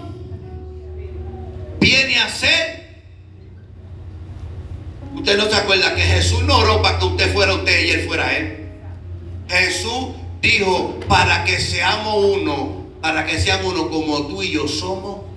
Viene 1.80 2.18
a 2.18 2.28
ser. 2.28 2.78
Usted 5.14 5.36
no 5.36 5.50
se 5.50 5.56
acuerda 5.56 5.94
que 5.94 6.02
Jesús 6.02 6.42
no 6.44 6.58
oró 6.58 6.82
para 6.82 6.98
que 6.98 7.04
usted 7.04 7.32
fuera 7.32 7.54
usted 7.54 7.86
y 7.86 7.90
él 7.90 8.06
fuera 8.06 8.36
él. 8.36 8.68
Jesús 9.48 10.08
dijo 10.40 11.00
para 11.08 11.44
que 11.44 11.58
seamos 11.58 12.24
uno, 12.24 12.86
para 13.00 13.26
que 13.26 13.38
seamos 13.38 13.72
uno 13.72 13.90
como 13.90 14.26
tú 14.26 14.42
y 14.42 14.52
yo 14.52 14.68
somos. 14.68 15.27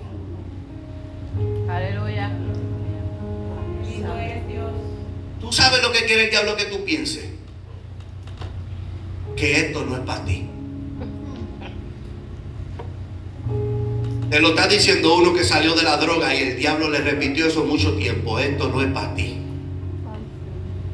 Sabes 5.52 5.82
lo 5.82 5.92
que 5.92 6.04
quiere 6.04 6.24
el 6.24 6.30
diablo 6.30 6.56
que 6.56 6.64
tú 6.66 6.84
pienses? 6.84 7.24
Que 9.36 9.60
esto 9.60 9.84
no 9.84 9.94
es 9.96 10.00
para 10.02 10.24
ti. 10.24 10.46
Te 14.30 14.40
lo 14.40 14.48
está 14.50 14.66
diciendo 14.66 15.14
uno 15.16 15.34
que 15.34 15.44
salió 15.44 15.74
de 15.74 15.82
la 15.82 15.96
droga 15.98 16.34
y 16.34 16.38
el 16.38 16.56
diablo 16.58 16.88
le 16.88 16.98
repitió 17.00 17.46
eso 17.46 17.64
mucho 17.64 17.94
tiempo. 17.96 18.38
Esto 18.38 18.68
no 18.68 18.80
es 18.80 18.88
para 18.92 19.14
ti. 19.14 19.36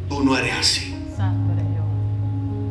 Tú 0.08 0.24
no 0.24 0.36
eres 0.36 0.54
así. 0.54 0.94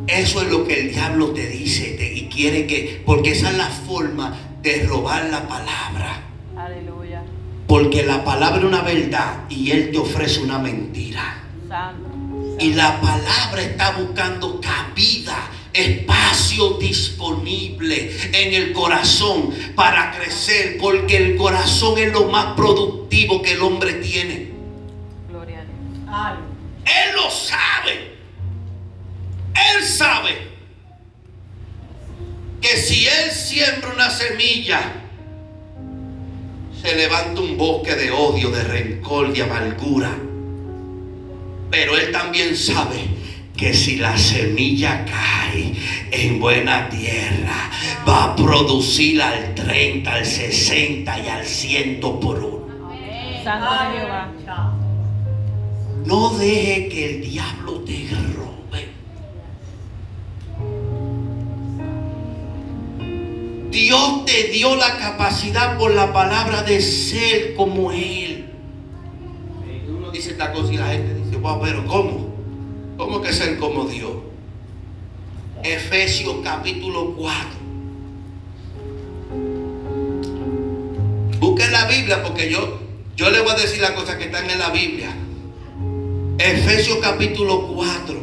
Eso 0.08 0.42
es 0.42 0.50
lo 0.50 0.66
que 0.66 0.80
el 0.82 0.92
diablo 0.92 1.28
te 1.32 1.48
dice 1.48 1.92
te- 1.98 2.14
y 2.14 2.28
quiere 2.28 2.66
que, 2.66 3.02
porque 3.06 3.32
esa 3.32 3.52
es 3.52 3.58
la 3.58 3.68
forma 3.68 4.38
de 4.62 4.84
robar 4.86 5.26
la 5.30 5.48
palabra. 5.48 6.22
Aleluya. 6.58 7.24
Porque 7.68 8.04
la 8.04 8.24
palabra 8.24 8.60
es 8.60 8.64
una 8.66 8.82
verdad 8.82 9.44
y 9.50 9.72
él 9.72 9.92
te 9.92 9.98
ofrece 10.00 10.40
una 10.42 10.60
mentira. 10.60 11.44
Y 12.60 12.74
la 12.74 13.00
palabra 13.02 13.62
está 13.62 13.92
buscando 13.92 14.60
cabida, 14.62 15.52
espacio 15.74 16.72
disponible 16.80 18.12
en 18.34 18.54
el 18.54 18.74
corazón 18.74 19.54
para 19.76 20.12
crecer, 20.12 20.78
porque 20.80 21.18
el 21.18 21.36
corazón 21.36 21.98
es 22.00 22.12
lo 22.12 22.30
más 22.30 22.56
productivo 22.56 23.42
que 23.42 23.54
el 23.54 23.62
hombre 23.62 23.94
tiene. 23.96 24.52
Gloria 25.30 25.66
a 26.08 26.34
Dios. 26.34 26.46
Él 26.86 27.16
lo 27.16 27.30
sabe. 27.30 28.18
Él 29.76 29.84
sabe 29.84 30.48
que 32.62 32.78
si 32.78 33.08
él 33.08 33.32
siembra 33.32 33.92
una 33.94 34.10
semilla, 34.10 34.94
se 36.82 36.96
levanta 36.96 37.42
un 37.42 37.58
bosque 37.58 37.96
de 37.96 38.12
odio, 38.12 38.50
de 38.52 38.64
rencor, 38.64 39.34
de 39.34 39.44
amargura. 39.44 40.18
Pero 41.70 41.98
él 41.98 42.12
también 42.12 42.56
sabe 42.56 43.08
que 43.56 43.74
si 43.74 43.98
la 43.98 44.18
semilla 44.18 45.04
cae 45.06 45.74
en 46.12 46.40
buena 46.40 46.88
tierra, 46.90 47.70
va 48.08 48.26
a 48.26 48.36
producir 48.36 49.22
al 49.22 49.56
30, 49.56 50.14
al 50.14 50.26
60 50.26 51.20
y 51.20 51.28
al 51.28 51.46
100 51.46 52.00
por 52.00 52.38
uno. 52.38 52.58
No 56.06 56.30
deje 56.38 56.88
que 56.90 57.16
el 57.16 57.22
diablo 57.22 57.82
te 57.82 58.08
robe. 58.36 58.88
Dios 63.72 64.26
te 64.26 64.44
dio 64.50 64.76
la 64.76 64.98
capacidad 64.98 65.78
por 65.78 65.94
la 65.94 66.14
palabra 66.14 66.64
de 66.64 66.82
ser 66.82 67.56
como 67.56 67.92
Él. 67.92 68.46
Uno 69.88 70.12
dice 70.12 70.32
esta 70.32 70.52
cosa 70.52 70.74
y 70.74 70.78
la 70.78 70.88
gente 70.88 71.17
pero 71.56 71.86
¿cómo? 71.86 72.28
¿Cómo 72.98 73.22
que 73.22 73.32
ser 73.32 73.58
como 73.58 73.86
Dios? 73.86 74.12
Efesios 75.64 76.38
capítulo 76.44 77.14
4. 77.16 77.50
Busquen 81.40 81.72
la 81.72 81.86
Biblia 81.86 82.22
porque 82.22 82.52
yo, 82.52 82.80
yo 83.16 83.30
le 83.30 83.40
voy 83.42 83.52
a 83.52 83.56
decir 83.56 83.82
las 83.82 83.92
cosas 83.92 84.16
que 84.18 84.26
están 84.26 84.50
en 84.50 84.60
la 84.60 84.70
Biblia. 84.72 85.10
Efesios 86.38 87.00
capítulo 87.02 87.68
4, 87.74 88.20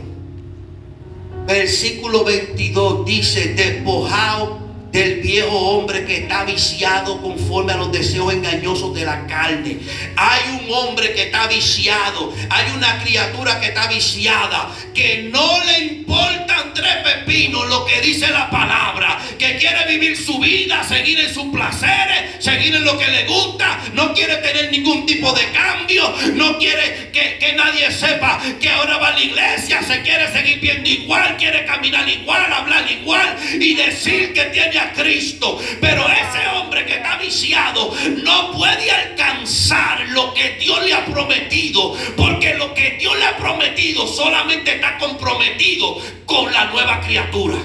versículo 1.46 2.24
22 2.24 3.04
dice, 3.04 3.54
despojaos 3.54 4.63
del 4.94 5.16
viejo 5.16 5.50
hombre 5.50 6.04
que 6.04 6.18
está 6.18 6.44
viciado 6.44 7.20
conforme 7.20 7.72
a 7.72 7.76
los 7.76 7.90
deseos 7.90 8.32
engañosos 8.32 8.94
de 8.94 9.04
la 9.04 9.26
carne. 9.26 9.78
Hay 10.14 10.60
un 10.60 10.72
hombre 10.72 11.12
que 11.12 11.24
está 11.24 11.48
viciado, 11.48 12.32
hay 12.48 12.70
una 12.76 13.02
criatura 13.02 13.58
que 13.58 13.66
está 13.66 13.88
viciada, 13.88 14.70
que 14.94 15.28
no 15.32 15.64
le 15.64 15.78
importan 15.86 16.72
tres 16.74 16.94
pepinos 17.02 17.68
lo 17.68 17.84
que 17.86 18.00
dice 18.02 18.30
la 18.30 18.48
palabra, 18.48 19.18
que 19.36 19.56
quiere 19.56 19.84
vivir 19.88 20.16
su 20.16 20.38
vida, 20.38 20.84
seguir 20.84 21.18
en 21.18 21.34
sus 21.34 21.46
placeres, 21.46 22.36
seguir 22.38 22.76
en 22.76 22.84
lo 22.84 22.96
que 22.96 23.08
le 23.08 23.24
gusta, 23.24 23.80
no 23.94 24.14
quiere 24.14 24.36
tener 24.36 24.70
ningún 24.70 25.06
tipo 25.06 25.32
de 25.32 25.50
cambio, 25.50 26.14
no 26.34 26.56
quiere 26.58 27.10
que, 27.12 27.38
que 27.40 27.52
nadie 27.54 27.90
sepa 27.90 28.40
que 28.60 28.70
ahora 28.70 28.98
va 28.98 29.08
a 29.08 29.14
la 29.14 29.20
iglesia, 29.20 29.82
se 29.82 30.02
quiere 30.02 30.32
seguir 30.32 30.60
viendo 30.60 30.88
igual, 30.88 31.36
quiere 31.36 31.64
caminar 31.66 32.08
igual, 32.08 32.52
hablar 32.52 32.88
igual 32.88 33.36
y 33.58 33.74
decir 33.74 34.32
que 34.32 34.44
tiene 34.44 34.83
Cristo. 34.92 35.58
Pero 35.80 36.04
ese 36.08 36.46
hombre 36.54 36.84
que 36.86 36.94
está 36.94 37.16
viciado 37.16 37.92
no 38.22 38.52
puede 38.52 38.90
alcanzar 38.90 40.08
lo 40.08 40.34
que 40.34 40.56
Dios 40.60 40.84
le 40.84 40.92
ha 40.92 41.04
prometido, 41.04 41.96
porque 42.16 42.54
lo 42.54 42.74
que 42.74 42.96
Dios 42.98 43.16
le 43.18 43.24
ha 43.24 43.36
prometido 43.36 44.06
solamente 44.06 44.74
está 44.74 44.98
comprometido 44.98 45.96
con 46.26 46.52
la 46.52 46.66
nueva 46.66 47.00
criatura. 47.00 47.58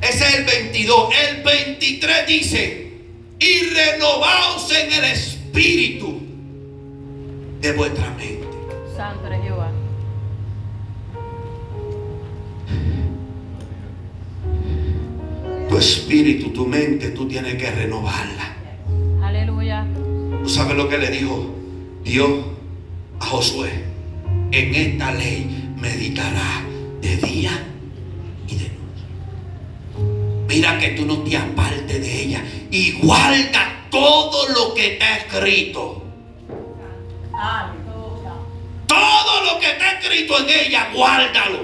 Ese 0.00 0.26
es 0.26 0.34
el 0.34 0.44
22. 0.44 1.14
El 1.28 1.42
23 1.42 2.26
dice, 2.26 2.92
y 3.38 3.60
renovaos 3.70 4.70
en 4.72 4.92
el 4.92 5.04
espíritu 5.04 6.20
de 7.60 7.72
vuestra 7.72 8.10
mente. 8.10 8.46
Santo 8.96 9.26
eres 9.28 9.44
Tu 15.72 15.78
espíritu, 15.78 16.50
tu 16.50 16.66
mente, 16.66 17.12
tú 17.12 17.26
tienes 17.26 17.54
que 17.54 17.70
renovarla. 17.70 18.56
Aleluya. 19.22 19.86
¿Tú 20.42 20.46
sabes 20.46 20.76
lo 20.76 20.86
que 20.86 20.98
le 20.98 21.08
dijo 21.08 21.50
Dios 22.04 22.44
a 23.18 23.24
Josué? 23.24 23.82
En 24.50 24.74
esta 24.74 25.14
ley 25.14 25.72
meditará 25.80 26.62
de 27.00 27.16
día 27.16 27.52
y 28.46 28.54
de 28.56 28.68
noche. 28.68 30.46
Mira 30.46 30.78
que 30.78 30.88
tú 30.88 31.06
no 31.06 31.22
te 31.22 31.38
apartes 31.38 32.02
de 32.02 32.22
ella 32.22 32.44
y 32.70 33.00
guarda 33.00 33.86
todo 33.90 34.50
lo 34.50 34.74
que 34.74 34.92
está 34.92 35.16
escrito. 35.16 36.04
Todo 38.86 39.54
lo 39.54 39.58
que 39.58 39.70
está 39.70 39.92
escrito 39.92 40.38
en 40.38 40.66
ella, 40.66 40.90
guárdalo. 40.94 41.60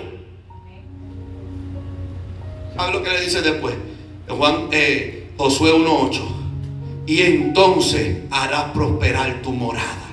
¿Sabe 2.75 2.93
lo 2.93 3.03
que 3.03 3.11
le 3.11 3.21
dice 3.21 3.43
después? 3.43 3.88
Juan, 4.29 4.69
eh, 4.73 5.31
Josué 5.37 5.73
1.8. 5.73 6.21
Y 7.07 7.23
entonces 7.23 8.19
hará 8.31 8.73
prosperar 8.73 9.41
tu 9.43 9.53
morada. 9.53 10.09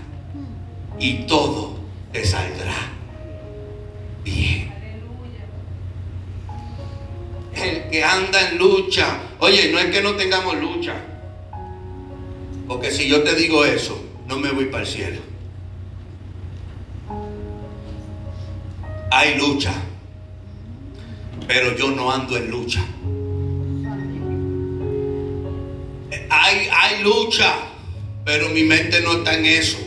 Y 0.99 1.25
todo 1.25 1.75
te 2.11 2.25
saldrá 2.25 2.73
bien. 4.23 4.71
El 7.53 7.89
que 7.89 8.03
anda 8.03 8.49
en 8.49 8.57
lucha. 8.57 9.19
Oye, 9.39 9.71
no 9.71 9.79
es 9.79 9.87
que 9.87 10.01
no 10.01 10.15
tengamos 10.15 10.55
lucha. 10.59 10.95
Porque 12.67 12.91
si 12.91 13.07
yo 13.07 13.23
te 13.23 13.35
digo 13.35 13.65
eso, 13.65 14.01
no 14.27 14.37
me 14.37 14.51
voy 14.51 14.65
para 14.65 14.83
el 14.83 14.89
cielo. 14.89 15.21
Hay 19.11 19.37
lucha. 19.37 19.73
Pero 21.47 21.75
yo 21.75 21.91
no 21.91 22.11
ando 22.11 22.37
en 22.37 22.49
lucha. 22.49 22.83
Hay, 26.29 26.69
hay 26.71 27.03
lucha. 27.03 27.53
Pero 28.23 28.49
mi 28.49 28.63
mente 28.63 29.01
no 29.01 29.13
está 29.13 29.35
en 29.35 29.45
eso. 29.45 29.77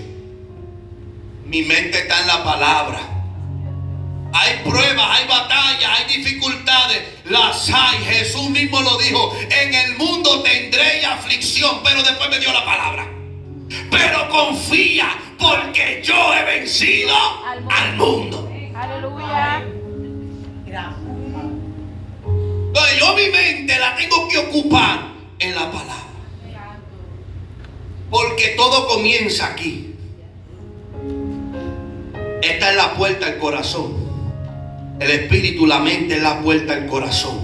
Mi 1.45 1.63
mente 1.63 1.99
está 1.99 2.21
en 2.21 2.27
la 2.27 2.45
palabra. 2.45 3.01
Hay 4.33 4.61
pruebas, 4.63 5.07
hay 5.09 5.27
batallas, 5.27 5.91
hay 5.99 6.17
dificultades. 6.17 7.03
Las 7.25 7.71
hay. 7.71 7.99
Jesús 8.05 8.51
mismo 8.51 8.81
lo 8.81 8.97
dijo. 8.99 9.37
En 9.51 9.75
el 9.75 9.97
mundo 9.97 10.43
tendréis 10.43 11.05
aflicción. 11.05 11.81
Pero 11.83 12.03
después 12.03 12.31
me 12.31 12.39
dio 12.39 12.53
la 12.53 12.65
palabra. 12.65 13.09
Pero 13.91 14.29
confía 14.29 15.09
porque 15.39 16.03
yo 16.05 16.35
he 16.35 16.45
vencido 16.45 17.15
al 17.71 17.97
mundo. 17.97 18.51
Aleluya. 18.75 19.65
Entonces 22.69 22.99
yo 22.99 23.15
mi 23.15 23.29
mente 23.31 23.79
la 23.79 23.97
tengo 23.97 24.29
que 24.29 24.39
ocupar 24.39 25.09
en 25.39 25.55
la 25.55 25.71
palabra. 25.71 26.08
Porque 28.11 28.55
todo 28.57 28.87
comienza 28.87 29.47
aquí. 29.49 29.95
Esta 32.43 32.71
es 32.71 32.77
la 32.77 32.95
puerta 32.95 33.27
al 33.27 33.39
corazón. 33.39 33.95
El 35.01 35.11
espíritu, 35.11 35.67
la 35.67 35.79
mente 35.79 36.17
es 36.17 36.23
la 36.23 36.41
puerta 36.41 36.75
al 36.75 36.87
corazón. 36.87 37.39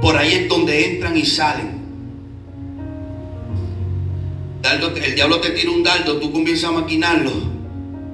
Por 0.00 0.16
ahí 0.16 0.32
es 0.32 0.48
donde 0.48 0.92
entran 0.92 1.16
y 1.16 1.24
salen. 1.24 1.78
El 5.02 5.14
diablo 5.14 5.40
te 5.40 5.50
tira 5.50 5.70
un 5.70 5.82
dardo, 5.82 6.18
tú 6.18 6.32
comienzas 6.32 6.70
a 6.70 6.72
maquinarlo. 6.72 7.32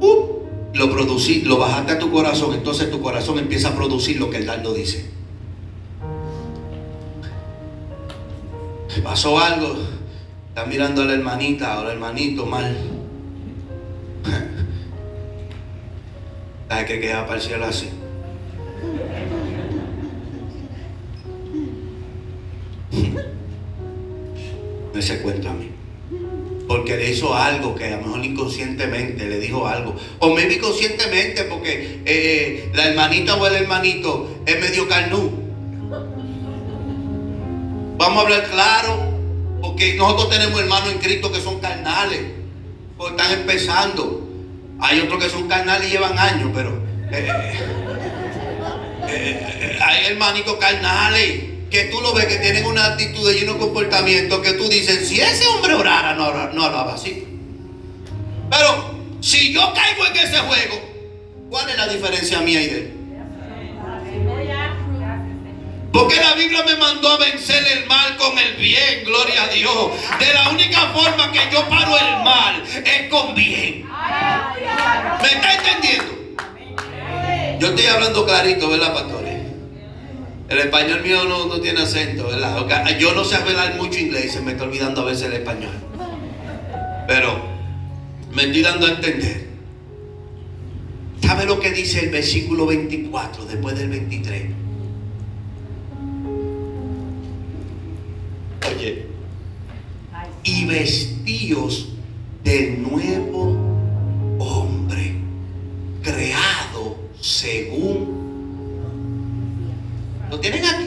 ¡Uh! 0.01 0.35
lo 0.75 0.91
producí, 0.91 1.43
lo 1.43 1.57
bajaste 1.57 1.93
a 1.93 1.99
tu 1.99 2.11
corazón, 2.11 2.53
entonces 2.53 2.91
tu 2.91 3.01
corazón 3.01 3.39
empieza 3.39 3.69
a 3.69 3.75
producir 3.75 4.19
lo 4.19 4.29
que 4.29 4.39
el 4.39 4.47
dardo 4.47 4.75
dice. 4.75 5.09
Pasó 9.03 9.39
algo, 9.39 9.77
está 10.55 10.67
mirando 10.67 11.03
a 11.03 11.07
la 11.07 11.15
hermanita 11.15 11.79
o 11.79 11.81
al 11.81 11.91
hermanito 11.91 12.47
mal. 12.47 12.77
¿Sabes 16.69 16.85
qué 16.87 17.01
queda 17.01 17.27
para 17.27 17.41
el 17.43 17.63
así? 17.65 17.89
No 24.95 25.03
se 25.03 25.23
cuenta 25.23 25.51
a 25.51 25.55
mí. 25.55 25.73
Porque 26.69 26.99
le 26.99 27.11
hizo 27.11 27.35
algo 27.35 27.75
que 27.75 27.87
a 27.87 27.97
lo 27.97 28.07
mejor 28.07 28.25
inconscientemente 28.25 29.29
le 29.29 29.41
dijo 29.41 29.67
algo. 29.67 29.97
O 30.21 30.37
maybe 30.37 30.61
conscientemente 30.61 31.43
porque 31.45 32.01
eh, 32.05 32.71
la 32.75 32.91
hermanita 32.91 33.35
o 33.35 33.45
el 33.45 33.57
hermanito 33.57 34.31
es 34.47 34.61
medio 34.61 34.87
carnú. 34.87 35.33
Vamos 37.99 38.19
a 38.19 38.21
hablar 38.21 38.49
claro. 38.49 39.14
Porque 39.75 39.95
nosotros 39.95 40.31
tenemos 40.31 40.61
hermanos 40.61 40.93
en 40.93 40.99
Cristo 40.99 41.33
que 41.33 41.41
son 41.41 41.59
carnales. 41.59 42.21
Porque 42.97 43.17
están 43.21 43.41
empezando. 43.41 44.21
Hay 44.79 45.01
otros 45.01 45.25
que 45.25 45.29
son 45.29 45.49
carnales 45.49 45.89
y 45.89 45.91
llevan 45.91 46.17
años, 46.17 46.51
pero... 46.55 46.81
eh, 47.11 47.29
eh, 49.09 49.47
eh, 49.61 49.79
hay 49.85 50.07
hermanitos 50.13 50.57
carnales 50.59 51.43
que 51.71 51.85
tú 51.87 52.01
lo 52.01 52.13
ves 52.15 52.27
que 52.27 52.37
tienen 52.37 52.65
una 52.67 52.87
actitud 52.87 53.29
y 53.33 53.43
unos 53.43 53.57
comportamientos 53.57 54.39
que 54.41 54.53
tú 54.53 54.69
dices, 54.69 55.09
si 55.09 55.21
ese 55.21 55.45
hombre 55.49 55.75
orara, 55.75 56.15
no, 56.15 56.29
ora- 56.29 56.53
no 56.55 56.65
así. 56.67 57.27
Pero 58.49 58.95
si 59.21 59.53
yo 59.53 59.73
caigo 59.75 60.07
en 60.07 60.17
ese 60.17 60.39
juego, 60.39 60.81
¿cuál 61.51 61.69
es 61.71 61.77
la 61.77 61.89
diferencia 61.89 62.41
mía 62.43 62.63
y 62.63 62.67
de 62.69 62.79
él? 62.79 62.94
Porque 65.95 66.17
la 66.17 66.35
Biblia 66.35 66.65
me 66.67 66.75
mandó 66.77 67.09
a 67.09 67.19
vencer 67.19 67.65
el 67.69 67.87
mal 67.87 68.17
con 68.17 68.37
el 68.37 68.57
bien, 68.57 69.05
gloria 69.05 69.45
a 69.45 69.47
Dios. 69.47 69.93
De 70.19 70.35
la 70.35 70.51
única 70.51 70.89
forma 70.89 71.31
que 71.31 71.39
yo 71.53 71.69
paro 71.69 71.97
el 71.97 72.25
mal 72.25 72.65
es 72.85 73.09
con 73.09 73.33
bien. 73.37 73.87
¿Me 75.23 75.29
está 75.29 75.55
entendiendo? 75.55 76.35
Yo 77.61 77.69
estoy 77.69 77.87
hablando 77.87 78.27
clarito, 78.27 78.69
¿verdad, 78.71 78.93
pastores? 78.93 79.41
El 80.49 80.59
español 80.59 81.01
mío 81.03 81.27
no, 81.27 81.47
no 81.47 81.61
tiene 81.61 81.83
acento, 81.83 82.27
¿verdad? 82.27 82.99
Yo 82.99 83.15
no 83.15 83.23
sé 83.25 83.37
hablar 83.37 83.77
mucho 83.77 84.01
inglés, 84.01 84.33
se 84.33 84.41
me 84.41 84.51
está 84.51 84.65
olvidando 84.65 85.03
a 85.03 85.05
veces 85.05 85.29
el 85.29 85.35
español. 85.35 85.75
Pero 87.07 87.41
me 88.33 88.47
estoy 88.47 88.63
dando 88.63 88.87
a 88.89 88.91
entender. 88.91 89.47
¿Sabe 91.23 91.47
lo 91.47 91.61
que 91.61 91.71
dice 91.71 92.01
el 92.01 92.11
versículo 92.11 92.67
24 92.67 93.45
después 93.45 93.79
del 93.79 93.91
23? 93.91 94.64
Oye, 98.71 99.07
y 100.43 100.65
vestíos 100.67 101.89
del 102.43 102.83
nuevo 102.83 103.57
hombre, 104.39 105.17
creado 106.03 106.97
según 107.21 108.23
¿Lo 110.31 110.41
tienen 110.41 110.65
aquí? 110.65 110.85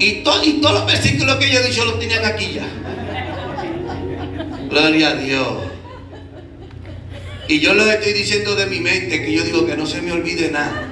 Y, 0.00 0.22
to- 0.22 0.44
y 0.44 0.60
todos 0.60 0.74
los 0.80 0.86
versículos 0.86 1.36
que 1.36 1.50
yo 1.50 1.58
he 1.60 1.66
dicho 1.68 1.84
los 1.84 1.98
tenían 1.98 2.24
aquí 2.24 2.52
ya. 2.52 2.68
Gloria 4.68 5.08
a 5.10 5.14
Dios. 5.14 5.48
Y 7.48 7.60
yo 7.60 7.72
les 7.74 7.86
estoy 7.86 8.12
diciendo 8.12 8.54
de 8.54 8.66
mi 8.66 8.80
mente 8.80 9.22
que 9.24 9.32
yo 9.32 9.42
digo 9.42 9.66
que 9.66 9.76
no 9.76 9.86
se 9.86 10.02
me 10.02 10.12
olvide 10.12 10.50
nada. 10.50 10.86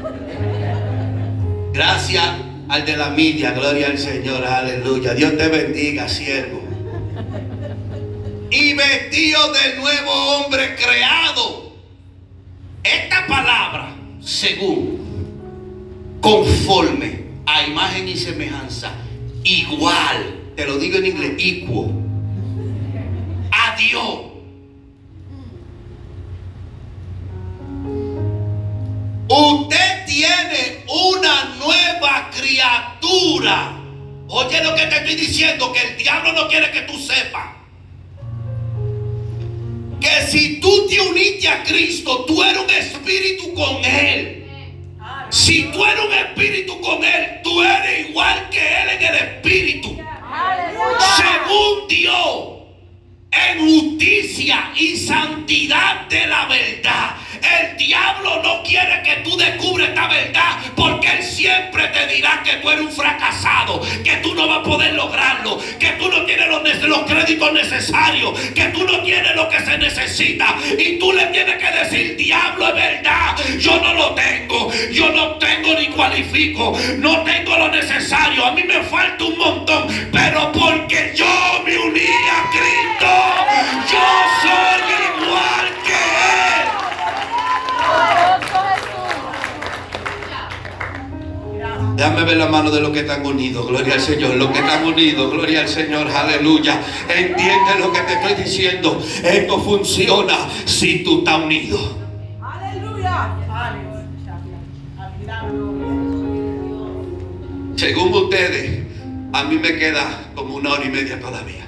Gracias 1.75 2.25
al 2.69 2.85
de 2.85 2.97
la 2.97 3.11
media, 3.11 3.53
gloria 3.53 3.87
al 3.87 3.99
Señor, 3.99 4.45
aleluya. 4.45 5.14
Dios 5.14 5.37
te 5.37 5.49
bendiga, 5.49 6.09
siervo. 6.09 6.62
Y 8.51 8.75
vestido 8.75 9.53
del 9.53 9.79
nuevo 9.79 10.11
hombre 10.11 10.75
creado. 10.77 11.73
Esta 12.83 13.27
palabra, 13.27 13.97
según, 14.21 14.99
conforme 16.21 17.27
a 17.47 17.67
imagen 17.67 18.09
y 18.09 18.17
semejanza, 18.17 18.93
igual, 19.43 20.53
te 20.55 20.67
lo 20.67 20.79
digo 20.79 20.99
en 20.99 21.07
inglés, 21.07 21.33
equal, 21.39 21.91
a 23.51 23.77
Dios. 23.77 24.21
Usted 29.29 30.07
tiene 30.07 30.85
una 30.89 31.57
nueva 31.59 32.31
Oye 34.28 34.64
lo 34.64 34.74
que 34.74 34.87
te 34.87 34.97
estoy 34.97 35.14
diciendo, 35.14 35.72
que 35.72 35.80
el 35.80 35.97
diablo 35.97 36.32
no 36.32 36.49
quiere 36.49 36.70
que 36.70 36.82
tú 36.82 36.99
sepas. 36.99 37.55
Que 40.01 40.26
si 40.26 40.61
tú 40.61 40.87
te 40.89 41.01
uniste 41.01 41.49
a 41.49 41.62
Cristo, 41.62 42.24
tú 42.26 42.43
eres 42.43 42.62
un 42.62 42.70
espíritu 42.70 43.55
con 43.55 43.84
Él. 43.84 44.47
Si 45.30 45.64
tú 45.64 45.84
eres 45.84 46.05
un 46.05 46.12
espíritu 46.12 46.80
con 46.80 47.05
Él, 47.05 47.41
tú 47.43 47.62
eres 47.62 48.09
igual 48.09 48.49
que 48.51 48.59
Él 48.59 48.89
en 48.91 49.03
el 49.03 49.14
espíritu. 49.14 49.99
Según 51.16 51.89
Dios, 51.89 52.56
en 53.51 53.59
justicia 53.61 54.70
y 54.76 54.97
santidad 54.97 56.07
de 56.09 56.26
la 56.26 56.47
verdad. 56.47 57.16
El 57.43 57.76
diablo 57.76 58.43
no 58.43 58.62
quiere 58.62 59.03
que 59.03 59.16
tú 59.22 59.37
descubres 59.37 59.89
esta 59.89 60.09
verdad 60.09 60.57
porque 60.74 61.09
él 61.09 61.22
siempre 61.22 61.89
te 61.89 62.07
dirá 62.14 62.43
que 62.45 62.57
tú 62.57 62.70
eres 62.70 62.84
un 62.84 62.93
fracasado, 62.93 63.80
que 64.05 64.16
tú 64.16 64.34
no 64.34 64.49
vas 64.49 64.59
a 64.59 64.62
poder 64.62 64.95
lograrlo, 64.95 65.59
que 65.78 65.91
tú 65.93 66.09
no 66.09 66.24
tienes 66.24 66.49
los, 66.49 66.62
los 66.82 67.03
créditos 67.03 67.53
necesarios, 67.53 68.39
que 68.55 68.64
tú 68.66 68.84
no 68.84 69.03
tienes 69.03 69.34
lo 69.34 69.49
que 69.49 69.61
se 69.61 69.78
necesita. 69.78 70.57
Y 70.78 70.99
tú 70.99 71.12
le 71.12 71.26
tienes 71.26 71.57
que 71.57 71.70
decir, 71.70 72.16
diablo 72.16 72.68
es 72.68 72.74
verdad, 72.74 73.37
yo 73.59 73.80
no 73.80 73.95
lo 73.95 74.14
tengo, 74.14 74.72
yo 74.93 75.11
no 75.11 75.37
tengo 75.37 75.74
ni 75.78 75.87
cualifico, 75.89 76.78
no 76.99 77.22
tengo 77.24 77.57
lo 77.57 77.68
necesario, 77.68 78.45
a 78.45 78.53
mí 78.53 78.62
me 78.64 78.82
falta 78.82 79.24
un 79.24 79.39
montón, 79.39 80.11
pero 80.12 80.53
porque 80.53 81.12
yo 81.14 81.62
me 81.64 81.78
uní 81.78 82.01
a 82.01 82.51
Cristo, 82.51 83.26
yo 83.91 84.07
soy 84.43 84.83
igual 85.07 85.66
que 85.85 86.01
Él. 86.53 86.66
Déjame 91.97 92.24
ver 92.24 92.37
la 92.37 92.47
mano 92.47 92.70
de 92.70 92.81
los 92.81 92.91
que 92.91 93.01
están 93.01 93.24
unidos, 93.24 93.66
gloria 93.66 93.95
al 93.95 94.01
Señor, 94.01 94.35
los 94.35 94.51
que 94.51 94.59
están 94.59 94.85
unidos, 94.85 95.33
gloria 95.33 95.61
al 95.61 95.68
Señor, 95.68 96.09
aleluya. 96.11 96.81
Entiende 97.09 97.79
lo 97.79 97.91
que 97.93 98.01
te 98.01 98.12
estoy 98.14 98.35
diciendo. 98.35 99.03
Esto 99.22 99.59
funciona 99.61 100.37
si 100.64 101.03
tú 101.03 101.18
estás 101.18 101.41
unido. 101.41 101.79
Aleluya. 102.43 103.35
Según 107.77 108.14
ustedes, 108.14 108.87
a 109.33 109.45
mí 109.45 109.59
me 109.59 109.77
queda 109.77 110.31
como 110.35 110.57
una 110.57 110.72
hora 110.72 110.85
y 110.85 110.89
media 110.89 111.20
todavía. 111.20 111.66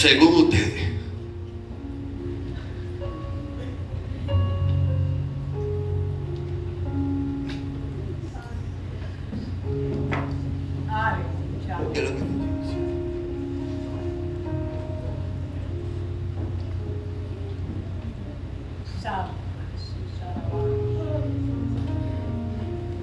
Según 0.00 0.34
ustedes. 0.44 0.80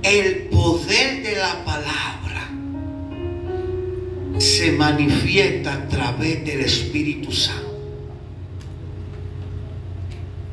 El 0.02 0.48
poder 0.50 1.22
de 1.22 1.36
la 1.36 1.64
palabra 1.64 2.07
se 4.58 4.72
manifiesta 4.72 5.72
a 5.72 5.88
través 5.88 6.43
del 6.43 6.62
Espíritu 6.62 7.32
Santo. 7.32 7.78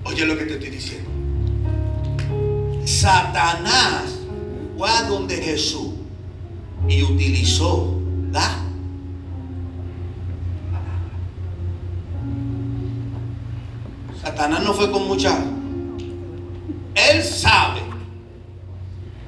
Oye 0.05 0.27
lo 0.27 0.37
que 0.37 0.45
te 0.45 0.55
estoy 0.55 0.69
diciendo. 0.69 1.11
Satanás 2.85 4.19
fue 4.77 4.91
a 4.91 5.05
donde 5.05 5.37
Jesús 5.37 5.95
y 6.87 7.03
utilizó 7.03 7.99
la 8.31 8.59
Satanás 14.21 14.63
no 14.65 14.75
fue 14.75 14.91
con 14.91 15.09
mucha. 15.09 15.39
Él 16.95 17.23
sabe 17.23 17.81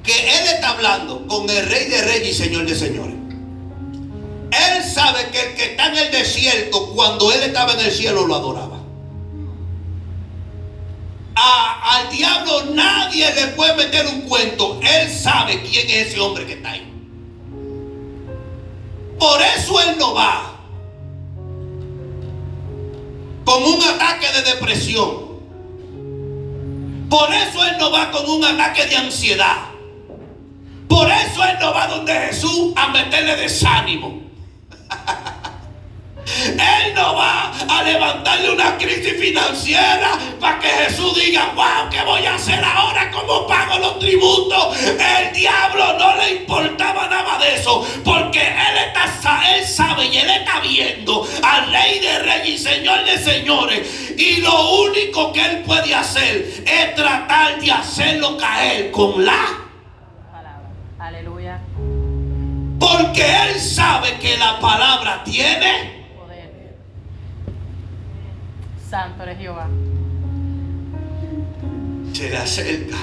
que 0.03 0.11
él 0.11 0.53
está 0.53 0.69
hablando 0.69 1.25
con 1.25 1.49
el 1.49 1.65
rey 1.65 1.89
de 1.89 2.01
reyes 2.03 2.29
y 2.29 2.43
señor 2.43 2.67
de 2.67 2.75
señores. 2.75 3.16
Él 4.51 4.83
sabe 4.83 5.29
que 5.31 5.41
el 5.41 5.55
que 5.55 5.71
está 5.71 5.87
en 5.87 5.97
el 5.97 6.11
desierto, 6.11 6.93
cuando 6.93 7.31
él 7.31 7.43
estaba 7.43 7.73
en 7.73 7.79
el 7.81 7.91
cielo, 7.91 8.25
lo 8.25 8.35
adoraba. 8.35 8.77
Al 11.39 12.09
diablo 12.09 12.65
nadie 12.73 13.33
le 13.33 13.47
puede 13.47 13.75
meter 13.75 14.05
un 14.07 14.21
cuento. 14.21 14.79
Él 14.81 15.09
sabe 15.09 15.61
quién 15.61 15.89
es 15.89 16.07
ese 16.07 16.19
hombre 16.19 16.45
que 16.45 16.53
está 16.53 16.71
ahí. 16.71 16.93
Por 19.19 19.41
eso 19.41 19.81
él 19.81 19.95
no 19.97 20.13
va 20.13 20.59
con 23.43 23.63
un 23.63 23.81
ataque 23.81 24.27
de 24.31 24.41
depresión. 24.53 25.27
Por 27.09 27.33
eso 27.33 27.65
él 27.65 27.77
no 27.79 27.91
va 27.91 28.11
con 28.11 28.29
un 28.29 28.43
ataque 28.43 28.85
de 28.85 28.95
ansiedad. 28.95 29.69
Por 30.87 31.09
eso 31.09 31.43
él 31.43 31.57
no 31.59 31.73
va 31.73 31.87
donde 31.87 32.13
Jesús 32.13 32.73
a 32.75 32.89
meterle 32.89 33.35
desánimo. 33.37 34.26
Él 36.27 36.93
no 36.93 37.15
va 37.15 37.53
a 37.69 37.83
levantarle 37.83 38.51
una 38.51 38.77
crisis 38.77 39.17
financiera 39.19 40.17
para 40.39 40.59
que 40.59 40.67
Jesús 40.67 41.15
diga, 41.15 41.51
wow, 41.55 41.89
¿qué 41.89 42.01
voy 42.03 42.25
a 42.25 42.35
hacer 42.35 42.63
ahora? 42.63 43.09
¿Cómo 43.11 43.47
pago 43.47 43.79
los 43.79 43.99
tributos? 43.99 44.77
El 44.81 45.33
diablo 45.33 45.97
no 45.97 46.15
le 46.17 46.31
importaba 46.35 47.07
nada 47.07 47.39
de 47.39 47.55
eso, 47.55 47.85
porque 48.03 48.41
él, 48.41 48.77
está, 48.77 49.55
él 49.55 49.65
sabe 49.65 50.07
y 50.07 50.17
él 50.17 50.29
está 50.29 50.59
viendo 50.59 51.27
al 51.43 51.71
rey 51.71 51.99
de 51.99 52.19
reyes 52.19 52.61
y 52.61 52.63
señor 52.63 53.05
de 53.05 53.17
señores. 53.17 54.13
Y 54.17 54.37
lo 54.37 54.81
único 54.81 55.31
que 55.31 55.45
él 55.45 55.63
puede 55.63 55.95
hacer 55.95 56.63
es 56.65 56.95
tratar 56.95 57.59
de 57.59 57.71
hacerlo 57.71 58.37
caer 58.37 58.91
con 58.91 59.23
la 59.23 59.47
Palabra. 60.31 60.69
Aleluya. 60.99 61.61
La 64.37 64.59
palabra 64.59 65.23
tiene. 65.23 66.05
Poder. 66.15 66.77
Santo 68.87 69.23
eres 69.23 69.37
Jehová. 69.39 69.67
Se 72.13 72.29
le 72.29 72.37
acerca. 72.37 72.97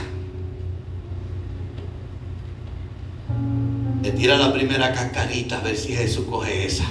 Le 4.03 4.13
tira 4.13 4.37
la 4.37 4.53
primera 4.53 4.93
cascarita 4.93 5.59
a 5.59 5.61
ver 5.61 5.77
si 5.77 5.95
Jesús 5.95 6.27
coge 6.31 6.67
esa. 6.67 6.85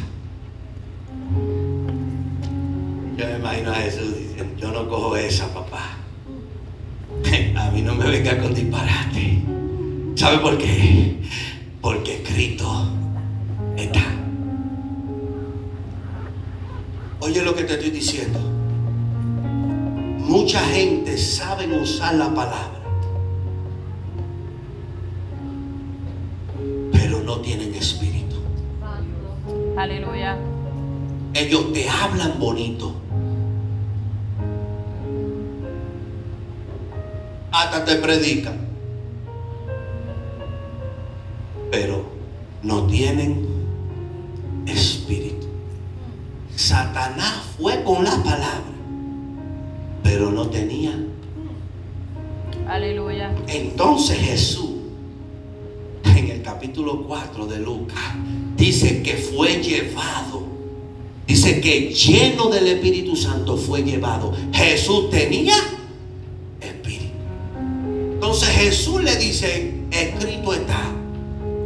Yo 3.17 3.25
me 3.27 3.35
imagino 3.37 3.71
a 3.71 3.75
Jesús 3.75 4.17
diciendo, 4.17 4.55
yo 4.57 4.71
no 4.71 4.89
cojo 4.89 5.15
esa, 5.15 5.53
papá. 5.53 5.97
A 7.55 7.71
mí 7.71 7.81
no 7.81 7.95
me 7.95 8.09
venga 8.09 8.37
con 8.39 8.53
disparate. 8.53 9.41
¿Sabe 10.15 10.39
por 10.39 10.57
qué? 10.57 11.17
Porque 11.81 12.15
escrito 12.23 12.89
está. 13.77 14.22
Oye 17.23 17.41
lo 17.41 17.55
que 17.55 17.63
te 17.63 17.75
estoy 17.75 17.89
diciendo. 17.89 18.37
Mucha 20.19 20.59
gente 20.59 21.17
sabe 21.17 21.67
usar 21.81 22.15
la 22.15 22.25
palabra, 22.25 22.81
pero 26.91 27.21
no 27.21 27.39
tienen 27.39 27.73
espíritu. 27.75 28.35
Aleluya. 29.77 30.37
Ellos 31.33 31.71
te 31.71 31.87
hablan 31.87 32.37
bonito. 32.39 32.93
Hasta 37.53 37.85
te 37.85 37.95
predican. 37.95 38.67
Pero 41.71 42.03
no 42.63 42.85
tienen 42.87 43.47
espíritu. 44.67 45.42
Satanás 46.55 47.41
fue 47.57 47.83
con 47.83 48.03
la 48.03 48.15
palabra, 48.23 48.73
pero 50.03 50.31
no 50.31 50.47
tenía. 50.49 50.93
Aleluya. 52.67 53.33
Entonces 53.47 54.17
Jesús 54.17 54.73
capítulo 56.63 57.03
4 57.07 57.45
de 57.47 57.59
Lucas, 57.59 57.99
dice 58.55 59.01
que 59.01 59.15
fue 59.15 59.61
llevado. 59.61 60.43
Dice 61.27 61.59
que 61.59 61.93
lleno 61.93 62.49
del 62.49 62.67
Espíritu 62.67 63.15
Santo 63.15 63.57
fue 63.57 63.83
llevado. 63.83 64.33
Jesús 64.53 65.09
tenía 65.09 65.55
espíritu. 66.61 67.11
Entonces 68.13 68.49
Jesús 68.49 69.03
le 69.03 69.15
dice, 69.17 69.73
escrito 69.91 70.53
está. 70.53 70.89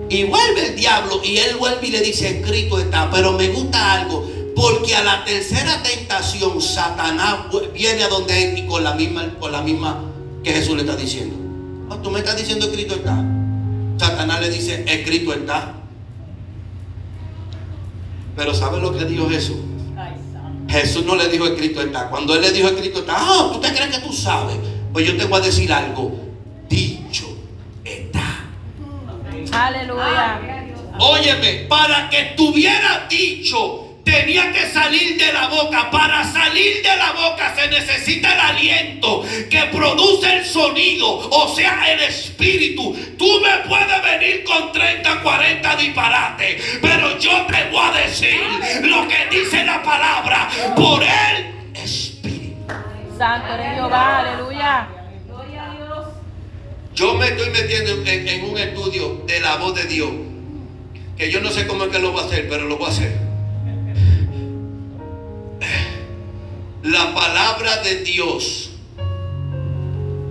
Y 0.10 0.24
vuelve 0.24 0.70
el 0.70 0.76
diablo 0.76 1.22
y 1.24 1.38
él 1.38 1.58
vuelve 1.58 1.88
y 1.88 1.92
le 1.92 2.02
dice, 2.02 2.40
escrito 2.40 2.80
está. 2.80 3.12
Pero 3.12 3.34
me 3.34 3.50
gusta 3.50 4.02
algo, 4.02 4.28
porque 4.58 4.96
a 4.96 5.04
la 5.04 5.24
tercera 5.24 5.84
tentación 5.84 6.60
Satanás 6.60 7.46
viene 7.76 8.04
a 8.04 8.08
donde 8.08 8.44
él 8.44 8.58
y 8.58 8.66
con 8.66 8.84
la 8.84 8.96
misma, 8.96 9.36
con 9.40 9.52
la 9.52 9.62
misma 9.62 10.04
que 10.44 10.52
Jesús 10.52 10.76
le 10.76 10.82
está 10.82 10.96
diciendo. 10.96 11.36
Ah, 11.92 12.00
Tú 12.02 12.10
me 12.10 12.20
estás 12.20 12.36
diciendo 12.38 12.66
escrito 12.66 12.96
está. 12.96 13.24
Satanás 14.00 14.42
le 14.42 14.50
dice, 14.50 14.84
escrito 14.88 15.32
está. 15.32 15.74
Pero 18.36 18.56
¿sabes 18.56 18.82
lo 18.82 18.98
que 18.98 19.06
dijo 19.06 19.30
Jesús? 19.30 19.58
Jesús 20.68 21.06
no 21.06 21.16
le 21.16 21.28
dijo 21.30 21.46
escrito 21.46 21.80
está. 21.80 22.10
Cuando 22.10 22.34
él 22.34 22.42
le 22.42 22.52
dijo 22.52 22.68
escrito 22.68 23.02
está, 23.02 23.14
ah, 23.16 23.52
¿tú 23.54 23.60
te 23.60 23.72
crees 23.72 23.96
que 23.96 24.02
tú 24.02 24.12
sabes? 24.12 24.58
Pues 24.92 25.06
yo 25.06 25.16
te 25.16 25.26
voy 25.26 25.40
a 25.40 25.46
decir 25.46 25.72
algo. 25.72 26.20
Dicho 26.68 27.28
está. 27.86 28.44
Aleluya. 29.52 30.42
Óyeme, 30.98 31.68
para 31.70 32.10
que 32.10 32.30
estuviera 32.30 33.06
dicho, 33.08 33.87
tenía 34.12 34.52
que 34.54 34.70
salir 34.72 35.18
de 35.18 35.34
la 35.34 35.48
boca. 35.48 35.92
Para 35.92 36.24
salir 36.24 36.82
de 36.82 36.96
la 36.96 37.12
boca 37.12 37.54
se 37.56 37.68
necesita 37.68 38.34
el 38.34 38.40
aliento 38.40 39.24
que 39.50 39.62
produce 39.72 40.38
el 40.38 40.46
sonido, 40.46 41.30
o 41.30 41.54
sea, 41.54 41.92
el 41.92 42.00
espíritu. 42.02 42.96
Tú 43.18 43.42
me 43.42 43.68
puedes 43.68 44.02
venir 44.02 44.44
con 44.46 44.72
30, 44.72 45.22
40 45.22 45.76
disparates, 45.76 46.80
pero 46.82 47.20
yo 47.20 47.46
te 47.48 47.70
voy 47.70 47.82
a 47.82 48.02
decir 48.02 48.40
lo 48.84 49.08
que 49.08 49.28
dice 49.30 49.66
la 49.66 49.84
palabra 49.84 50.50
por 50.76 51.04
el 51.04 51.76
espíritu. 51.76 52.66
Santo 53.18 53.54
eres 53.54 53.76
Jehová. 53.76 54.20
Aleluya. 54.20 54.88
Gloria 55.28 55.66
a 55.66 55.76
Dios. 55.76 56.08
Yo 56.94 57.14
me 57.16 57.28
estoy 57.28 57.50
metiendo 57.50 58.10
en, 58.10 58.28
en 58.28 58.44
un 58.46 58.58
estudio 58.58 59.24
de 59.28 59.40
la 59.42 59.58
voz 59.58 59.76
de 59.76 59.84
Dios, 59.86 60.12
que 61.18 61.30
yo 61.30 61.42
no 61.42 61.50
sé 61.50 61.68
cómo 61.68 61.86
es 61.86 61.90
que 61.90 62.00
lo 62.00 62.12
voy 62.12 62.22
a 62.22 62.26
hacer, 62.26 62.48
pero 62.48 62.66
lo 62.66 62.78
voy 62.78 62.88
a 62.88 62.92
hacer. 62.92 63.27
La 66.84 67.14
palabra 67.14 67.82
de 67.84 68.04
Dios, 68.04 68.72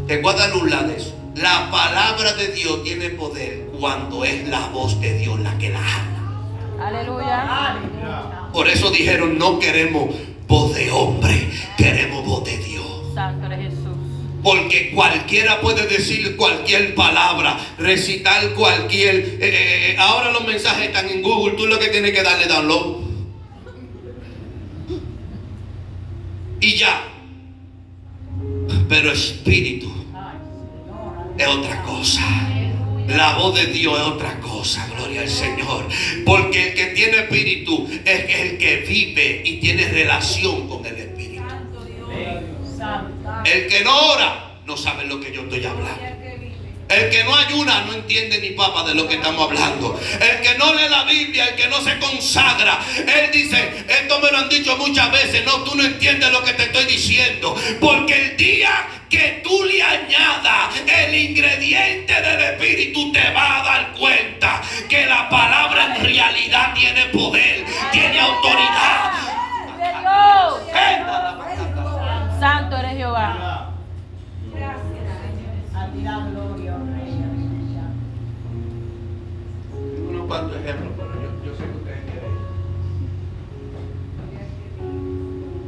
te 0.07 0.21
voy 0.23 0.33
a 0.33 0.37
dar 0.37 0.57
un 0.57 0.71
lado 0.71 0.89
de 0.89 0.97
eso. 0.97 1.15
La 1.35 1.71
palabra 1.71 2.33
de 2.35 2.49
Dios 2.49 2.83
tiene 2.83 3.11
poder 3.11 3.67
cuando 3.79 4.25
es 4.25 4.49
la 4.49 4.69
voz 4.69 4.99
de 5.01 5.19
Dios 5.19 5.39
la 5.41 5.59
que 5.59 5.69
la 5.71 5.81
habla. 5.81 6.87
Aleluya. 6.87 8.49
Por 8.53 8.69
eso 8.69 8.91
dijeron, 8.91 9.37
no 9.39 9.59
queremos 9.59 10.15
voz 10.47 10.75
de 10.75 10.91
hombre, 10.91 11.51
queremos 11.77 12.25
voz 12.25 12.45
de 12.45 12.57
Dios. 12.59 12.87
Santo 13.15 13.49
Jesús. 13.49 13.97
Porque 14.43 14.93
cualquiera 14.95 15.61
puede 15.61 15.87
decir 15.87 16.37
cualquier 16.37 16.95
palabra, 16.95 17.59
recitar 17.79 18.55
cualquier... 18.55 19.17
eh, 19.17 19.39
eh, 19.41 19.91
eh, 19.91 19.97
ahora 19.99 20.31
los 20.31 20.47
mensajes 20.47 20.87
están 20.87 21.09
en 21.09 21.21
Google, 21.21 21.55
tú 21.57 21.67
lo 21.67 21.79
que 21.79 21.89
tienes 21.89 22.13
que 22.13 22.23
darle 22.23 22.47
download. 22.47 23.06
Y 26.61 26.77
ya. 26.77 27.05
Pero 28.89 29.13
espíritu 29.13 29.93
es 31.39 31.47
otra 31.47 31.83
cosa. 31.83 32.23
La 33.09 33.37
voz 33.37 33.55
de 33.55 33.67
Dios 33.67 33.99
es 33.99 34.07
otra 34.07 34.41
cosa, 34.41 34.87
gloria 34.97 35.23
al 35.23 35.29
Señor. 35.29 35.87
Porque 36.25 36.69
el 36.69 36.75
que 36.75 36.87
tiene 36.87 37.19
espíritu 37.19 37.89
es 38.05 38.41
el 38.41 38.59
que 38.59 38.85
vive 38.89 39.43
y 39.45 39.57
tiene 39.59 39.89
relación 39.89 40.69
con 40.69 40.85
el 40.85 40.97
espíritu. 40.97 41.45
El 43.45 43.67
que 43.69 43.85
no 43.85 44.13
ora 44.13 44.59
no 44.67 44.77
sabe 44.77 45.07
lo 45.07 45.21
que 45.21 45.33
yo 45.33 45.43
estoy 45.43 45.65
hablando. 45.65 46.16
El 46.89 47.11
que 47.11 47.25
no 47.25 47.35
ayuna 47.35 47.83
no 47.85 47.95
entiende 47.95 48.39
ni 48.41 48.51
papa 48.51 48.85
de 48.85 48.95
lo 48.95 49.09
que 49.09 49.17
estamos 49.17 49.49
hablando. 49.49 50.01
El 50.21 50.41
que 50.41 50.57
no 50.57 50.73
lee 50.73 50.89
la 50.89 51.05
Biblia, 51.05 51.49
el 51.49 51.57
que 51.57 51.67
no 51.69 51.81
se 51.81 51.99
consagra, 51.99 52.79
él 52.97 53.31
dice, 53.33 53.85
esto 53.89 54.21
me 54.21 54.31
lo 54.31 54.39
han 54.39 54.49
dicho 54.49 54.77
muchas 54.77 55.11
veces, 55.11 55.45
no, 55.45 55.65
tú 55.65 55.75
no 55.75 55.83
entiendes 55.85 56.31
lo 56.31 56.45
que 56.45 56.53
te 56.53 56.65
estoy 56.65 56.85
diciendo. 56.85 57.57
Porque 57.81 58.31
el 58.31 58.37
día 58.37 58.87
que 59.11 59.41
tú 59.43 59.65
le 59.65 59.83
añadas 59.83 60.75
el 60.87 61.15
ingrediente 61.15 62.15
del 62.15 62.41
Espíritu, 62.41 63.13
te 63.13 63.31
va 63.33 63.61
a 63.61 63.65
dar 63.65 63.93
cuenta 63.93 64.63
que 64.89 65.07
la 65.07 65.29
palabra 65.29 65.97
en 65.97 66.05
realidad 66.05 66.73
tiene 66.75 67.07
poder, 67.07 67.65
tiene 67.91 68.21
autoridad. 68.21 69.13
Santo 72.39 72.77
eres 72.77 72.97
Jehová. 72.97 73.56
Unos 80.27 80.39
cuantos 80.39 80.61
ejemplos, 80.61 80.93
pero 80.97 81.15
yo, 81.15 81.29
yo 81.45 81.55
sé 81.57 81.63
que 81.63 81.77
ustedes 81.79 82.03
quieren. 82.11 82.33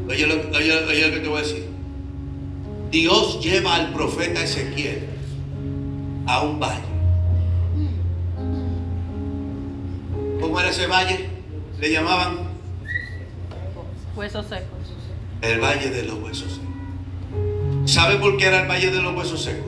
Oye 0.09 0.27
lo, 0.27 0.35
oye, 0.59 0.73
oye 0.89 1.07
lo 1.09 1.15
que 1.15 1.21
te 1.21 1.29
voy 1.29 1.39
a 1.39 1.43
decir. 1.43 1.69
Dios 2.91 3.41
lleva 3.41 3.77
al 3.77 3.93
profeta 3.93 4.43
Ezequiel 4.43 5.07
a 6.27 6.43
un 6.43 6.59
valle. 6.59 6.83
¿Cómo 10.41 10.59
era 10.61 10.71
ese 10.71 10.87
valle? 10.87 11.29
Le 11.81 11.93
llamaban 11.93 12.49
Huesos 14.17 14.47
secos. 14.47 14.67
el 15.43 15.61
valle 15.61 15.91
de 15.91 16.03
los 16.03 16.19
huesos 16.21 16.53
secos. 16.55 16.69
¿Sabe 17.93 18.17
por 18.17 18.37
qué 18.37 18.47
era 18.47 18.63
el 18.63 18.69
valle 18.69 18.91
de 18.91 19.01
los 19.03 19.15
huesos 19.17 19.45
secos? 19.45 19.67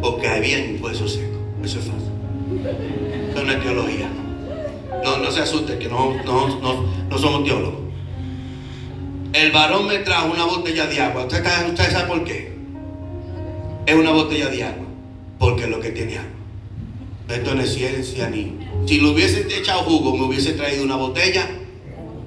Porque 0.00 0.26
había 0.28 0.58
huesos 0.80 1.12
secos. 1.12 1.38
Eso 1.62 1.78
es 1.78 1.84
fácil. 1.84 2.07
Eso 3.30 3.44
no 3.44 3.60
teología. 3.60 4.08
No, 5.04 5.18
no 5.18 5.30
se 5.30 5.40
asuste, 5.40 5.78
que 5.78 5.88
no, 5.88 6.14
no, 6.24 6.60
no, 6.60 6.84
no 7.08 7.18
somos 7.18 7.44
teólogos. 7.44 7.80
El 9.32 9.52
varón 9.52 9.86
me 9.86 9.98
trajo 9.98 10.32
una 10.32 10.44
botella 10.44 10.86
de 10.86 11.00
agua. 11.00 11.24
¿Usted, 11.24 11.44
usted 11.68 11.90
sabe 11.90 12.08
por 12.08 12.24
qué? 12.24 12.52
Es 13.86 13.94
una 13.94 14.10
botella 14.10 14.48
de 14.48 14.64
agua. 14.64 14.86
Porque 15.38 15.66
lo 15.66 15.80
que 15.80 15.90
tiene 15.90 16.18
agua. 16.18 16.30
Esto 17.28 17.54
no 17.54 17.60
es 17.60 17.74
ciencia 17.74 18.30
ni. 18.30 18.56
Si 18.86 18.98
lo 18.98 19.12
hubiese 19.12 19.46
echado 19.54 19.82
jugo, 19.82 20.16
me 20.16 20.24
hubiese 20.24 20.52
traído 20.52 20.82
una 20.82 20.96
botella 20.96 21.46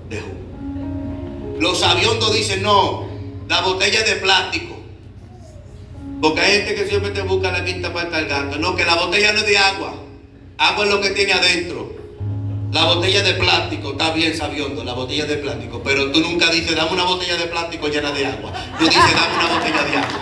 de 0.10 0.22
jugo. 0.22 1.58
Los 1.60 1.82
aviondos 1.84 2.34
dicen 2.34 2.62
no, 2.62 3.08
la 3.48 3.62
botella 3.62 4.00
es 4.00 4.06
de 4.06 4.16
plástico. 4.18 4.76
Porque 6.22 6.40
hay 6.40 6.58
gente 6.58 6.76
que 6.76 6.88
siempre 6.88 7.10
te 7.10 7.24
busca 7.24 7.52
la 7.52 7.66
quinta 7.66 7.92
parte 7.92 8.16
del 8.16 8.28
gato. 8.28 8.58
No, 8.60 8.76
que 8.76 8.86
la 8.86 8.96
botella 8.96 9.34
no 9.34 9.40
es 9.40 9.48
de 9.48 9.58
agua. 9.58 9.96
Agua 10.62 10.86
es 10.86 10.92
lo 10.92 11.02
que 11.02 11.10
tiene 11.10 11.34
adentro. 11.34 11.92
La 12.72 12.86
botella 12.86 13.24
de 13.24 13.34
plástico, 13.34 13.94
está 13.94 14.12
bien 14.12 14.38
sabiondo, 14.38 14.84
la 14.84 14.94
botella 14.94 15.26
de 15.26 15.38
plástico. 15.38 15.82
Pero 15.84 16.12
tú 16.12 16.20
nunca 16.22 16.52
dices, 16.52 16.76
dame 16.76 16.92
una 16.92 17.04
botella 17.04 17.36
de 17.36 17.46
plástico 17.48 17.88
llena 17.88 18.12
de 18.12 18.28
agua. 18.28 18.54
Tú 18.78 18.86
dices, 18.86 19.02
dame 19.16 19.36
una 19.44 19.48
botella 19.58 19.84
de 19.84 19.98
agua. 19.98 20.20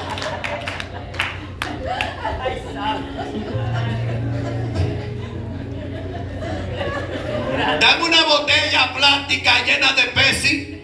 Dame 7.79 8.03
una 8.03 8.23
botella 8.25 8.93
plástica 8.95 9.63
llena 9.65 9.93
de 9.93 10.03
Pepsi. 10.03 10.81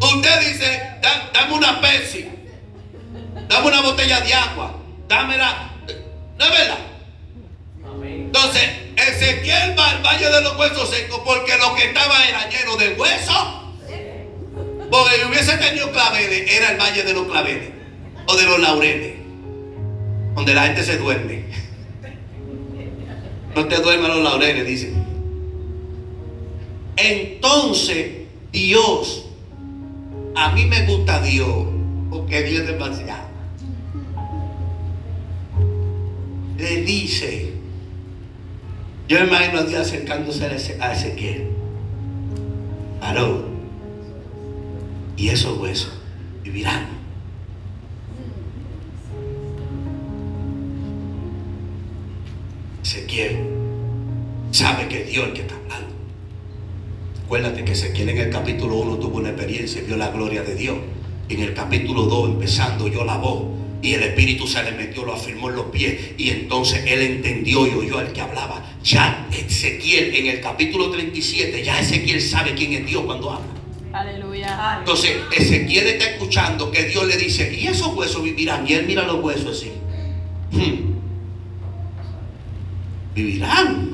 Usted 0.00 0.40
dice, 0.40 0.82
"Da- 1.02 1.30
dame 1.32 1.54
una 1.54 1.80
Pepsi. 1.80 2.28
Dame 3.48 3.66
una 3.68 3.80
botella 3.82 4.20
de 4.20 4.34
agua. 4.34 4.74
Dámela. 5.08 5.70
¿No 6.38 6.44
es 6.44 6.50
verdad? 6.50 6.78
Entonces, 8.02 8.62
Ezequiel 8.96 9.78
va 9.78 9.90
al 9.90 10.02
valle 10.02 10.28
de 10.30 10.42
los 10.42 10.58
huesos 10.58 10.90
secos 10.90 11.20
porque 11.24 11.56
lo 11.58 11.74
que 11.74 11.86
estaba 11.86 12.26
era 12.26 12.48
lleno 12.48 12.76
de 12.76 12.94
huesos. 12.94 13.66
Porque 14.90 15.16
si 15.16 15.28
hubiese 15.28 15.56
tenido 15.56 15.90
claveles, 15.90 16.50
era 16.50 16.72
el 16.72 16.78
valle 16.78 17.02
de 17.02 17.12
los 17.12 17.26
claveles 17.26 17.70
o 18.26 18.36
de 18.36 18.44
los 18.44 18.60
laureles, 18.60 19.14
donde 20.34 20.54
la 20.54 20.64
gente 20.64 20.84
se 20.84 20.98
duerme. 20.98 21.44
No 23.54 23.66
te 23.66 23.76
duermas 23.76 24.08
los 24.10 24.22
laureles, 24.22 24.66
dice. 24.66 24.92
Entonces, 26.96 28.10
Dios, 28.52 29.26
a 30.34 30.52
mí 30.52 30.66
me 30.66 30.86
gusta 30.86 31.20
Dios, 31.22 31.66
porque 32.10 32.42
Dios 32.42 32.62
es 32.62 32.66
demasiado. 32.68 33.35
Le 36.58 36.82
dice, 36.82 37.52
yo 39.08 39.20
me 39.20 39.26
imagino 39.26 39.58
a 39.60 39.62
Dios 39.64 39.80
acercándose 39.82 40.44
a 40.46 40.52
Eze- 40.56 40.80
a 40.80 40.92
Ezequiel. 40.92 41.48
Aarón, 43.00 43.44
y 45.16 45.28
esos 45.28 45.58
huesos 45.58 45.92
vivirán. 46.42 46.86
Ezequiel 52.82 53.38
sabe 54.52 54.88
que 54.88 55.02
es 55.02 55.08
Dios 55.10 55.26
el 55.28 55.32
que 55.32 55.40
está 55.42 55.54
hablando. 55.56 55.94
Acuérdate 57.24 57.64
que 57.64 57.72
Ezequiel 57.72 58.08
en 58.10 58.18
el 58.18 58.30
capítulo 58.30 58.76
1 58.76 58.96
tuvo 58.98 59.16
una 59.18 59.30
experiencia 59.30 59.82
y 59.82 59.86
vio 59.86 59.96
la 59.96 60.10
gloria 60.10 60.42
de 60.42 60.54
Dios. 60.54 60.76
En 61.28 61.40
el 61.40 61.54
capítulo 61.54 62.02
2, 62.04 62.30
empezando, 62.30 62.84
oyó 62.84 63.04
la 63.04 63.16
voz. 63.16 63.42
Y 63.82 63.94
el 63.94 64.02
Espíritu 64.02 64.46
se 64.46 64.62
le 64.62 64.72
metió, 64.72 65.04
lo 65.04 65.14
afirmó 65.14 65.50
en 65.50 65.56
los 65.56 65.66
pies. 65.66 66.12
Y 66.18 66.30
entonces 66.30 66.82
él 66.86 67.02
entendió 67.02 67.66
y 67.66 67.70
oyó 67.70 67.98
al 67.98 68.12
que 68.12 68.20
hablaba. 68.20 68.64
Ya 68.82 69.28
Ezequiel, 69.30 70.14
en 70.14 70.26
el 70.26 70.40
capítulo 70.40 70.90
37, 70.90 71.62
ya 71.62 71.78
Ezequiel 71.80 72.20
sabe 72.20 72.54
quién 72.54 72.72
es 72.72 72.86
Dios 72.86 73.04
cuando 73.04 73.32
habla. 73.32 73.46
Aleluya. 73.92 74.76
Entonces 74.78 75.16
Ezequiel 75.36 75.86
está 75.86 76.06
escuchando 76.10 76.70
que 76.70 76.84
Dios 76.84 77.06
le 77.06 77.16
dice, 77.16 77.54
y 77.54 77.66
esos 77.66 77.94
huesos 77.94 78.22
vivirán. 78.22 78.66
Y 78.68 78.74
él 78.74 78.86
mira 78.86 79.04
los 79.04 79.22
huesos 79.22 79.58
así. 79.58 79.72
Hmm. 80.52 80.96
Vivirán. 83.14 83.90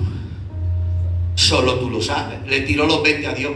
Solo 1.35 1.79
tú 1.79 1.91
lo 1.91 2.01
sabes. 2.01 2.39
Le 2.47 2.61
tiró 2.63 2.87
los 2.87 3.03
20 3.03 3.27
a 3.27 3.35
Dios. 3.35 3.53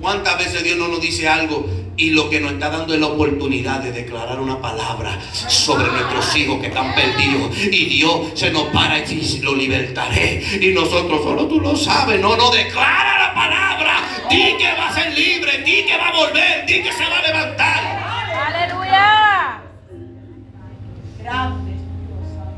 ¿Cuántas 0.00 0.38
veces 0.38 0.64
Dios 0.64 0.76
no 0.78 0.88
nos 0.88 1.00
dice 1.00 1.28
algo 1.28 1.66
y 2.02 2.10
lo 2.10 2.28
que 2.28 2.40
nos 2.40 2.52
está 2.54 2.68
dando 2.68 2.94
es 2.94 3.00
la 3.00 3.06
oportunidad 3.06 3.80
de 3.80 3.92
declarar 3.92 4.40
una 4.40 4.60
palabra 4.60 5.20
sobre 5.32 5.86
nuestros 5.86 6.34
hijos 6.34 6.60
que 6.60 6.66
están 6.66 6.92
perdidos? 6.96 7.56
Y 7.56 7.84
Dios 7.84 8.32
se 8.34 8.50
nos 8.50 8.64
para 8.70 8.98
y 8.98 9.04
dice, 9.04 9.40
lo 9.40 9.54
libertaré. 9.54 10.42
Y 10.60 10.74
nosotros 10.74 11.22
solo 11.22 11.46
tú 11.46 11.60
lo 11.60 11.76
sabes. 11.76 12.20
No, 12.20 12.36
no, 12.36 12.50
declara 12.50 13.28
la 13.28 13.34
palabra. 13.34 13.92
Di 14.28 14.56
que 14.58 14.72
va 14.76 14.88
a 14.88 14.94
ser 14.94 15.16
libre, 15.16 15.58
di 15.58 15.84
que 15.84 15.96
va 15.96 16.08
a 16.08 16.16
volver, 16.16 16.66
di 16.66 16.82
que 16.82 16.92
se 16.92 17.04
va 17.04 17.18
a 17.18 17.22
levantar. 17.22 17.80
Aleluya. 18.48 19.62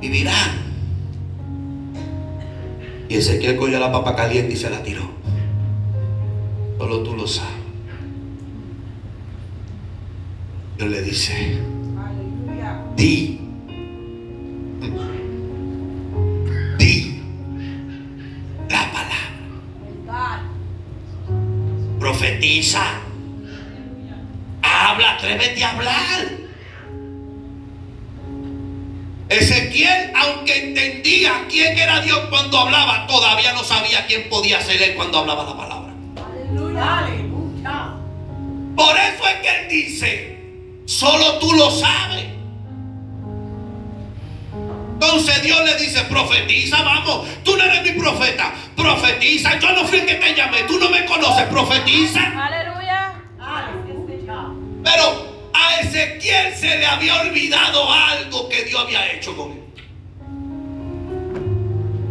Vivirán. 0.01 0.65
Y 3.11 3.17
Ezequiel 3.17 3.57
cogió 3.57 3.79
la 3.79 3.93
papa 3.93 4.17
caliente 4.17 4.55
y 4.55 4.57
se 4.57 4.71
la 4.71 4.83
tiró. 4.83 5.03
Solo 6.79 7.03
tú 7.03 7.15
lo 7.15 7.27
sabes. 7.27 7.64
Dios 10.77 10.91
le 10.91 11.03
dice, 11.03 11.59
di. 12.97 13.41
Di 16.79 17.23
la 18.69 18.91
palabra. 18.93 20.43
Profetiza. 22.01 22.83
Habla, 24.63 25.13
atrévete 25.13 25.65
a 25.65 25.71
hablar. 25.71 26.45
Ezequiel, 29.29 30.13
aunque 30.15 30.69
entendía 30.69 31.47
quién 31.49 31.79
era 31.79 32.01
Dios 32.01 32.19
cuando 32.31 32.59
hablaba, 32.59 33.07
todavía 33.07 33.53
no 33.53 33.63
sabía 33.63 34.07
quién 34.07 34.29
podía 34.29 34.61
ser 34.61 34.83
él 34.83 34.95
cuando 34.97 35.19
hablaba 35.19 35.45
la 35.45 35.57
palabra. 35.57 35.93
Aleluya. 36.17 36.99
Aleluya. 36.99 37.95
Por 38.77 38.97
eso 38.97 39.29
es 39.29 39.35
que 39.41 39.61
él 39.61 39.69
dice, 39.69 40.34
solo 40.87 41.39
tú 41.39 41.53
lo 41.53 41.71
sabes. 41.71 42.25
Entonces 44.95 45.43
Dios 45.43 45.61
le 45.65 45.77
dice, 45.77 46.03
profetiza, 46.05 46.83
vamos, 46.83 47.27
tú 47.45 47.57
no 47.57 47.65
eres 47.65 47.83
mi 47.83 48.01
profeta, 48.01 48.55
profetiza, 48.77 49.59
yo 49.59 49.73
no 49.73 49.85
fui 49.87 49.99
el 49.99 50.07
que 50.07 50.15
te 50.15 50.35
llamé, 50.35 50.63
tú 50.63 50.79
no 50.79 50.89
me 50.89 51.05
conoces, 51.05 51.47
profetiza. 51.49 52.21
Aleluya. 52.21 53.13
Pero 54.83 55.51
a 55.53 55.81
Ezequiel 55.81 56.55
se 56.55 56.79
le 56.79 56.87
había 56.87 57.21
olvidado 57.21 57.91
algo 57.91 58.49
que 58.49 58.65
Dios 58.65 58.83
había 58.83 59.13
hecho 59.13 59.37
con 59.37 59.53
él. 59.53 59.65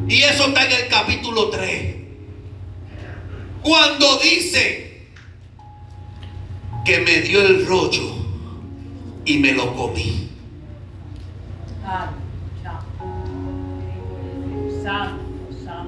Y 0.08 0.22
eso 0.22 0.48
está 0.48 0.66
en 0.66 0.72
el 0.72 0.88
capítulo 0.88 1.50
3. 1.50 1.96
Cuando 3.64 4.18
dice 4.18 5.08
que 6.86 7.00
me 7.00 7.22
dio 7.22 7.42
el 7.42 7.66
rollo 7.66 8.23
y 9.26 9.38
me 9.38 9.52
lo 9.54 9.76
comí. 9.76 10.30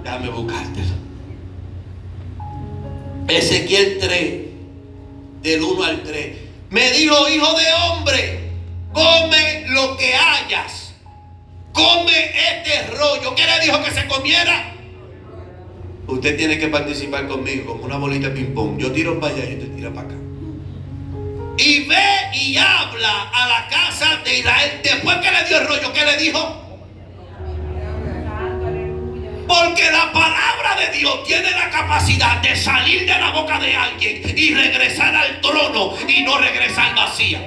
Déjame 0.03 0.29
buscártelo. 0.29 0.95
Ezequiel 3.27 3.97
3, 3.99 4.41
del 5.41 5.61
1 5.63 5.83
al 5.83 6.03
3. 6.03 6.37
Me 6.69 6.91
dijo, 6.91 7.29
hijo 7.29 7.57
de 7.57 7.65
hombre, 7.73 8.51
come 8.93 9.65
lo 9.69 9.97
que 9.97 10.13
hayas. 10.13 10.93
Come 11.73 12.11
este 12.11 12.87
rollo. 12.95 13.35
¿Qué 13.35 13.43
le 13.45 13.65
dijo 13.65 13.83
que 13.83 13.91
se 13.91 14.07
comiera? 14.07 14.73
Usted 16.07 16.37
tiene 16.37 16.59
que 16.59 16.67
participar 16.67 17.27
conmigo 17.27 17.73
como 17.73 17.85
una 17.85 17.97
bolita 17.97 18.29
de 18.29 18.35
ping-pong. 18.35 18.77
Yo 18.77 18.91
tiro 18.91 19.19
para 19.19 19.33
allá 19.33 19.49
y 19.49 19.53
usted 19.55 19.75
tira 19.75 19.91
para 19.91 20.07
acá. 20.07 20.24
Y 21.57 21.85
ve 21.85 22.29
y 22.33 22.57
habla 22.57 23.29
a 23.33 23.47
la 23.47 23.67
casa 23.69 24.17
de 24.23 24.39
Israel. 24.39 24.79
Después 24.83 25.17
que 25.17 25.31
le 25.31 25.43
dio 25.45 25.57
el 25.59 25.67
rollo, 25.67 25.93
¿qué 25.93 26.05
le 26.05 26.17
dijo? 26.17 26.61
Porque 29.47 29.91
la 29.91 30.11
palabra 30.11 30.75
de 30.79 30.97
Dios 30.97 31.23
tiene 31.23 31.51
la 31.51 31.69
capacidad 31.69 32.41
de 32.41 32.55
salir 32.55 33.01
de 33.01 33.19
la 33.19 33.29
boca 33.29 33.59
de 33.59 33.75
alguien 33.75 34.23
y 34.35 34.53
regresar 34.53 35.15
al 35.15 35.39
trono 35.39 35.93
y 36.07 36.23
no 36.23 36.37
regresar 36.39 36.95
vacía. 36.95 37.41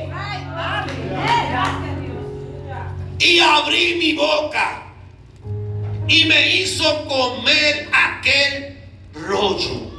Y 3.19 3.41
abrí 3.41 3.97
mi 3.97 4.13
boca 4.13 4.83
y 6.07 6.25
me 6.25 6.57
hizo 6.57 7.05
comer 7.07 7.89
aquel 7.93 8.79
rollo. 9.13 9.91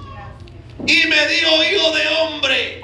Y 0.88 1.04
me 1.08 1.28
dijo, 1.28 1.64
hijo 1.64 1.92
de 1.92 2.08
hombre, 2.08 2.82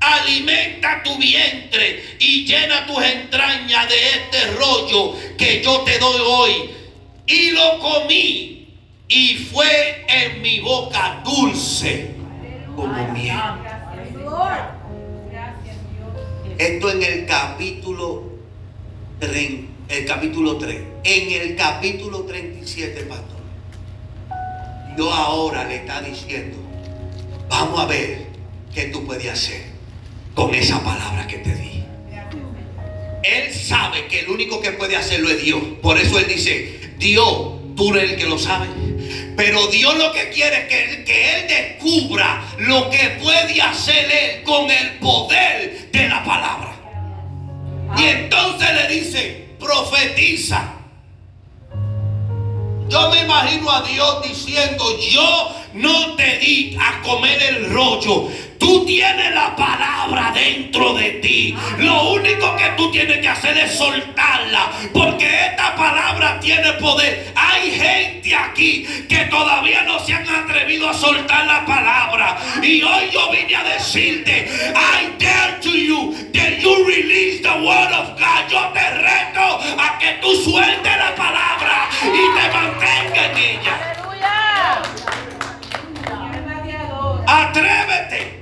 alimenta 0.00 1.02
tu 1.02 1.16
vientre 1.18 2.16
y 2.18 2.44
llena 2.44 2.86
tus 2.86 3.02
entrañas 3.02 3.88
de 3.88 4.08
este 4.08 4.50
rollo 4.52 5.14
que 5.36 5.62
yo 5.62 5.80
te 5.80 5.98
doy 5.98 6.20
hoy. 6.26 6.70
Y 7.26 7.50
lo 7.50 7.78
comí 7.78 8.68
y 9.08 9.34
fue 9.52 10.04
en 10.08 10.40
mi 10.42 10.60
boca 10.60 11.22
dulce 11.24 12.10
como 12.74 13.08
miel. 13.12 13.36
Esto 16.56 16.90
en 16.90 17.02
el 17.02 17.26
capítulo 17.26 18.24
3, 19.20 19.50
el 19.88 20.06
capítulo 20.06 20.58
3. 20.58 20.80
En 21.04 21.32
el 21.32 21.56
capítulo 21.56 22.22
37, 22.22 23.02
pastor. 23.02 23.38
Dios 24.96 25.12
ahora 25.12 25.64
le 25.64 25.76
está 25.76 26.00
diciendo, 26.00 26.56
vamos 27.48 27.78
a 27.78 27.86
ver 27.86 28.26
qué 28.74 28.86
tú 28.86 29.06
puedes 29.06 29.30
hacer 29.30 29.77
con 30.38 30.54
esa 30.54 30.80
palabra 30.84 31.26
que 31.26 31.38
te 31.38 31.52
di. 31.52 31.82
Él 33.24 33.52
sabe 33.52 34.06
que 34.06 34.20
el 34.20 34.28
único 34.28 34.60
que 34.60 34.70
puede 34.70 34.94
hacerlo 34.94 35.28
es 35.30 35.42
Dios. 35.42 35.60
Por 35.82 35.98
eso 35.98 36.16
él 36.16 36.28
dice, 36.28 36.92
Dios, 36.96 37.74
tú 37.74 37.92
eres 37.92 38.12
el 38.12 38.16
que 38.18 38.26
lo 38.26 38.38
sabe. 38.38 38.68
Pero 39.36 39.66
Dios 39.66 39.98
lo 39.98 40.12
que 40.12 40.28
quiere 40.28 40.58
es 40.58 40.68
que 40.68 41.04
que 41.04 41.34
él 41.34 41.48
descubra 41.48 42.44
lo 42.58 42.88
que 42.88 43.18
puede 43.20 43.60
hacer 43.60 44.08
él 44.12 44.42
con 44.44 44.70
el 44.70 44.98
poder 45.00 45.90
de 45.90 46.08
la 46.08 46.22
palabra. 46.22 46.72
Y 47.96 48.04
entonces 48.04 48.68
le 48.76 48.94
dice, 48.94 49.48
profetiza. 49.58 50.72
Yo 52.88 53.10
me 53.10 53.22
imagino 53.22 53.72
a 53.72 53.82
Dios 53.82 54.22
diciendo, 54.22 54.84
yo 55.00 55.56
no 55.74 56.14
te 56.14 56.38
di 56.38 56.76
a 56.80 57.02
comer 57.02 57.42
el 57.42 57.70
rollo. 57.70 58.28
Tú 58.58 58.84
tienes 58.84 59.34
la 59.34 59.54
palabra 59.54 60.32
dentro 60.34 60.94
de 60.94 61.10
ti. 61.22 61.56
Lo 61.78 62.12
único 62.12 62.56
que 62.56 62.68
tú 62.76 62.90
tienes 62.90 63.18
que 63.18 63.28
hacer 63.28 63.56
es 63.56 63.72
soltarla. 63.78 64.70
Porque 64.92 65.46
esta 65.46 65.74
palabra 65.76 66.40
tiene 66.40 66.72
poder. 66.74 67.32
Hay 67.36 67.70
gente 67.70 68.34
aquí 68.34 68.84
que 69.08 69.26
todavía 69.26 69.82
no 69.84 69.98
se 70.00 70.12
han 70.12 70.28
atrevido 70.28 70.88
a 70.88 70.94
soltar 70.94 71.46
la 71.46 71.64
palabra. 71.64 72.38
Y 72.62 72.82
hoy 72.82 73.10
yo 73.12 73.30
vine 73.30 73.56
a 73.56 73.64
decirte, 73.64 74.48
I 74.74 75.12
dare 75.18 75.60
to 75.60 75.70
you 75.70 76.14
that 76.32 76.58
you 76.60 76.84
release 76.84 77.42
the 77.42 77.60
word 77.64 77.92
of 77.92 78.18
God. 78.18 78.48
Yo 78.50 78.68
te 78.72 78.90
reto 78.90 79.60
a 79.78 79.98
que 79.98 80.18
tú 80.20 80.34
sueltes 80.34 80.96
la 80.98 81.14
palabra 81.14 81.88
y 82.02 82.38
te 82.38 82.52
mantengas 82.52 83.30
en 83.30 83.38
ella. 83.38 83.94
Atrévete 87.26 88.37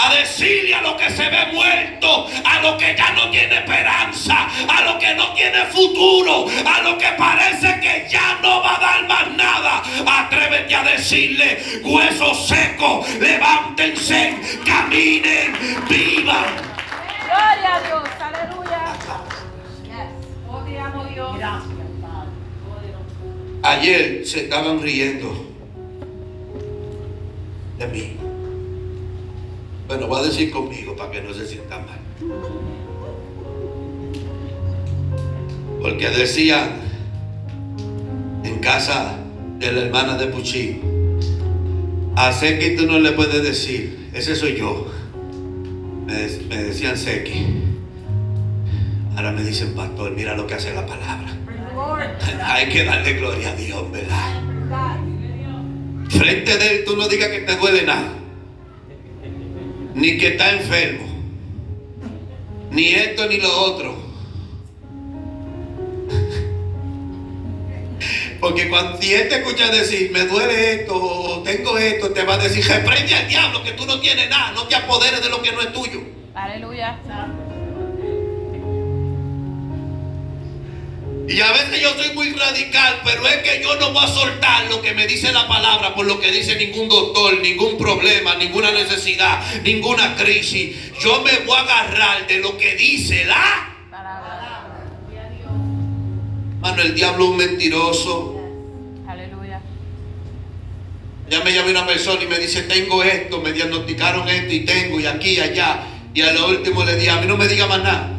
a 0.00 0.14
decirle 0.14 0.74
a 0.74 0.82
lo 0.82 0.96
que 0.96 1.10
se 1.10 1.28
ve 1.28 1.46
muerto, 1.52 2.28
a 2.44 2.60
lo 2.60 2.76
que 2.78 2.94
ya 2.96 3.12
no 3.12 3.30
tiene 3.30 3.56
esperanza, 3.56 4.48
a 4.68 4.82
lo 4.82 4.98
que 4.98 5.14
no 5.14 5.32
tiene 5.34 5.64
futuro, 5.66 6.46
a 6.64 6.82
lo 6.82 6.96
que 6.96 7.08
parece 7.18 7.80
que 7.80 8.06
ya 8.08 8.38
no 8.42 8.62
va 8.62 8.76
a 8.76 8.80
dar 8.80 9.08
más 9.08 9.36
nada. 9.36 9.82
Atrévete 10.06 10.74
a 10.74 10.84
decirle, 10.84 11.82
huesos 11.82 12.46
secos, 12.46 13.08
levántense, 13.18 14.36
caminen, 14.64 15.52
vivan. 15.88 16.54
Gloria 17.26 17.74
a 17.74 17.80
Dios. 17.80 18.08
Aleluya. 18.20 18.80
Yes. 19.84 20.28
Oh, 20.48 20.62
Dios. 21.04 21.38
Gracias. 21.38 21.78
Ayer 23.62 24.24
se 24.24 24.44
estaban 24.44 24.80
riendo 24.80 25.46
de 27.76 27.86
mí. 27.88 28.27
Bueno, 29.88 30.08
va 30.08 30.18
a 30.20 30.22
decir 30.24 30.50
conmigo 30.50 30.94
para 30.94 31.10
que 31.10 31.22
no 31.22 31.32
se 31.32 31.46
sientan 31.46 31.86
mal. 31.86 31.98
Porque 35.80 36.10
decían 36.10 36.70
en 38.44 38.58
casa 38.58 39.16
de 39.58 39.72
la 39.72 39.80
hermana 39.82 40.16
de 40.18 40.26
Puchín, 40.26 40.82
a 42.16 42.32
Seki 42.32 42.76
tú 42.76 42.86
no 42.86 42.98
le 42.98 43.12
puedes 43.12 43.42
decir, 43.42 44.10
ese 44.12 44.34
soy 44.36 44.56
yo. 44.56 44.86
Me, 46.06 46.14
de- 46.14 46.44
me 46.46 46.56
decían 46.64 46.96
Seki. 46.96 47.46
Ahora 49.16 49.32
me 49.32 49.42
dicen, 49.42 49.74
pastor, 49.74 50.12
mira 50.12 50.36
lo 50.36 50.46
que 50.46 50.54
hace 50.54 50.72
la 50.74 50.84
palabra. 50.86 51.34
Hay 52.44 52.68
que 52.68 52.84
darle 52.84 53.14
gloria 53.14 53.50
a 53.50 53.54
Dios, 53.56 53.90
¿verdad? 53.90 54.40
Frente 56.10 56.56
de 56.58 56.76
él 56.76 56.84
tú 56.84 56.96
no 56.96 57.08
digas 57.08 57.28
que 57.28 57.40
te 57.40 57.56
duele 57.56 57.82
nada. 57.84 58.12
Ni 59.98 60.16
que 60.16 60.28
está 60.28 60.52
enfermo. 60.52 61.08
Ni 62.70 62.94
esto 62.94 63.26
ni 63.26 63.38
lo 63.38 63.52
otro. 63.62 63.96
Porque 68.40 68.68
cuando 68.68 69.02
si 69.02 69.12
él 69.12 69.28
te 69.28 69.38
escucha 69.38 69.68
decir, 69.72 70.12
me 70.12 70.24
duele 70.24 70.74
esto, 70.74 70.94
o 70.94 71.42
tengo 71.42 71.76
esto, 71.78 72.10
te 72.10 72.22
va 72.22 72.34
a 72.34 72.38
decir, 72.38 72.64
reprende 72.64 73.12
al 73.12 73.26
diablo 73.26 73.64
que 73.64 73.72
tú 73.72 73.86
no 73.86 73.98
tienes 73.98 74.30
nada, 74.30 74.52
no 74.52 74.68
te 74.68 74.76
apoderes 74.76 75.20
de 75.20 75.30
lo 75.30 75.42
que 75.42 75.50
no 75.50 75.62
es 75.62 75.72
tuyo. 75.72 76.00
Aleluya. 76.32 76.96
Y 81.28 81.42
a 81.42 81.52
veces 81.52 81.82
yo 81.82 81.90
soy 81.94 82.14
muy 82.14 82.32
radical, 82.32 83.02
pero 83.04 83.26
es 83.28 83.36
que 83.42 83.62
yo 83.62 83.76
no 83.76 83.92
voy 83.92 84.02
a 84.02 84.08
soltar 84.08 84.66
lo 84.70 84.80
que 84.80 84.94
me 84.94 85.06
dice 85.06 85.30
la 85.30 85.46
palabra 85.46 85.94
por 85.94 86.06
lo 86.06 86.18
que 86.18 86.32
dice 86.32 86.56
ningún 86.56 86.88
doctor, 86.88 87.38
ningún 87.40 87.76
problema, 87.76 88.34
ninguna 88.36 88.70
necesidad, 88.70 89.44
ninguna 89.62 90.16
crisis. 90.16 90.74
Yo 90.98 91.20
me 91.20 91.38
voy 91.40 91.54
a 91.54 91.60
agarrar 91.60 92.26
de 92.26 92.38
lo 92.38 92.56
que 92.56 92.76
dice 92.76 93.26
la... 93.26 93.76
Palabra. 93.90 94.68
Mano, 96.60 96.82
el 96.82 96.94
diablo 96.94 97.24
es 97.24 97.30
un 97.30 97.36
mentiroso. 97.36 98.40
Aleluya. 99.06 99.60
Ya 101.28 101.44
me 101.44 101.52
llama 101.52 101.70
una 101.70 101.86
persona 101.86 102.22
y 102.22 102.26
me 102.26 102.38
dice, 102.38 102.62
tengo 102.62 103.02
esto, 103.02 103.42
me 103.42 103.52
diagnosticaron 103.52 104.26
esto 104.30 104.54
y 104.54 104.60
tengo 104.60 104.98
y 104.98 105.04
aquí 105.04 105.32
y 105.32 105.40
allá. 105.40 105.82
Y 106.14 106.22
a 106.22 106.32
lo 106.32 106.48
último 106.48 106.84
le 106.84 106.96
dije, 106.96 107.10
a 107.10 107.20
mí 107.20 107.26
no 107.26 107.36
me 107.36 107.46
diga 107.46 107.66
más 107.66 107.82
nada. 107.82 108.17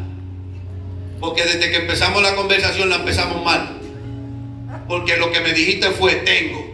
Porque 1.20 1.44
desde 1.44 1.70
que 1.70 1.76
empezamos 1.76 2.22
la 2.22 2.34
conversación 2.34 2.88
la 2.88 2.96
empezamos 2.96 3.44
mal. 3.44 3.76
Porque 4.88 5.16
lo 5.18 5.30
que 5.30 5.40
me 5.40 5.52
dijiste 5.52 5.90
fue, 5.90 6.14
tengo. 6.16 6.66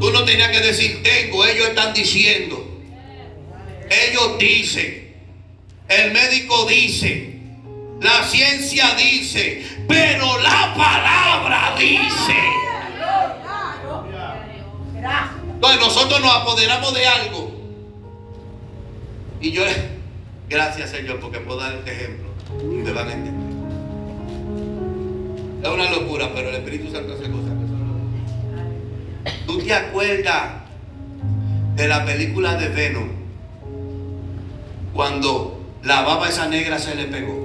Tú 0.00 0.10
no 0.10 0.24
tenías 0.24 0.50
que 0.50 0.60
decir, 0.60 1.02
tengo, 1.02 1.44
ellos 1.44 1.68
están 1.68 1.92
diciendo. 1.92 2.64
Ellos 3.90 4.38
dicen. 4.38 5.14
El 5.88 6.12
médico 6.12 6.66
dice. 6.66 7.38
La 8.00 8.24
ciencia 8.24 8.94
dice. 8.94 9.62
Pero 9.86 10.40
la 10.40 10.74
palabra 10.74 11.74
dice. 11.78 12.34
Entonces 15.54 15.80
nosotros 15.80 16.20
nos 16.20 16.34
apoderamos 16.34 16.94
de 16.94 17.06
algo. 17.06 17.52
Y 19.40 19.52
yo, 19.52 19.64
gracias 20.48 20.90
Señor, 20.90 21.20
porque 21.20 21.40
puedo 21.40 21.60
dar 21.60 21.74
este 21.74 21.92
ejemplo. 21.92 22.27
Me 22.62 22.92
van 22.92 23.08
a 23.08 23.12
entender. 23.12 23.48
Es 25.62 25.68
una 25.68 25.90
locura, 25.90 26.30
pero 26.34 26.48
el 26.48 26.54
Espíritu 26.56 26.90
Santo 26.92 27.12
hace 27.12 27.30
cosas 27.30 27.50
que 27.50 27.66
son 27.66 27.88
locas. 27.88 29.34
¿Tú 29.46 29.58
te 29.58 29.74
acuerdas 29.74 30.62
de 31.76 31.88
la 31.88 32.04
película 32.04 32.54
de 32.54 32.68
Venom? 32.68 33.08
Cuando 34.94 35.60
la 35.82 36.02
baba 36.02 36.28
esa 36.28 36.48
negra 36.48 36.78
se 36.78 36.94
le 36.94 37.04
pegó. 37.04 37.36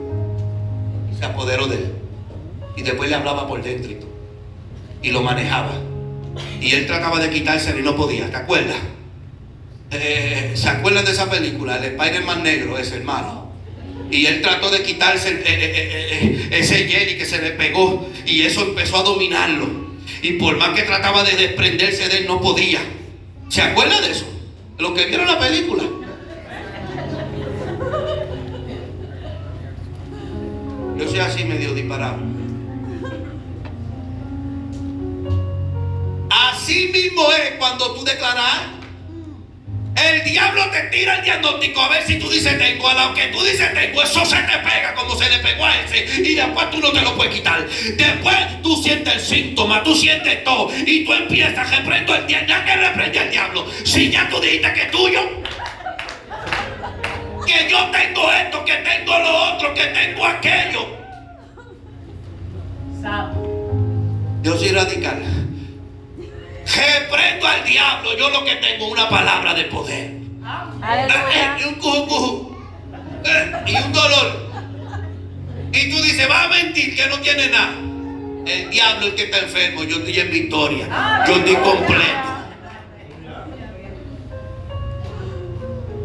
Se 1.17 1.25
apoderó 1.25 1.67
de 1.67 1.75
él. 1.75 1.93
Y 2.75 2.81
después 2.81 3.09
le 3.09 3.15
hablaba 3.15 3.47
por 3.47 3.61
dentro 3.61 3.91
y 3.91 3.95
todo. 3.95 4.09
Y 5.01 5.11
lo 5.11 5.21
manejaba. 5.21 5.73
Y 6.59 6.73
él 6.73 6.87
trataba 6.87 7.19
de 7.19 7.29
quitárselo 7.29 7.79
y 7.79 7.83
no 7.83 7.95
podía, 7.95 8.29
¿te 8.29 8.37
acuerdas? 8.37 8.77
Eh, 9.91 10.53
¿Se 10.55 10.69
acuerdan 10.69 11.05
de 11.05 11.11
esa 11.11 11.29
película? 11.29 11.77
El 11.77 11.83
Spider-Man 11.95 12.41
negro, 12.41 12.77
ese 12.77 12.97
hermano. 12.97 13.42
Y 14.11 14.25
él 14.25 14.41
trató 14.41 14.69
de 14.69 14.83
quitarse 14.83 15.43
ese 16.51 16.87
jelly 16.87 17.17
que 17.17 17.25
se 17.25 17.41
le 17.41 17.51
pegó. 17.51 18.09
Y 18.25 18.41
eso 18.43 18.61
empezó 18.61 18.97
a 18.97 19.03
dominarlo. 19.03 19.83
Y 20.21 20.33
por 20.33 20.57
más 20.57 20.69
que 20.69 20.83
trataba 20.83 21.23
de 21.23 21.35
desprenderse 21.35 22.07
de 22.09 22.19
él, 22.19 22.27
no 22.27 22.39
podía. 22.39 22.79
¿Se 23.49 23.61
acuerdan 23.61 24.01
de 24.01 24.11
eso? 24.11 24.25
Los 24.77 24.93
que 24.93 25.05
vieron 25.05 25.27
la 25.27 25.39
película. 25.39 25.83
Yo 30.97 31.09
soy 31.09 31.19
así 31.19 31.43
medio 31.43 31.73
disparado. 31.73 32.17
Así 36.29 36.89
mismo 36.93 37.31
es 37.31 37.55
cuando 37.57 37.93
tú 37.93 38.03
declaras. 38.03 38.82
El 39.95 40.23
diablo 40.23 40.69
te 40.71 40.81
tira 40.83 41.15
el 41.15 41.23
diagnóstico 41.23 41.81
a 41.81 41.89
ver 41.89 42.03
si 42.03 42.17
tú 42.17 42.29
dices 42.29 42.57
tengo. 42.57 42.87
A 42.87 42.93
lo 42.93 43.13
que 43.13 43.27
tú 43.27 43.43
dices 43.43 43.73
tengo, 43.73 44.01
eso 44.01 44.25
se 44.25 44.37
te 44.37 44.57
pega 44.59 44.93
como 44.95 45.15
se 45.15 45.29
le 45.29 45.39
pegó 45.39 45.65
a 45.65 45.79
ese. 45.81 46.05
Y 46.21 46.35
después 46.35 46.69
tú 46.71 46.79
no 46.79 46.91
te 46.91 47.01
lo 47.01 47.15
puedes 47.15 47.33
quitar. 47.33 47.67
Después 47.67 48.61
tú 48.61 48.81
sientes 48.81 49.13
el 49.13 49.21
síntoma, 49.21 49.83
tú 49.83 49.95
sientes 49.95 50.43
todo. 50.43 50.71
Y 50.85 51.05
tú 51.05 51.13
empiezas, 51.13 51.69
reprendo 51.69 52.15
el 52.15 52.27
diablo. 52.27 52.47
Ya 52.47 52.65
que 52.65 52.75
reprende 52.75 53.19
el 53.19 53.31
diablo. 53.31 53.67
Si 53.83 54.09
ya 54.09 54.27
tú 54.29 54.39
dijiste 54.39 54.73
que 54.73 54.81
es 54.81 54.91
tuyo. 54.91 55.21
Que 57.45 57.69
yo 57.69 57.91
tengo 57.91 58.31
esto, 58.31 58.65
que 58.65 58.73
tengo 58.73 59.19
lo 59.19 59.53
otro, 59.53 59.73
que 59.73 59.85
tengo 59.85 60.25
aquello. 60.25 60.87
Yo 64.41 64.57
soy 64.57 64.69
radical. 64.69 65.21
Reprendo 66.65 67.47
al 67.47 67.63
diablo. 67.65 68.17
Yo 68.17 68.29
lo 68.29 68.43
que 68.43 68.55
tengo 68.55 68.85
es 68.87 68.91
una 68.91 69.09
palabra 69.09 69.53
de 69.53 69.65
poder. 69.65 70.11
Eh, 70.11 71.47
y 71.59 71.63
un 71.63 71.75
cuju, 71.75 72.07
cuju. 72.07 72.57
Eh, 73.25 73.51
y 73.67 73.75
un 73.75 73.93
dolor. 73.93 74.51
Y 75.71 75.89
tú 75.89 76.01
dices, 76.01 76.29
va 76.29 76.43
a 76.43 76.47
mentir 76.49 76.95
que 76.95 77.07
no 77.07 77.19
tiene 77.19 77.49
nada. 77.49 77.73
El 78.45 78.69
diablo 78.69 79.07
es 79.07 79.13
que 79.13 79.23
está 79.23 79.39
enfermo. 79.39 79.83
Yo 79.83 79.97
estoy 79.97 80.19
en 80.19 80.31
victoria. 80.31 81.23
Yo 81.27 81.35
estoy 81.35 81.55
completo. 81.55 82.33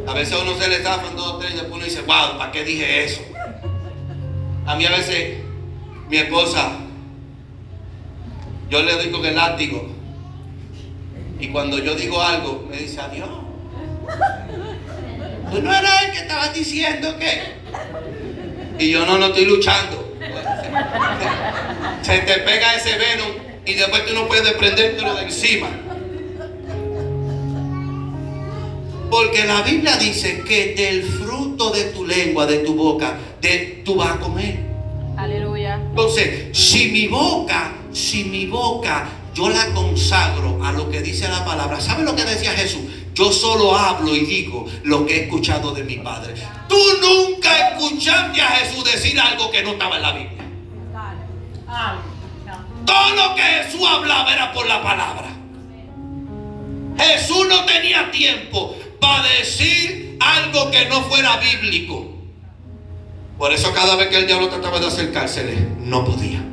A 0.06 0.14
veces 0.14 0.35
a 0.35 0.39
uno 0.39 0.56
se 0.56 0.68
le 0.68 0.82
zafan 0.82 1.16
dos 1.16 1.35
o 1.35 1.39
tres 1.39 1.52
y 1.52 1.55
después 1.55 1.74
uno 1.74 1.85
dice, 1.85 2.01
wow, 2.01 2.39
¿para 2.39 2.51
qué 2.51 2.64
dije 2.64 3.05
eso? 3.05 3.20
A 4.66 4.74
mí 4.74 4.86
a 4.86 4.90
veces 4.90 5.39
mi 6.09 6.16
esposa, 6.16 6.78
yo 8.70 8.82
le 8.82 8.94
doy 8.94 9.10
con 9.10 9.24
el 9.26 9.36
látigo. 9.36 9.98
Y 11.40 11.48
cuando 11.48 11.78
yo 11.78 11.94
digo 11.94 12.20
algo, 12.20 12.66
me 12.69 12.78
dice, 12.78 13.01
adiós. 13.01 13.28
Tú 15.51 15.62
no 15.62 15.73
eras 15.73 16.05
el 16.05 16.12
que 16.12 16.19
estabas 16.19 16.52
diciendo 16.52 17.16
que. 17.19 17.59
Y 18.85 18.90
yo 18.90 19.06
no, 19.06 19.19
no 19.19 19.27
estoy 19.27 19.44
luchando. 19.44 20.16
Se 22.02 22.19
te 22.19 22.39
pega 22.40 22.74
ese 22.74 22.97
venom 22.97 23.31
y 23.65 23.74
después 23.74 24.06
tú 24.06 24.15
no 24.15 24.27
puedes 24.27 24.44
desprendértelo 24.44 25.15
de 25.15 25.23
encima. 25.24 25.69
Porque 29.10 29.44
la 29.44 29.62
Biblia 29.62 29.97
dice 29.97 30.43
que 30.43 30.74
del 30.74 31.02
fruto 31.02 31.70
de 31.70 31.85
tu 31.85 32.06
lengua, 32.06 32.47
de 32.47 32.59
tu 32.59 32.74
boca, 32.74 33.16
de, 33.40 33.82
tú 33.85 33.97
vas 33.97 34.16
a 34.16 34.20
comer. 34.20 34.59
Aleluya. 35.16 35.77
Entonces, 35.77 36.56
si 36.56 36.89
mi 36.89 37.06
boca, 37.09 37.73
si 37.93 38.24
mi 38.24 38.47
boca, 38.47 39.09
yo 39.39 39.48
la 39.48 39.73
consagro 39.73 40.59
a 40.65 40.73
lo 40.73 40.90
que 40.90 41.01
dice 41.01 41.28
la 41.28 41.44
palabra. 41.44 41.81
¿Sabe 41.81 42.02
lo 42.02 42.16
que 42.16 42.24
decía 42.24 42.51
Jesús? 42.51 42.81
Yo 43.15 43.31
solo 43.31 43.77
hablo 43.77 44.12
y 44.16 44.27
digo 44.27 44.66
lo 44.82 45.06
que 45.06 45.15
he 45.15 45.23
escuchado 45.24 45.73
de 45.73 45.85
mi 45.85 45.98
Padre. 45.98 46.35
Tú 46.69 46.77
nunca 47.01 47.69
escuchaste 47.69 48.43
a 48.43 48.48
Jesús 48.48 48.82
decir 48.82 49.19
algo 49.20 49.48
que 49.52 49.62
no 49.62 49.70
estaba 49.70 49.94
en 49.94 50.02
la 50.02 50.12
Biblia. 50.12 50.44
Todo 52.85 53.15
lo 53.15 53.35
que 53.36 53.43
Jesús 53.43 53.86
hablaba 53.89 54.32
era 54.32 54.52
por 54.52 54.66
la 54.66 54.82
palabra. 54.82 55.28
Jesús 56.98 57.47
no 57.48 57.65
tenía 57.65 58.10
tiempo 58.10 58.74
para 59.01 59.23
decir 59.23 60.16
algo 60.19 60.69
que 60.73 60.85
no 60.86 61.02
fuera 61.02 61.36
bíblico. 61.36 62.12
Por 63.39 63.52
eso 63.52 63.73
cada 63.73 63.94
vez 63.94 64.09
que 64.09 64.16
el 64.16 64.27
diablo 64.27 64.48
trataba 64.48 64.81
de 64.81 64.89
acercársele, 64.89 65.55
no 65.78 66.05
podía. 66.05 66.48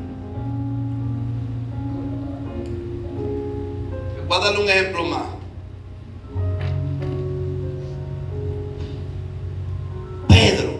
Voy 4.36 4.44
a 4.44 4.48
darle 4.48 4.64
un 4.64 4.70
ejemplo 4.70 5.04
más. 5.06 5.22
Pedro, 10.28 10.78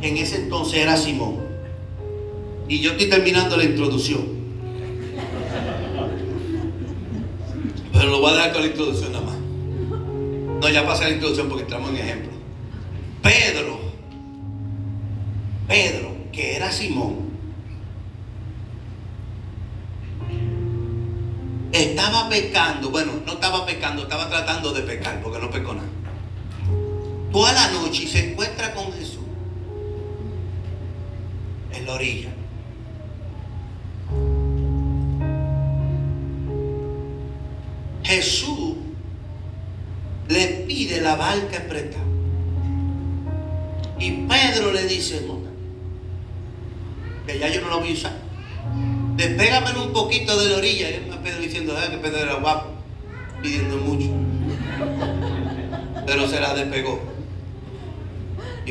en 0.00 0.16
en 0.16 0.16
ese 0.16 0.36
entonces 0.36 0.78
era 0.78 0.96
Simón. 0.96 1.40
Y 2.68 2.80
yo 2.80 2.92
estoy 2.92 3.10
terminando 3.10 3.54
la 3.58 3.64
introducción. 3.64 4.22
Pero 7.92 8.08
lo 8.08 8.20
voy 8.20 8.32
a 8.32 8.36
dar 8.36 8.52
con 8.54 8.62
la 8.62 8.68
introducción 8.68 9.12
nada 9.12 9.26
más. 9.26 9.36
No, 10.60 10.68
ya 10.70 10.86
pasé 10.86 11.04
la 11.04 11.10
introducción 11.10 11.48
porque 11.50 11.64
estamos 11.64 11.90
en 11.90 11.96
ejemplo. 11.96 12.32
Pedro, 13.22 13.78
Pedro, 15.68 16.12
que 16.32 16.56
era 16.56 16.72
Simón, 16.72 17.23
pecando. 22.34 22.90
Bueno, 22.90 23.12
no 23.24 23.34
estaba 23.34 23.64
pecando, 23.64 24.02
estaba 24.02 24.28
tratando 24.28 24.72
de 24.72 24.82
pecar 24.82 25.20
porque 25.22 25.38
no 25.38 25.50
pecó 25.50 25.72
nada. 25.72 26.03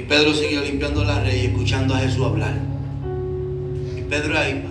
Pedro 0.08 0.34
siguió 0.34 0.62
limpiando 0.62 1.04
la 1.04 1.20
red 1.22 1.36
y 1.36 1.46
escuchando 1.48 1.96
a 1.96 2.00
Jesús 2.00 2.26
hablar. 2.26 2.54
Y 3.98 4.02
Pedro 4.02 4.38
ahí, 4.38 4.64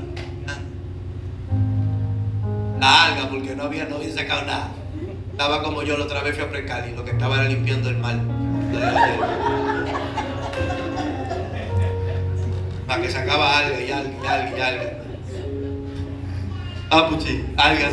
la 2.80 3.04
alga, 3.06 3.28
porque 3.30 3.54
no 3.54 3.64
había, 3.64 3.84
no 3.86 3.96
había 3.96 4.12
sacado 4.12 4.42
nada. 4.44 4.68
Estaba 5.30 5.62
como 5.62 5.82
yo 5.82 5.96
la 5.96 6.04
otra 6.04 6.22
vez 6.22 6.34
fui 6.34 6.44
a 6.44 6.50
pescar 6.50 6.88
y 6.88 6.94
lo 6.96 7.04
que 7.04 7.12
estaba 7.12 7.36
era 7.40 7.48
limpiando 7.48 7.88
el 7.88 7.96
mar. 7.98 8.18
Para 12.86 13.02
que 13.02 13.10
sacaba 13.10 13.58
alga 13.58 13.80
y 13.80 13.90
alga 13.90 14.10
y 14.22 14.26
alga 14.26 14.58
y 14.58 14.60
alga. 14.60 14.92
Ah, 16.90 17.06
pues 17.08 17.24
sí, 17.24 17.44
alga. 17.56 17.88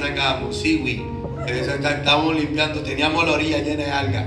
Eso 1.48 1.72
está- 1.72 1.92
Estábamos 1.92 2.36
limpiando, 2.36 2.82
teníamos 2.82 3.26
la 3.26 3.32
orilla 3.32 3.60
llena 3.60 3.84
de 3.86 3.92
alga. 3.92 4.26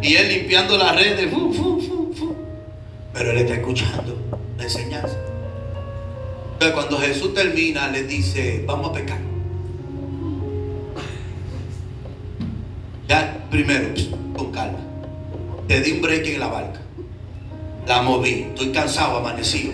Y 0.00 0.14
él 0.14 0.28
limpiando 0.28 0.76
las 0.78 0.94
redes, 0.96 1.30
fu. 1.30 1.52
Pero 3.22 3.38
él 3.38 3.38
está 3.38 3.54
escuchando 3.54 4.18
la 4.58 4.64
enseñanza. 4.64 5.16
Entonces 6.54 6.74
cuando 6.74 6.98
Jesús 6.98 7.32
termina, 7.32 7.86
le 7.86 8.02
dice, 8.02 8.64
vamos 8.66 8.90
a 8.90 8.94
pecar. 8.94 9.18
Ya, 13.06 13.46
primero, 13.48 13.90
con 14.36 14.50
calma. 14.50 14.80
Te 15.68 15.80
di 15.82 15.92
un 15.92 16.02
break 16.02 16.26
en 16.26 16.40
la 16.40 16.48
barca. 16.48 16.80
La 17.86 18.02
moví. 18.02 18.46
Estoy 18.48 18.72
cansado, 18.72 19.18
amanecido. 19.18 19.72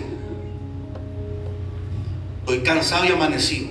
Estoy 2.41 2.59
cansado 2.59 3.05
y 3.05 3.07
amanecido. 3.07 3.69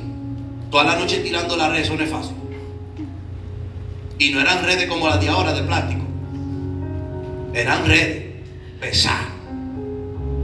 Toda 0.72 0.82
la 0.82 0.96
noche 0.96 1.18
tirando 1.18 1.56
la 1.56 1.68
red, 1.68 1.82
eso 1.82 1.94
no 1.94 2.02
es 2.02 2.10
fácil. 2.10 2.34
Y 4.18 4.30
no 4.32 4.40
eran 4.40 4.64
redes 4.64 4.88
como 4.88 5.06
las 5.06 5.20
de 5.20 5.28
ahora 5.28 5.52
de 5.52 5.62
plástico. 5.62 6.02
Eran 7.54 7.86
redes 7.86 8.24
pesadas. 8.80 9.37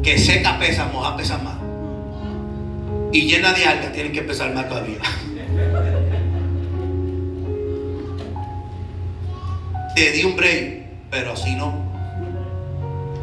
Que 0.04 0.18
seca 0.18 0.58
pesa, 0.58 0.86
moja 0.92 1.16
pesa 1.16 1.38
más. 1.38 1.54
Y 3.10 3.22
llena 3.22 3.54
de 3.54 3.64
algas 3.64 3.90
tienen 3.94 4.12
que 4.12 4.20
pesar 4.20 4.52
más 4.54 4.68
todavía. 4.68 4.98
Te 9.96 10.12
di 10.12 10.24
un 10.24 10.36
break, 10.36 10.84
pero 11.10 11.32
así 11.32 11.56
no. 11.56 11.72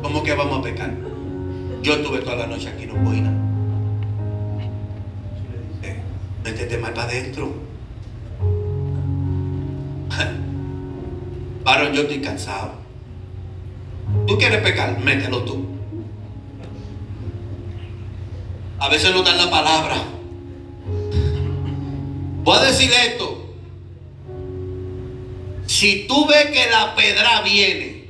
¿Cómo 0.01 0.23
que 0.23 0.33
vamos 0.33 0.59
a 0.59 0.63
pecar? 0.63 0.89
Yo 1.83 1.93
estuve 1.93 2.17
toda 2.19 2.37
la 2.37 2.47
noche 2.47 2.69
aquí, 2.69 2.87
no 2.87 2.95
voy 2.95 3.21
nada. 3.21 3.37
Eh, 5.83 5.97
Métete 6.43 6.79
más 6.79 6.89
para 6.91 7.03
adentro. 7.09 7.53
Varón, 11.63 11.93
yo 11.93 12.01
estoy 12.01 12.21
cansado. 12.21 12.71
¿Tú 14.25 14.35
quieres 14.39 14.63
pecar? 14.63 14.97
Mételo 14.99 15.43
tú. 15.43 15.70
A 18.81 18.89
veces 18.89 19.13
no 19.13 19.21
dan 19.21 19.37
la 19.37 19.47
palabra. 19.51 19.95
Voy 22.43 22.57
a 22.57 22.63
decir 22.63 22.91
esto. 22.91 23.53
Si 25.67 26.07
tú 26.07 26.25
ves 26.25 26.47
que 26.47 26.67
la 26.67 26.95
pedra 26.95 27.41
viene, 27.41 28.07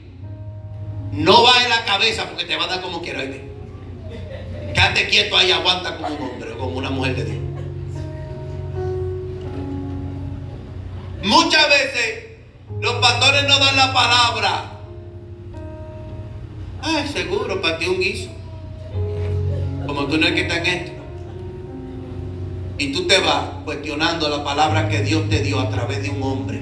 no 1.11 1.43
en 1.61 1.69
la 1.69 1.84
cabeza 1.84 2.26
porque 2.26 2.45
te 2.45 2.56
va 2.56 2.64
a 2.64 2.68
dar 2.68 2.81
como 2.81 3.02
quiera. 3.02 3.22
Quédate 4.73 5.10
quieto 5.10 5.35
ahí, 5.35 5.52
aguanta 5.52 5.98
como 5.98 6.15
un 6.15 6.22
hombre 6.22 6.53
o 6.53 6.57
como 6.57 6.77
una 6.77 6.89
mujer 6.89 7.18
de 7.18 7.26
Dios. 7.26 7.38
Muchas 11.22 11.68
veces 11.68 12.26
los 12.80 12.93
pastores 12.95 13.43
no 13.45 13.60
dan 13.60 13.76
la 13.76 13.93
palabra. 13.93 14.80
Ay, 16.81 17.06
seguro, 17.10 17.61
para 17.61 17.77
ti 17.77 17.88
un 17.88 17.99
guiso. 17.99 18.40
Como 19.91 20.07
tú 20.07 20.18
no 20.18 20.26
es 20.26 20.31
que 20.31 20.43
está 20.43 20.55
en 20.59 20.65
esto. 20.68 20.91
Y 22.77 22.93
tú 22.93 23.07
te 23.07 23.19
vas 23.19 23.43
cuestionando 23.65 24.30
la 24.30 24.41
palabra 24.41 24.88
que 24.88 25.01
Dios 25.01 25.27
te 25.27 25.41
dio 25.41 25.59
a 25.59 25.69
través 25.69 26.01
de 26.01 26.09
un 26.11 26.23
hombre. 26.23 26.61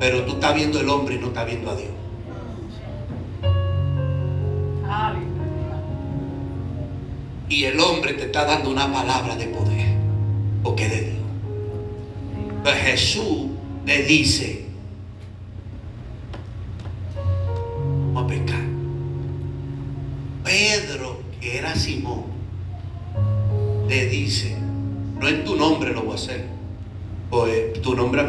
Pero 0.00 0.22
tú 0.22 0.32
estás 0.32 0.54
viendo 0.54 0.80
el 0.80 0.88
hombre 0.88 1.16
y 1.16 1.18
no 1.18 1.26
estás 1.26 1.44
viendo 1.44 1.70
a 1.70 1.76
Dios. 1.76 1.90
Y 7.50 7.64
el 7.64 7.78
hombre 7.78 8.14
te 8.14 8.24
está 8.24 8.46
dando 8.46 8.70
una 8.70 8.90
palabra 8.90 9.36
de 9.36 9.48
poder. 9.48 9.94
Porque 10.62 10.88
de 10.88 11.00
Dios. 11.02 11.16
Pues 12.62 12.76
Jesús 12.76 13.48
le 13.84 14.02
dice, 14.04 14.65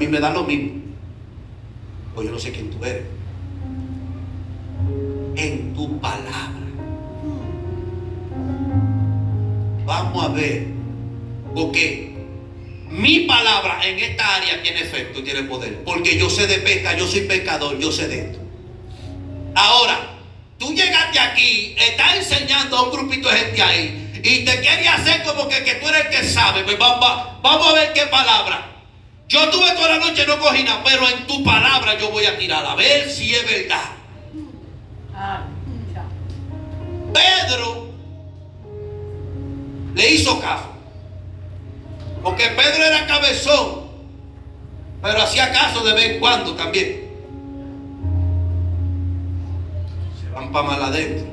mí 0.08 0.12
me 0.14 0.20
da 0.20 0.30
lo 0.32 0.44
mismo. 0.44 0.82
Pues 2.16 2.26
yo 2.28 2.34
no 2.34 2.40
sé 2.40 2.52
quién 2.52 2.70
tú 2.72 2.84
eres. 2.84 3.04
En 5.36 5.74
tu 5.76 6.00
palabra. 6.00 6.54
Vamos 9.86 10.24
a 10.24 10.28
ver. 10.30 10.68
Porque 11.54 12.16
mi 12.90 13.22
palabra 13.22 13.80
en 13.86 14.00
esta 14.00 14.36
área 14.36 14.62
tiene 14.62 14.82
efecto, 14.82 15.24
tiene 15.24 15.44
poder. 15.44 15.84
Porque 15.84 16.18
yo 16.18 16.30
sé 16.30 16.48
de 16.48 16.60
pesca, 16.60 16.96
yo 16.98 17.08
soy 17.08 17.22
pecador, 17.22 17.78
yo 17.80 17.92
sé 17.92 18.08
de 18.08 18.20
esto. 18.22 18.40
Ahora, 19.56 20.00
tú 20.58 20.74
llegaste 20.74 21.20
aquí, 21.20 21.76
estás 21.78 22.16
enseñando 22.18 22.78
a 22.78 22.84
un 22.84 22.92
grupito 22.92 23.30
de 23.30 23.36
gente 23.38 23.62
ahí. 23.62 24.04
Y 24.24 24.44
te 24.46 24.62
quería 24.62 24.96
hacer 24.96 25.24
como 25.24 25.48
que, 25.48 25.64
que 25.64 25.76
tú 25.76 25.88
eres 25.88 26.06
el 26.06 26.10
que 26.12 26.24
sabe. 26.28 26.64
Pues 26.64 26.80
va- 26.82 27.00
va- 27.00 27.40
vamos 27.42 27.68
a 27.70 27.74
ver 27.74 27.94
qué 27.94 28.06
palabra. 28.08 28.77
Yo 29.28 29.50
tuve 29.50 29.72
toda 29.72 29.90
la 29.90 30.00
noche 30.00 30.26
no 30.26 30.40
cogí 30.40 30.64
nada, 30.64 30.82
pero 30.86 31.08
en 31.10 31.28
tu 31.28 31.44
palabra 31.44 31.98
yo 32.00 32.10
voy 32.12 32.26
a 32.26 32.38
tirar 32.38 32.66
a 32.66 32.76
ver 32.76 33.10
si 33.10 33.34
es 33.34 33.46
verdad. 33.46 33.92
Pedro 37.14 37.88
le 39.96 40.12
hizo 40.12 40.40
caso. 40.40 40.70
Porque 42.24 42.46
Pedro 42.50 42.84
era 42.84 43.06
cabezón, 43.08 43.88
pero 45.02 45.22
hacía 45.22 45.52
caso 45.52 45.84
de 45.84 45.94
vez 45.94 46.12
en 46.12 46.20
cuando 46.20 46.56
también. 46.56 47.08
Se 50.22 50.30
van 50.32 50.52
para 50.52 50.68
mal 50.68 50.84
adentro, 50.84 51.28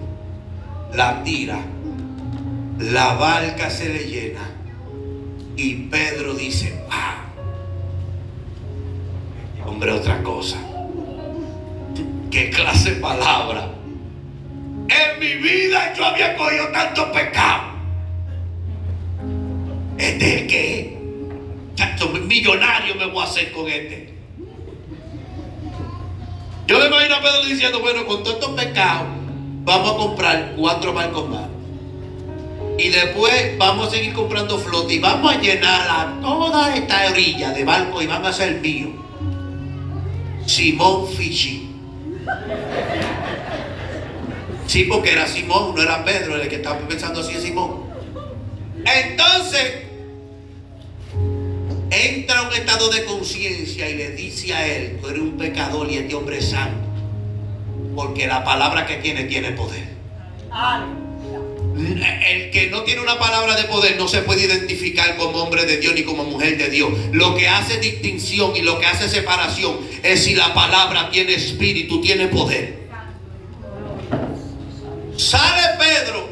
la 0.95 1.23
tira, 1.23 1.59
la 2.79 3.15
barca 3.15 3.71
se 3.71 3.89
le 3.89 4.07
llena 4.07 4.51
y 5.57 5.75
Pedro 5.89 6.35
dice, 6.35 6.85
ah, 6.91 7.24
hombre, 9.67 9.93
otra 9.93 10.23
cosa. 10.23 10.59
¿Qué 12.31 12.51
clase 12.51 12.95
de 12.95 13.01
palabra? 13.01 13.71
En 14.89 15.21
mi 15.21 15.35
vida 15.37 15.95
yo 15.95 16.05
había 16.05 16.37
cogido 16.37 16.69
tanto 16.69 17.13
pecado. 17.13 17.75
Este 19.97 20.35
es 20.35 20.41
el 20.43 20.47
que 20.47 20.95
Chacho, 21.75 22.09
millonario 22.09 22.95
me 22.95 23.07
voy 23.07 23.23
a 23.23 23.25
hacer 23.25 23.53
con 23.53 23.69
este. 23.69 24.15
Yo 26.67 26.79
me 26.79 26.87
imagino 26.87 27.17
a 27.17 27.21
Pedro 27.21 27.45
diciendo, 27.45 27.81
bueno, 27.81 28.07
con 28.07 28.23
todos 28.23 28.37
estos 28.37 28.55
pecados, 28.55 29.09
vamos 29.65 29.93
a 29.93 29.97
comprar 29.97 30.53
cuatro 30.57 30.93
barcos 30.93 31.29
más. 31.29 31.49
Y 32.79 32.89
después 32.89 33.59
vamos 33.59 33.89
a 33.89 33.91
seguir 33.91 34.13
comprando 34.15 34.59
flota 34.59 34.93
y 34.93 34.99
vamos 34.99 35.33
a 35.33 35.41
llenar 35.41 35.89
a 35.89 36.21
toda 36.21 36.75
esta 36.75 37.07
orilla 37.11 37.51
de 37.51 37.65
barcos 37.65 38.03
y 38.03 38.07
van 38.07 38.25
a 38.25 38.33
ser 38.33 38.61
míos. 38.61 38.91
Simón 40.47 41.09
Fichi. 41.09 41.71
Sí, 44.67 44.85
porque 44.85 45.13
era 45.13 45.27
Simón, 45.27 45.75
no 45.75 45.83
era 45.83 46.05
Pedro 46.05 46.37
el 46.37 46.49
que 46.49 46.57
estaba 46.57 46.79
pensando 46.81 47.21
así 47.21 47.35
es 47.35 47.43
Simón. 47.43 47.85
Entonces, 48.85 49.85
entra 51.91 52.43
un 52.43 52.53
estado 52.55 52.91
de 52.91 53.05
conciencia 53.05 53.89
y 53.89 53.95
le 53.97 54.11
dice 54.11 54.53
a 54.55 54.67
él, 54.67 54.99
tú 55.01 55.09
eres 55.09 55.21
un 55.21 55.37
pecador 55.37 55.91
y 55.91 55.99
este 55.99 56.15
hombre 56.15 56.39
es 56.39 56.51
santo. 56.51 56.89
Porque 57.95 58.27
la 58.27 58.45
palabra 58.45 58.87
que 58.87 58.97
tiene 58.97 59.25
tiene 59.25 59.53
poder. 59.53 59.95
El 61.77 62.51
que 62.51 62.69
no 62.71 62.83
tiene 62.83 63.01
una 63.01 63.19
palabra 63.19 63.57
de 63.57 63.65
poder 63.65 63.97
no 63.97 64.07
se 64.07 64.23
puede 64.23 64.45
identificar 64.45 65.17
como 65.17 65.43
hombre 65.43 65.67
de 65.67 65.79
Dios 65.79 65.95
ni 65.95 66.05
como 66.05 66.25
mujer 66.25 66.57
de 66.57 66.71
Dios. 66.71 66.91
Lo 67.13 67.35
que 67.35 67.49
hace 67.49 67.79
distinción 67.79 68.55
y 68.55 68.63
lo 68.63 68.79
que 68.79 68.87
hace 68.87 69.09
separación 69.09 69.79
es 70.03 70.23
si 70.23 70.35
la 70.35 70.55
palabra 70.55 71.11
tiene 71.11 71.35
espíritu, 71.35 72.01
tiene 72.01 72.29
poder. 72.29 72.85
Sale 75.17 75.63
Pedro, 75.79 76.29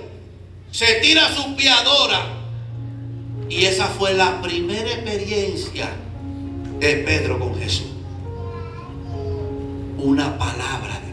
se 0.70 0.94
tira 0.94 1.32
su 1.34 1.56
piadora 1.56 2.38
y 3.48 3.64
esa 3.64 3.86
fue 3.86 4.14
la 4.14 4.40
primera 4.40 4.92
experiencia 4.92 5.90
de 6.78 6.94
Pedro 6.96 7.38
con 7.38 7.58
Jesús. 7.60 7.88
Una 9.98 10.36
palabra 10.38 11.00
de 11.04 11.11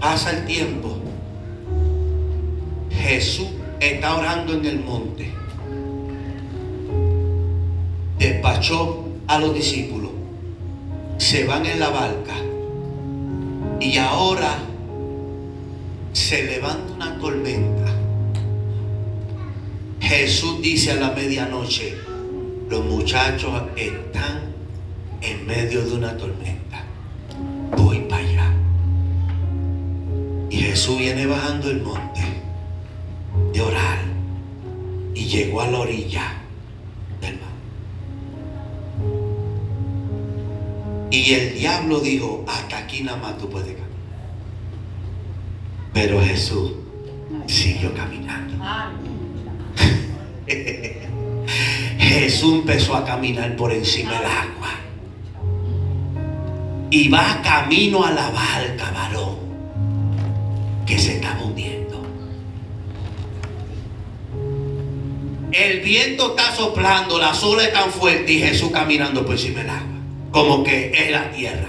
Pasa 0.00 0.30
el 0.30 0.46
tiempo. 0.46 0.96
Jesús 2.90 3.48
está 3.80 4.16
orando 4.16 4.54
en 4.54 4.64
el 4.64 4.80
monte. 4.80 5.32
Despachó 8.18 9.04
a 9.26 9.38
los 9.38 9.54
discípulos. 9.54 10.10
Se 11.18 11.44
van 11.44 11.66
en 11.66 11.80
la 11.80 11.90
barca. 11.90 12.34
Y 13.80 13.96
ahora 13.96 14.58
se 16.12 16.44
levanta 16.44 16.92
una 16.94 17.18
tormenta. 17.18 17.94
Jesús 20.00 20.60
dice 20.62 20.92
a 20.92 20.96
la 20.96 21.10
medianoche, 21.10 21.94
los 22.70 22.84
muchachos 22.84 23.62
están 23.76 24.54
en 25.20 25.46
medio 25.46 25.84
de 25.84 25.94
una 25.94 26.16
tormenta. 26.16 26.84
Voy. 27.76 27.97
Jesús 30.60 30.98
viene 30.98 31.26
bajando 31.26 31.70
el 31.70 31.82
monte 31.82 32.20
de 33.52 33.60
orar 33.60 33.98
y 35.14 35.24
llegó 35.24 35.60
a 35.60 35.68
la 35.68 35.78
orilla 35.78 36.34
del 37.20 37.34
mar. 37.34 37.48
Y 41.10 41.32
el 41.32 41.54
diablo 41.54 42.00
dijo, 42.00 42.44
hasta 42.46 42.78
aquí 42.78 43.02
nada 43.02 43.18
más 43.18 43.38
tú 43.38 43.48
puedes 43.48 43.68
caminar. 43.68 43.88
Pero 45.92 46.20
Jesús 46.22 46.72
siguió 47.46 47.94
caminando. 47.94 48.54
Jesús 51.98 52.54
empezó 52.54 52.96
a 52.96 53.04
caminar 53.04 53.56
por 53.56 53.72
encima 53.72 54.12
del 54.12 54.24
agua. 54.24 54.68
Y 56.90 57.08
va 57.08 57.40
camino 57.42 58.04
a 58.04 58.10
la 58.12 58.30
barca, 58.30 58.90
varón, 58.92 59.47
que 60.88 60.98
se 60.98 61.16
está 61.16 61.38
hundiendo. 61.44 62.02
El 65.52 65.80
viento 65.80 66.30
está 66.30 66.56
soplando, 66.56 67.18
la 67.18 67.32
olas 67.32 67.66
es 67.66 67.72
tan 67.74 67.92
fuerte 67.92 68.32
y 68.32 68.40
Jesús 68.40 68.70
caminando 68.72 69.24
por 69.24 69.34
encima 69.34 69.60
del 69.60 69.70
agua, 69.70 70.00
como 70.32 70.64
que 70.64 70.90
es 70.94 71.10
la 71.10 71.30
tierra. 71.30 71.68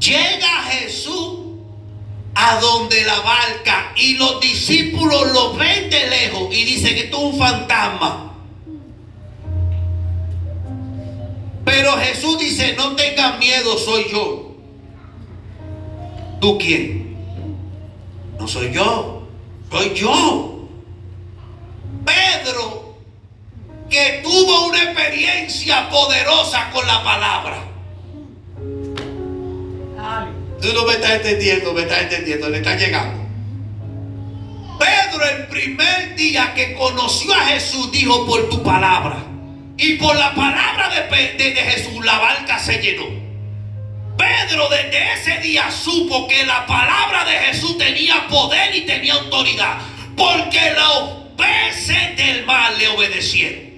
Llega 0.00 0.62
Jesús 0.72 1.38
a 2.34 2.58
donde 2.58 3.04
la 3.04 3.20
barca 3.20 3.92
y 3.96 4.14
los 4.14 4.40
discípulos 4.40 5.32
lo 5.32 5.54
ven 5.54 5.88
de 5.88 6.08
lejos 6.08 6.48
y 6.52 6.64
dicen 6.64 6.94
que 6.94 7.00
esto 7.02 7.16
es 7.16 7.34
un 7.34 7.38
fantasma. 7.38 8.34
Pero 11.64 11.92
Jesús 11.98 12.38
dice, 12.40 12.74
no 12.76 12.96
tengan 12.96 13.38
miedo, 13.38 13.78
soy 13.78 14.06
yo. 14.10 14.56
¿Tú 16.40 16.58
quién? 16.58 16.99
No 18.40 18.48
soy 18.48 18.72
yo, 18.72 19.28
soy 19.70 19.92
yo. 19.94 20.66
Pedro, 22.06 22.96
que 23.90 24.22
tuvo 24.22 24.68
una 24.68 24.82
experiencia 24.82 25.90
poderosa 25.90 26.70
con 26.70 26.86
la 26.86 27.04
palabra. 27.04 27.58
Tú 30.58 30.68
no 30.72 30.86
me 30.86 30.94
estás 30.94 31.10
entendiendo, 31.16 31.74
me 31.74 31.82
estás 31.82 32.02
entendiendo, 32.04 32.48
le 32.48 32.56
está 32.58 32.76
llegando. 32.76 33.22
Pedro 34.78 35.24
el 35.36 35.46
primer 35.48 36.16
día 36.16 36.54
que 36.54 36.72
conoció 36.72 37.34
a 37.34 37.44
Jesús 37.44 37.92
dijo 37.92 38.24
por 38.24 38.48
tu 38.48 38.62
palabra. 38.62 39.22
Y 39.76 39.96
por 39.96 40.16
la 40.16 40.34
palabra 40.34 40.88
de, 40.88 41.52
de, 41.52 41.54
Jesús 41.56 42.02
la 42.06 42.18
barca 42.18 42.58
se 42.58 42.78
llenó. 42.78 43.19
Pedro 44.20 44.68
desde 44.68 45.14
ese 45.14 45.38
día 45.40 45.70
supo 45.70 46.28
que 46.28 46.44
la 46.44 46.66
palabra 46.66 47.24
de 47.24 47.38
Jesús 47.38 47.78
tenía 47.78 48.26
poder 48.28 48.74
y 48.76 48.82
tenía 48.82 49.14
autoridad. 49.14 49.78
Porque 50.14 50.60
los 50.72 51.36
peces 51.38 52.16
del 52.18 52.44
mar 52.44 52.72
le 52.78 52.88
obedecieron. 52.88 53.70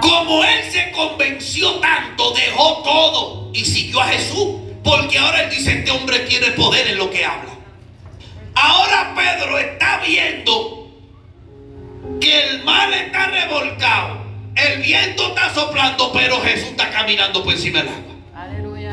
Como 0.00 0.42
él 0.42 0.72
se 0.72 0.90
convenció 0.90 1.74
tanto, 1.74 2.32
dejó 2.32 2.82
todo 2.82 3.50
y 3.54 3.64
siguió 3.64 4.00
a 4.00 4.08
Jesús. 4.08 4.60
Porque 4.82 5.18
ahora 5.18 5.44
él 5.44 5.50
dice, 5.50 5.78
este 5.78 5.92
hombre 5.92 6.18
tiene 6.20 6.48
poder 6.48 6.88
en 6.88 6.98
lo 6.98 7.10
que 7.10 7.24
habla. 7.24 7.52
Ahora 8.56 9.14
Pedro 9.14 9.56
está 9.58 10.02
viendo 10.04 10.90
que 12.20 12.50
el 12.50 12.64
mar 12.64 12.92
está 12.92 13.26
revolcado. 13.26 14.20
El 14.56 14.82
viento 14.82 15.28
está 15.28 15.54
soplando, 15.54 16.12
pero 16.12 16.40
Jesús 16.40 16.70
está 16.70 16.90
caminando 16.90 17.44
por 17.44 17.52
encima 17.52 17.78
del 17.78 17.88
agua. 17.88 18.11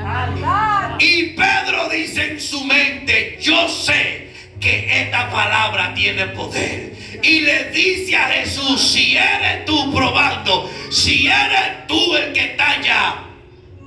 Aleluya. 0.10 0.96
Y 1.00 1.24
Pedro 1.30 1.90
dice 1.90 2.32
en 2.32 2.42
su 2.42 2.64
mente, 2.66 3.38
yo 3.42 3.68
sé 3.70 4.34
que 4.60 5.04
esta 5.04 5.30
palabra 5.30 5.94
tiene 5.94 6.28
poder. 6.28 6.94
Y 7.24 7.42
le 7.42 7.72
dice 7.72 8.16
a 8.16 8.28
Jesús, 8.30 8.82
si 8.82 9.16
eres 9.16 9.66
tú 9.66 9.94
probando, 9.94 10.70
si 10.92 11.28
eres 11.28 11.88
tú 11.88 12.16
el 12.16 12.34
que 12.34 12.52
está 12.52 12.72
allá, 12.72 13.16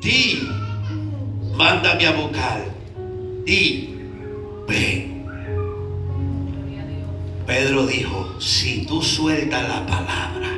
di 0.01 0.49
mándame 1.55 2.07
a 2.07 2.12
buscar. 2.12 2.65
Y 3.47 3.90
ven. 4.66 5.27
Pedro 7.47 7.86
dijo, 7.86 8.40
si 8.40 8.86
tú 8.86 9.03
sueltas 9.03 9.69
la 9.69 9.85
palabra, 9.85 10.49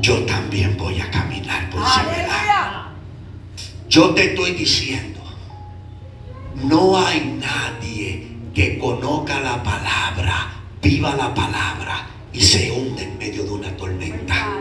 yo 0.00 0.24
también 0.24 0.76
voy 0.76 1.00
a 1.00 1.10
caminar 1.10 1.68
por 1.70 1.82
encima 1.82 2.87
Yo 3.88 4.14
te 4.14 4.30
estoy 4.30 4.52
diciendo, 4.52 5.20
no 6.54 6.98
hay 6.98 7.38
nadie 7.40 8.28
que 8.54 8.78
conozca 8.78 9.40
la 9.40 9.62
palabra, 9.62 10.52
viva 10.82 11.14
la 11.16 11.34
palabra 11.34 12.06
y 12.32 12.40
se 12.40 12.70
hunde 12.70 13.04
en 13.04 13.18
medio 13.18 13.44
de 13.44 13.50
una 13.50 13.76
tormenta. 13.76 14.58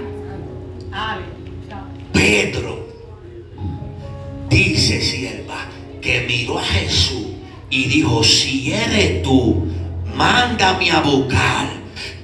Pedro 2.14 2.88
Dice 4.50 5.02
sierva 5.02 5.66
que 6.02 6.22
miró 6.22 6.58
a 6.60 6.64
Jesús 6.64 7.28
y 7.70 7.84
dijo, 7.86 8.24
si 8.24 8.72
eres 8.72 9.22
tú, 9.22 9.68
mándame 10.16 10.90
a 10.90 11.02
buscar 11.02 11.68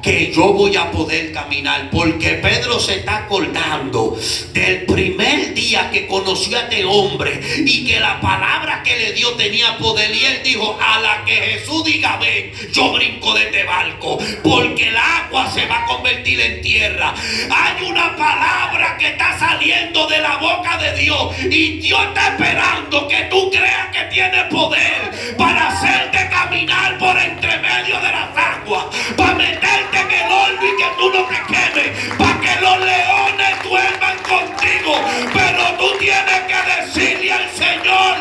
que 0.03 0.31
yo 0.33 0.53
voy 0.53 0.75
a 0.75 0.91
poder 0.91 1.31
caminar. 1.31 1.89
Porque 1.89 2.33
Pedro 2.35 2.79
se 2.79 2.97
está 2.97 3.19
acordando 3.19 4.17
del 4.51 4.85
primer 4.85 5.53
día 5.53 5.89
que 5.91 6.05
conoció 6.05 6.57
a 6.57 6.63
este 6.63 6.85
hombre 6.85 7.39
y 7.65 7.85
que 7.85 7.99
la 7.99 8.19
palabra 8.19 8.83
que 8.83 8.97
le 8.97 9.13
dio 9.13 9.31
tenía 9.33 9.77
poder. 9.77 10.13
Y 10.13 10.25
él 10.25 10.41
dijo, 10.43 10.77
a 10.79 10.99
la 10.99 11.25
que 11.25 11.35
Jesús 11.35 11.85
diga, 11.85 12.17
ven, 12.17 12.51
yo 12.71 12.91
brinco 12.91 13.33
de 13.33 13.45
este 13.45 13.63
barco. 13.63 14.19
Porque 14.43 14.89
el 14.89 14.97
agua 14.97 15.49
se 15.51 15.65
va 15.65 15.83
a 15.83 15.85
convertir 15.85 16.39
en 16.39 16.61
tierra. 16.61 17.15
Hay 17.49 17.85
una 17.85 18.15
palabra 18.15 18.97
que 18.99 19.07
está 19.07 19.39
saliendo 19.39 20.05
de 20.07 20.19
la 20.19 20.37
boca 20.37 20.77
de 20.77 20.93
Dios. 21.01 21.33
Y 21.49 21.79
Dios 21.79 21.99
está 22.07 22.33
esperando 22.33 23.07
que 23.07 23.23
tú 23.31 23.49
creas 23.49 23.87
que 23.93 24.03
tiene 24.13 24.43
poder 24.45 25.35
para 25.37 25.69
hacerte 25.69 26.29
caminar 26.29 26.97
por 26.97 27.17
entre 27.17 27.57
medio 27.59 27.95
de 28.01 28.11
las 28.11 28.29
aguas 28.35 28.52
agua, 28.63 28.89
para 29.17 29.35
meterte 29.35 29.99
en 29.99 30.11
el 30.11 30.31
horno 30.31 30.65
y 30.65 30.77
que 30.77 30.89
tú 30.97 31.09
no 31.09 31.25
te 31.25 31.39
quemes, 31.47 32.15
para 32.17 32.39
que 32.39 32.61
los 32.61 32.79
leones 32.79 33.63
duerman 33.63 34.17
contigo. 34.19 34.95
Pero 35.33 35.63
tú 35.77 35.97
tienes 35.99 36.41
que 36.47 36.59
decirle 36.81 37.33
al 37.33 37.49
Señor, 37.51 38.15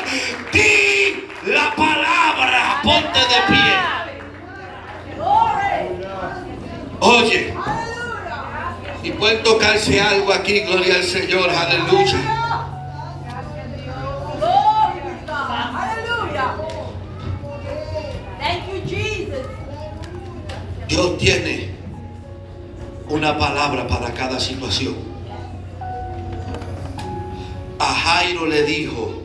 di 0.53 1.27
la 1.47 1.75
palabra, 1.75 2.81
ponte 2.83 3.19
de 3.19 3.41
pie. 3.49 3.73
Oye, 7.01 7.55
si 9.03 9.11
pueden 9.13 9.43
tocarse 9.43 10.01
algo 10.01 10.33
aquí, 10.33 10.61
gloria 10.61 10.97
al 10.97 11.05
Señor, 11.05 11.51
aleluya. 11.51 12.42
Dios 20.93 21.17
tiene 21.17 21.71
una 23.09 23.39
palabra 23.39 23.89
para 23.89 24.13
cada 24.13 24.39
situación. 24.39 24.95
A 27.79 27.95
Jairo 27.95 28.45
le 28.45 28.63
dijo, 28.65 29.23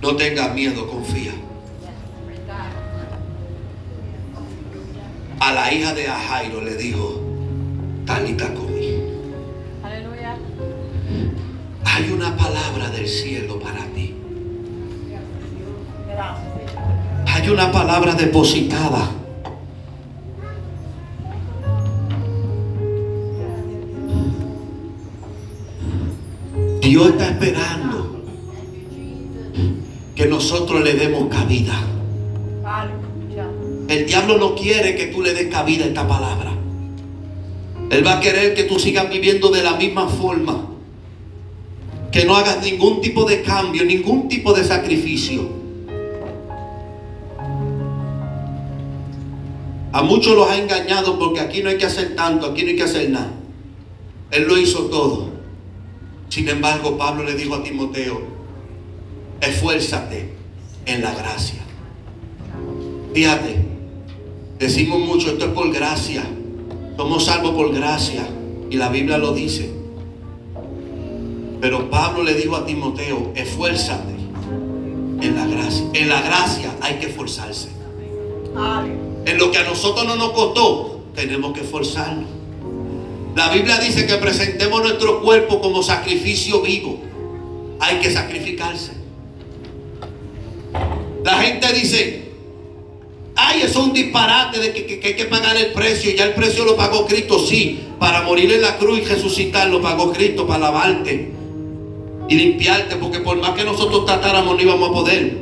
no 0.00 0.14
tengas 0.14 0.54
miedo, 0.54 0.88
confía. 0.88 1.32
A 5.40 5.52
la 5.52 5.72
hija 5.72 5.92
de 5.94 6.04
Jairo 6.04 6.60
le 6.60 6.76
dijo, 6.76 7.20
Talita. 8.06 8.52
Aleluya. 9.82 10.38
Hay 11.84 12.10
una 12.12 12.36
palabra 12.36 12.88
del 12.90 13.08
cielo 13.08 13.58
para 13.58 13.84
ti. 13.86 14.14
Hay 17.26 17.48
una 17.48 17.72
palabra 17.72 18.14
depositada. 18.14 19.23
Dios 26.84 27.08
está 27.08 27.30
esperando 27.30 28.22
que 30.14 30.26
nosotros 30.26 30.84
le 30.84 30.92
demos 30.92 31.34
cabida. 31.34 31.82
El 33.88 34.04
diablo 34.04 34.36
no 34.36 34.54
quiere 34.54 34.94
que 34.94 35.06
tú 35.06 35.22
le 35.22 35.32
des 35.32 35.48
cabida 35.48 35.86
a 35.86 35.88
esta 35.88 36.06
palabra. 36.06 36.52
Él 37.90 38.06
va 38.06 38.18
a 38.18 38.20
querer 38.20 38.54
que 38.54 38.64
tú 38.64 38.78
sigas 38.78 39.08
viviendo 39.08 39.48
de 39.48 39.62
la 39.62 39.76
misma 39.76 40.08
forma. 40.08 40.66
Que 42.12 42.26
no 42.26 42.36
hagas 42.36 42.62
ningún 42.62 43.00
tipo 43.00 43.24
de 43.24 43.40
cambio, 43.40 43.82
ningún 43.86 44.28
tipo 44.28 44.52
de 44.52 44.62
sacrificio. 44.62 45.48
A 49.90 50.02
muchos 50.02 50.36
los 50.36 50.50
ha 50.50 50.58
engañado 50.58 51.18
porque 51.18 51.40
aquí 51.40 51.62
no 51.62 51.70
hay 51.70 51.78
que 51.78 51.86
hacer 51.86 52.14
tanto, 52.14 52.44
aquí 52.44 52.62
no 52.62 52.68
hay 52.68 52.76
que 52.76 52.82
hacer 52.82 53.08
nada. 53.08 53.30
Él 54.30 54.44
lo 54.46 54.58
hizo 54.58 54.82
todo. 54.90 55.33
Sin 56.34 56.48
embargo, 56.48 56.98
Pablo 56.98 57.22
le 57.22 57.36
dijo 57.36 57.54
a 57.54 57.62
Timoteo, 57.62 58.20
esfuérzate 59.40 60.30
en 60.84 61.00
la 61.00 61.14
gracia. 61.14 61.60
Fíjate, 63.14 63.64
decimos 64.58 64.98
mucho, 64.98 65.30
esto 65.30 65.44
es 65.44 65.50
por 65.52 65.72
gracia. 65.72 66.24
Somos 66.96 67.26
salvos 67.26 67.54
por 67.54 67.72
gracia. 67.72 68.26
Y 68.68 68.76
la 68.76 68.88
Biblia 68.88 69.16
lo 69.16 69.32
dice. 69.32 69.72
Pero 71.60 71.88
Pablo 71.88 72.24
le 72.24 72.34
dijo 72.34 72.56
a 72.56 72.66
Timoteo, 72.66 73.30
esfuérzate 73.36 74.14
en 75.20 75.36
la 75.36 75.46
gracia. 75.46 75.86
En 75.92 76.08
la 76.08 76.20
gracia 76.20 76.74
hay 76.80 76.96
que 76.96 77.10
esforzarse. 77.10 77.68
En 79.24 79.38
lo 79.38 79.52
que 79.52 79.58
a 79.58 79.62
nosotros 79.62 80.04
no 80.04 80.16
nos 80.16 80.32
costó, 80.32 81.00
tenemos 81.14 81.52
que 81.52 81.60
esforzarnos. 81.60 82.33
La 83.34 83.48
Biblia 83.50 83.78
dice 83.78 84.06
que 84.06 84.14
presentemos 84.16 84.80
nuestro 84.82 85.20
cuerpo 85.20 85.60
como 85.60 85.82
sacrificio 85.82 86.60
vivo. 86.62 87.00
Hay 87.80 87.96
que 87.98 88.10
sacrificarse. 88.12 88.92
La 91.24 91.42
gente 91.42 91.72
dice, 91.72 92.22
ay, 93.34 93.62
eso 93.62 93.80
es 93.80 93.86
un 93.86 93.92
disparate 93.92 94.60
de 94.60 94.72
que, 94.72 94.86
que- 94.86 95.00
que 95.00 95.08
hay 95.08 95.14
que 95.14 95.24
pagar 95.24 95.56
el 95.56 95.72
precio. 95.72 96.12
Ya 96.14 96.24
el 96.26 96.34
precio 96.34 96.64
lo 96.64 96.76
pagó 96.76 97.06
Cristo, 97.06 97.38
sí. 97.38 97.80
Para 97.98 98.22
morir 98.22 98.52
en 98.52 98.60
la 98.62 98.76
cruz 98.76 99.00
y 99.00 99.04
resucitar 99.04 99.68
lo 99.68 99.80
pagó 99.80 100.12
Cristo 100.12 100.46
para 100.46 100.60
lavarte 100.60 101.30
y 102.28 102.34
limpiarte. 102.34 102.96
Porque 102.96 103.20
por 103.20 103.36
más 103.40 103.50
que 103.50 103.64
nosotros 103.64 104.04
tratáramos 104.06 104.54
no 104.56 104.62
íbamos 104.62 104.90
a 104.90 104.92
poder. 104.92 105.38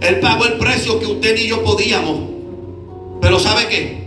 Él 0.00 0.20
pagó 0.20 0.46
el 0.46 0.54
precio 0.54 0.98
que 0.98 1.06
usted 1.06 1.34
ni 1.34 1.46
yo 1.48 1.62
podíamos. 1.62 2.20
Pero 3.20 3.38
¿sabe 3.38 3.66
qué? 3.68 3.98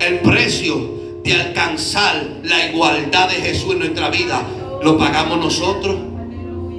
El 0.00 0.18
precio 0.18 1.01
de 1.24 1.32
alcanzar 1.34 2.40
la 2.42 2.66
igualdad 2.66 3.28
de 3.28 3.36
Jesús 3.36 3.72
en 3.72 3.78
nuestra 3.80 4.10
vida 4.10 4.42
lo 4.82 4.98
pagamos 4.98 5.38
nosotros. 5.38 5.96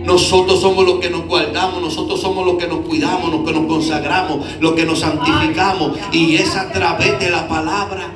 Nosotros 0.05 0.59
somos 0.59 0.85
los 0.85 0.99
que 0.99 1.09
nos 1.09 1.25
guardamos, 1.25 1.81
nosotros 1.81 2.19
somos 2.19 2.45
los 2.45 2.57
que 2.57 2.67
nos 2.67 2.81
cuidamos, 2.81 3.31
los 3.31 3.45
que 3.45 3.53
nos 3.53 3.65
consagramos, 3.67 4.45
los 4.59 4.73
que 4.73 4.85
nos 4.85 4.99
santificamos. 4.99 5.97
Y 6.11 6.35
es 6.35 6.55
a 6.57 6.69
través 6.71 7.17
de 7.19 7.29
la 7.29 7.47
palabra. 7.47 8.11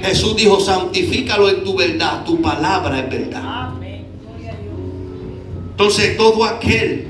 Jesús 0.00 0.34
dijo, 0.34 0.58
santifícalo 0.58 1.50
en 1.50 1.62
tu 1.62 1.76
verdad, 1.76 2.24
tu 2.24 2.40
palabra 2.40 2.98
es 3.00 3.10
verdad. 3.10 3.72
Entonces 5.72 6.16
todo 6.16 6.44
aquel 6.44 7.08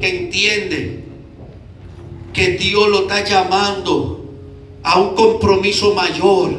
que 0.00 0.08
entiende 0.08 1.04
que 2.32 2.52
Dios 2.52 2.88
lo 2.88 3.00
está 3.00 3.22
llamando 3.22 4.19
a 4.82 4.98
un 4.98 5.14
compromiso 5.14 5.94
mayor, 5.94 6.52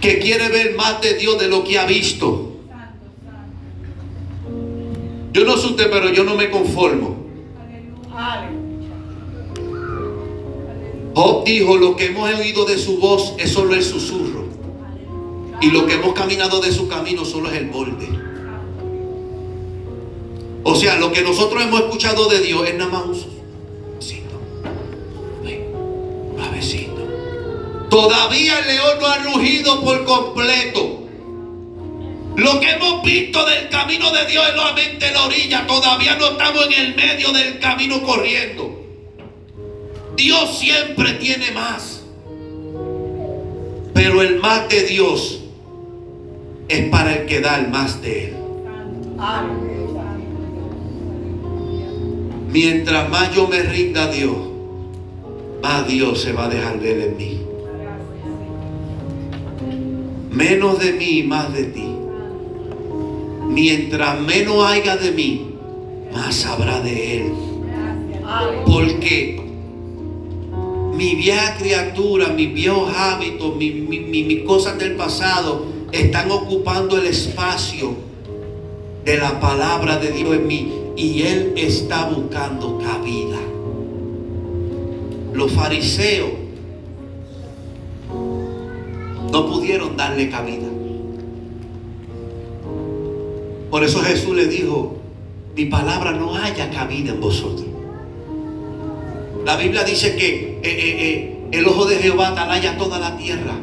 que 0.00 0.18
quiere 0.18 0.48
ver 0.48 0.76
más 0.76 1.00
de 1.00 1.14
Dios 1.14 1.38
de 1.38 1.48
lo 1.48 1.64
que 1.64 1.78
ha 1.78 1.86
visto. 1.86 2.52
Yo 5.32 5.44
no 5.44 5.56
sé 5.56 5.74
pero 5.76 6.12
yo 6.12 6.24
no 6.24 6.34
me 6.34 6.50
conformo. 6.50 7.16
Job 11.14 11.44
dijo, 11.44 11.76
lo 11.76 11.96
que 11.96 12.06
hemos 12.06 12.32
oído 12.32 12.64
de 12.64 12.78
su 12.78 12.98
voz 12.98 13.34
es 13.38 13.52
solo 13.52 13.74
el 13.74 13.82
susurro. 13.82 14.46
Y 15.60 15.70
lo 15.72 15.84
que 15.86 15.94
hemos 15.94 16.14
caminado 16.14 16.60
de 16.60 16.70
su 16.70 16.86
camino 16.86 17.24
solo 17.24 17.50
es 17.50 17.56
el 17.56 17.70
borde. 17.70 18.08
O 20.62 20.74
sea, 20.76 20.96
lo 20.98 21.10
que 21.10 21.22
nosotros 21.22 21.60
hemos 21.62 21.80
escuchado 21.80 22.28
de 22.28 22.40
Dios 22.40 22.68
es 22.68 22.76
nada 22.76 22.90
más 22.90 23.04
un. 23.06 23.37
Todavía 27.90 28.58
el 28.58 28.66
león 28.66 28.98
no 29.00 29.06
ha 29.06 29.18
rugido 29.18 29.82
por 29.82 30.04
completo. 30.04 31.06
Lo 32.36 32.60
que 32.60 32.70
hemos 32.70 33.02
visto 33.02 33.44
del 33.46 33.68
camino 33.68 34.10
de 34.12 34.26
Dios 34.26 34.44
es 34.48 34.54
solamente 34.54 35.10
la 35.10 35.24
orilla. 35.24 35.66
Todavía 35.66 36.16
no 36.16 36.26
estamos 36.30 36.66
en 36.66 36.72
el 36.72 36.94
medio 36.94 37.32
del 37.32 37.58
camino 37.58 38.02
corriendo. 38.02 38.84
Dios 40.16 40.58
siempre 40.58 41.14
tiene 41.14 41.50
más. 41.52 42.02
Pero 43.94 44.22
el 44.22 44.38
más 44.38 44.68
de 44.68 44.82
Dios 44.84 45.40
es 46.68 46.88
para 46.90 47.14
el 47.14 47.26
que 47.26 47.40
da 47.40 47.58
el 47.58 47.68
más 47.68 48.00
de 48.02 48.26
Él. 48.26 48.36
Mientras 52.50 53.08
más 53.10 53.34
yo 53.34 53.48
me 53.48 53.60
rinda 53.60 54.04
a 54.04 54.06
Dios, 54.08 54.47
más 55.62 55.86
Dios 55.88 56.20
se 56.20 56.32
va 56.32 56.46
a 56.46 56.48
dejar 56.48 56.78
ver 56.80 57.00
en 57.00 57.16
mí. 57.16 57.40
Menos 60.30 60.78
de 60.78 60.92
mí, 60.92 61.22
más 61.24 61.52
de 61.52 61.64
ti. 61.64 61.84
Mientras 63.48 64.20
menos 64.20 64.64
haya 64.64 64.96
de 64.96 65.10
mí, 65.12 65.54
más 66.12 66.44
habrá 66.46 66.80
de 66.80 67.16
Él. 67.16 67.32
Porque 68.66 69.40
mi 70.94 71.14
vieja 71.14 71.56
criatura, 71.58 72.28
mis 72.28 72.52
viejos 72.52 72.92
hábitos, 72.94 73.56
mi- 73.56 73.70
mi- 73.72 74.00
mi- 74.00 74.24
mis 74.24 74.42
cosas 74.44 74.78
del 74.78 74.92
pasado 74.96 75.64
están 75.90 76.30
ocupando 76.30 76.98
el 76.98 77.06
espacio 77.06 77.94
de 79.04 79.16
la 79.16 79.40
palabra 79.40 79.96
de 79.96 80.12
Dios 80.12 80.34
en 80.36 80.46
mí. 80.46 80.72
Y 80.96 81.22
Él 81.22 81.52
está 81.56 82.04
buscando 82.10 82.78
cabida. 82.78 83.38
Los 85.38 85.52
fariseos 85.52 86.30
no 89.30 89.46
pudieron 89.46 89.96
darle 89.96 90.28
cabida. 90.28 90.66
Por 93.70 93.84
eso 93.84 94.00
Jesús 94.00 94.34
le 94.34 94.48
dijo, 94.48 94.96
mi 95.54 95.66
palabra 95.66 96.10
no 96.10 96.34
haya 96.34 96.68
cabida 96.70 97.12
en 97.12 97.20
vosotros. 97.20 97.68
La 99.44 99.56
Biblia 99.56 99.84
dice 99.84 100.16
que 100.16 100.26
eh, 100.26 100.60
eh, 100.64 100.96
eh, 101.06 101.48
el 101.52 101.68
ojo 101.68 101.84
de 101.84 101.98
Jehová 101.98 102.30
atalaya 102.30 102.76
toda 102.76 102.98
la 102.98 103.16
tierra. 103.16 103.54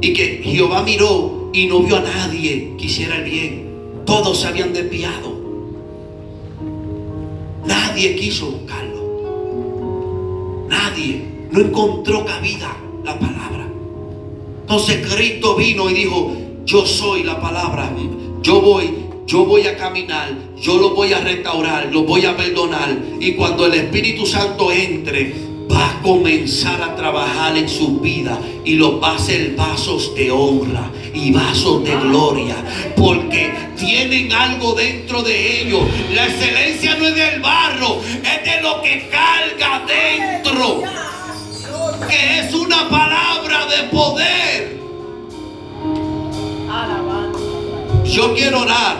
Y 0.00 0.12
que 0.12 0.40
Jehová 0.42 0.82
miró 0.82 1.50
y 1.52 1.66
no 1.66 1.78
vio 1.84 1.98
a 1.98 2.00
nadie 2.00 2.72
que 2.76 2.86
hiciera 2.86 3.18
el 3.18 3.22
bien. 3.30 3.68
Todos 4.04 4.40
se 4.40 4.48
habían 4.48 4.72
desviado. 4.72 5.32
Nadie 7.64 8.16
quiso 8.16 8.50
buscarlo. 8.50 8.91
Nadie. 10.82 11.22
No 11.52 11.60
encontró 11.60 12.24
cabida 12.24 12.76
la 13.04 13.16
palabra. 13.18 13.68
Entonces 14.62 15.06
Cristo 15.06 15.54
vino 15.54 15.88
y 15.88 15.94
dijo, 15.94 16.32
yo 16.64 16.84
soy 16.86 17.22
la 17.22 17.40
palabra. 17.40 17.90
Yo 18.42 18.60
voy, 18.60 18.90
yo 19.26 19.44
voy 19.44 19.66
a 19.66 19.76
caminar. 19.76 20.32
yo 20.60 20.78
lo 20.78 20.90
voy 20.90 21.12
a 21.12 21.20
restaurar, 21.20 21.92
lo 21.92 22.02
voy 22.02 22.24
a 22.24 22.36
perdonar. 22.36 22.96
Y 23.20 23.32
cuando 23.32 23.66
el 23.66 23.74
Espíritu 23.74 24.26
Santo 24.26 24.72
entre, 24.72 25.34
va 25.72 25.90
a 25.90 26.02
comenzar 26.02 26.82
a 26.82 26.94
trabajar 26.94 27.56
en 27.56 27.68
su 27.68 27.98
vida 28.00 28.38
y 28.64 28.74
los 28.74 29.02
va 29.02 29.12
a 29.12 29.16
hacer 29.16 29.54
vasos 29.56 30.14
de 30.14 30.30
honra 30.30 30.90
y 31.14 31.32
vasos 31.32 31.84
de 31.84 31.96
gloria. 31.96 32.56
Porque 32.96 33.52
tienen 33.76 34.32
algo 34.32 34.74
dentro 34.74 35.22
de 35.22 35.62
ellos. 35.62 35.82
La 36.14 36.26
excelencia 36.26 36.96
no 36.96 37.06
es 37.06 37.14
del 37.14 37.40
barro, 37.40 38.00
es 38.02 38.44
de 38.44 38.62
lo 38.62 38.82
que 38.82 39.08
carga 39.08 39.84
dentro. 39.86 40.82
Que 42.08 42.40
es 42.40 42.54
una 42.54 42.88
palabra 42.88 43.66
de 43.66 43.88
poder. 43.88 44.82
Yo 48.04 48.34
quiero 48.34 48.60
orar. 48.60 48.98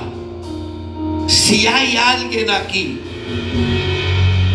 Si 1.29 1.67
hay 1.67 1.97
alguien 1.97 2.51
aquí 2.51 2.99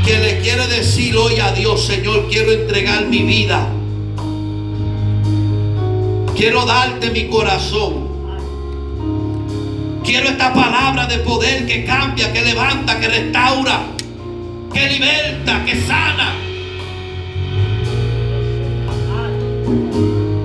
que 0.07 0.17
le 0.19 0.39
quiere 0.39 0.65
decir 0.67 1.17
hoy 1.17 1.37
a 1.41 1.51
Dios, 1.51 1.85
Señor, 1.85 2.29
quiero 2.29 2.53
entregar 2.53 3.07
mi 3.07 3.23
vida. 3.23 3.67
Quiero 6.33 6.65
darte 6.65 7.11
mi 7.11 7.27
corazón. 7.27 8.07
Quiero 10.05 10.29
esta 10.29 10.53
palabra 10.53 11.07
de 11.07 11.17
poder 11.17 11.67
que 11.67 11.83
cambia, 11.83 12.31
que 12.31 12.41
levanta, 12.41 12.97
que 13.01 13.07
restaura, 13.09 13.81
que 14.73 14.87
liberta, 14.87 15.65
que 15.65 15.81
sana. 15.81 16.35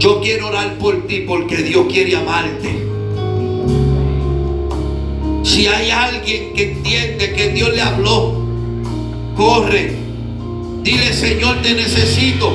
Yo 0.01 0.21
quiero 0.21 0.49
orar 0.49 0.75
por 0.79 1.07
ti 1.07 1.21
porque 1.21 1.59
Dios 1.59 1.87
quiere 1.89 2.17
amarte. 2.17 2.85
Si 5.45 5.69
hay 5.69 5.91
alguien 5.93 6.53
que 6.53 6.73
entiende 6.73 7.33
que 7.33 7.51
Dios 7.51 7.73
le 7.73 7.81
habló, 7.81 8.43
corre. 9.37 9.97
Dile, 10.83 11.13
Señor, 11.13 11.63
te 11.63 11.75
necesito. 11.75 12.53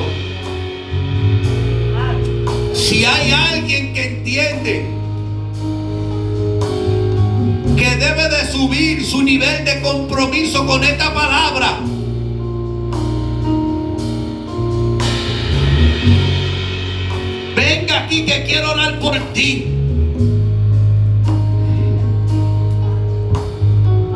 Si 2.74 3.04
hay 3.04 3.30
alguien 3.30 3.92
que 3.92 4.06
entiende 4.06 4.86
que 7.76 7.96
debe 7.96 8.28
de 8.28 8.52
subir 8.52 9.04
su 9.04 9.22
nivel 9.22 9.64
de 9.64 9.80
compromiso 9.80 10.66
con 10.66 10.84
esta 10.84 11.12
palabra, 11.14 11.78
venga 17.56 18.04
aquí 18.04 18.24
que 18.24 18.44
quiero 18.44 18.72
orar 18.72 18.98
por 18.98 19.18
ti. 19.32 19.66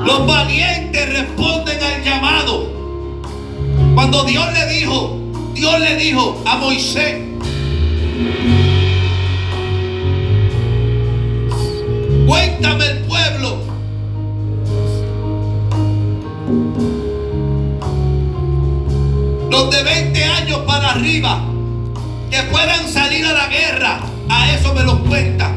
Los 0.04 0.26
valientes 0.26 1.12
responden 1.12 1.81
llamado. 2.02 2.70
Cuando 3.94 4.24
Dios 4.24 4.46
le 4.52 4.66
dijo, 4.66 5.18
Dios 5.54 5.80
le 5.80 5.96
dijo 5.96 6.42
a 6.46 6.56
Moisés, 6.56 7.16
cuéntame 12.26 12.86
el 12.86 12.98
pueblo. 13.00 13.58
Los 19.50 19.70
de 19.70 19.82
20 19.82 20.24
años 20.24 20.58
para 20.66 20.90
arriba, 20.90 21.44
que 22.30 22.42
puedan 22.44 22.88
salir 22.88 23.26
a 23.26 23.32
la 23.32 23.46
guerra, 23.48 24.00
a 24.28 24.52
eso 24.52 24.74
me 24.74 24.82
los 24.82 24.98
cuenta. 25.00 25.51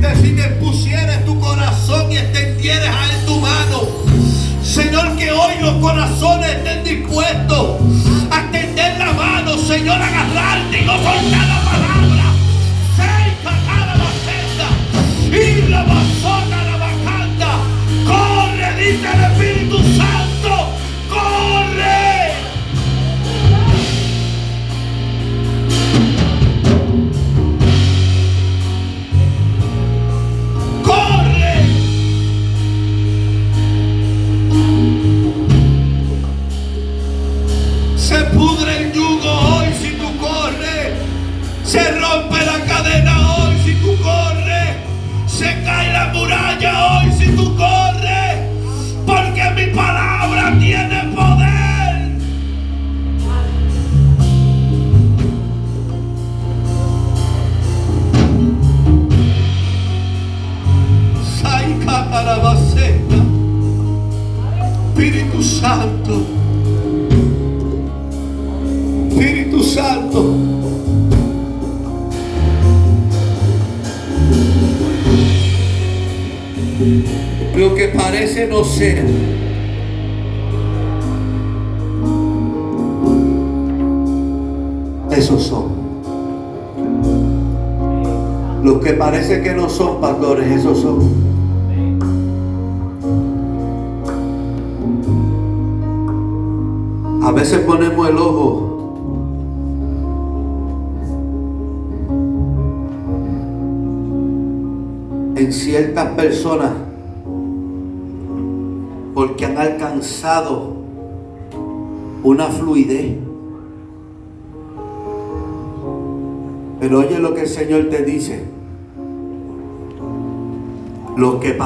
Tú 0.00 0.06
dijiste 0.06 0.72
si 0.72 0.87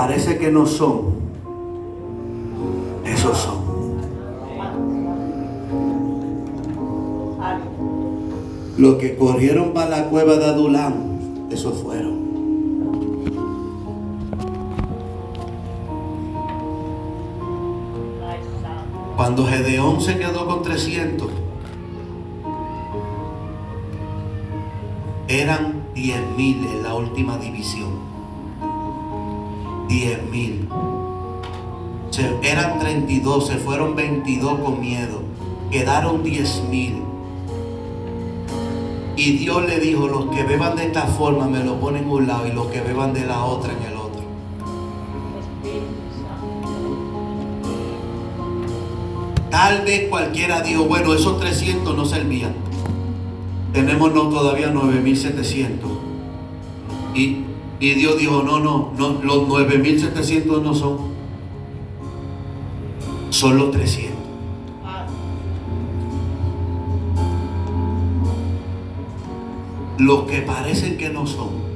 parece 0.03 0.37
que 0.37 0.51
no 0.51 0.67
son, 0.67 1.13
esos 3.05 3.39
son. 3.39 3.63
Los 8.79 8.97
que 8.97 9.15
corrieron 9.15 9.73
para 9.73 9.91
la 9.91 10.09
cueva 10.09 10.35
de 10.35 10.47
Adulam, 10.47 10.95
esos 11.53 11.81
fueron. 11.81 12.19
Cuando 19.17 19.47
Gedeón 19.47 20.01
se 20.01 20.19
quedó 20.19 20.49
con 20.49 20.65
300, 20.65 21.31
eran 25.29 25.85
10.000 25.95 26.73
en 26.73 26.83
la 26.83 26.95
última 26.97 27.39
división. 27.39 28.12
10 29.93 30.31
mil. 30.31 30.69
eran 32.43 32.79
32, 32.79 33.47
se 33.47 33.57
fueron 33.57 33.95
22 33.95 34.61
con 34.61 34.81
miedo. 34.81 35.21
Quedaron 35.71 36.23
10 36.23 36.63
mil. 36.71 37.03
Y 39.17 39.33
Dios 39.33 39.67
le 39.67 39.81
dijo, 39.81 40.09
los 40.09 40.35
que 40.35 40.45
beban 40.45 40.77
de 40.77 40.87
esta 40.87 41.03
forma 41.03 41.47
me 41.47 41.63
lo 41.63 41.79
ponen 41.79 42.05
en 42.05 42.11
un 42.11 42.27
lado 42.27 42.49
y 42.49 42.53
los 42.53 42.69
que 42.69 42.81
beban 42.81 43.13
de 43.13 43.27
la 43.27 43.45
otra 43.45 43.75
en 43.75 43.83
el 43.83 43.97
otro. 43.99 44.23
Tal 49.51 49.85
vez 49.85 50.09
cualquiera 50.09 50.63
dijo, 50.63 50.85
bueno, 50.85 51.13
esos 51.13 51.39
300 51.39 51.95
no 51.95 52.07
servían. 52.07 52.55
Tenemos 53.75 54.15
no, 54.15 54.31
todavía 54.31 54.73
9.700. 54.73 55.67
Y 57.15 57.52
y 57.83 57.95
Dios 57.95 58.17
dijo, 58.17 58.45
no, 58.45 58.61
no, 58.61 58.93
no 58.97 59.21
los 59.25 59.49
9.700 59.49 60.63
no 60.63 60.73
son, 60.73 60.99
son 63.31 63.59
los 63.59 63.73
300. 63.73 64.17
Los 69.99 70.23
que 70.31 70.43
parecen 70.43 70.97
que 70.97 71.09
no 71.09 71.27
son. 71.27 71.72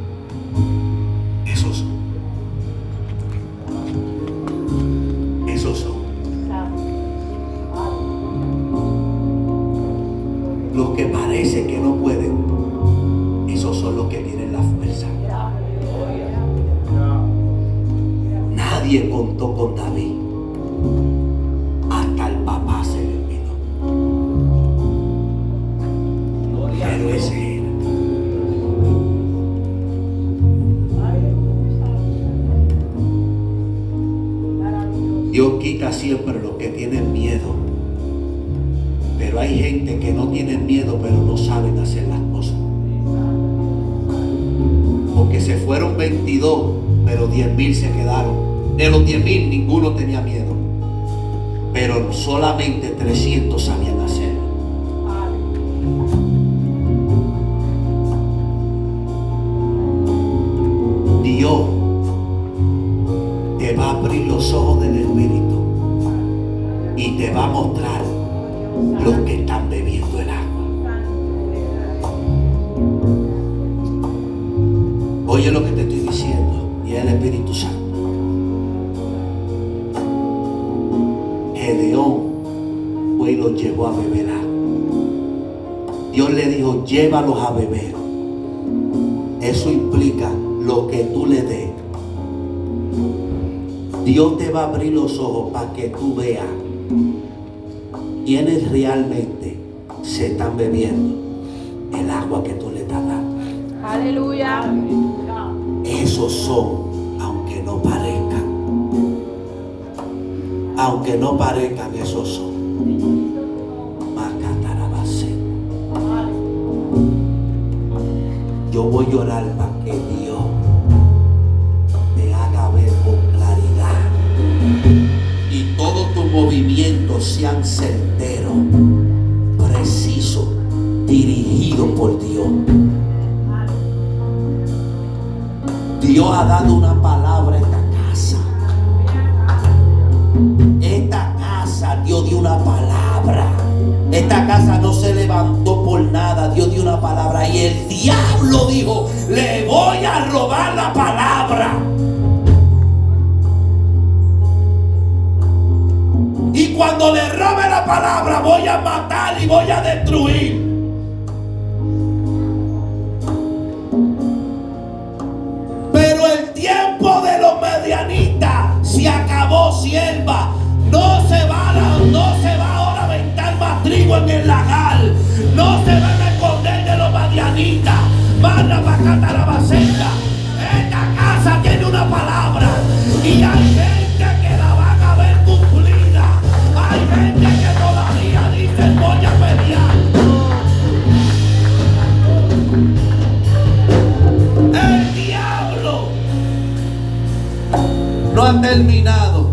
Ha 198.46 198.60
terminado. 198.60 199.50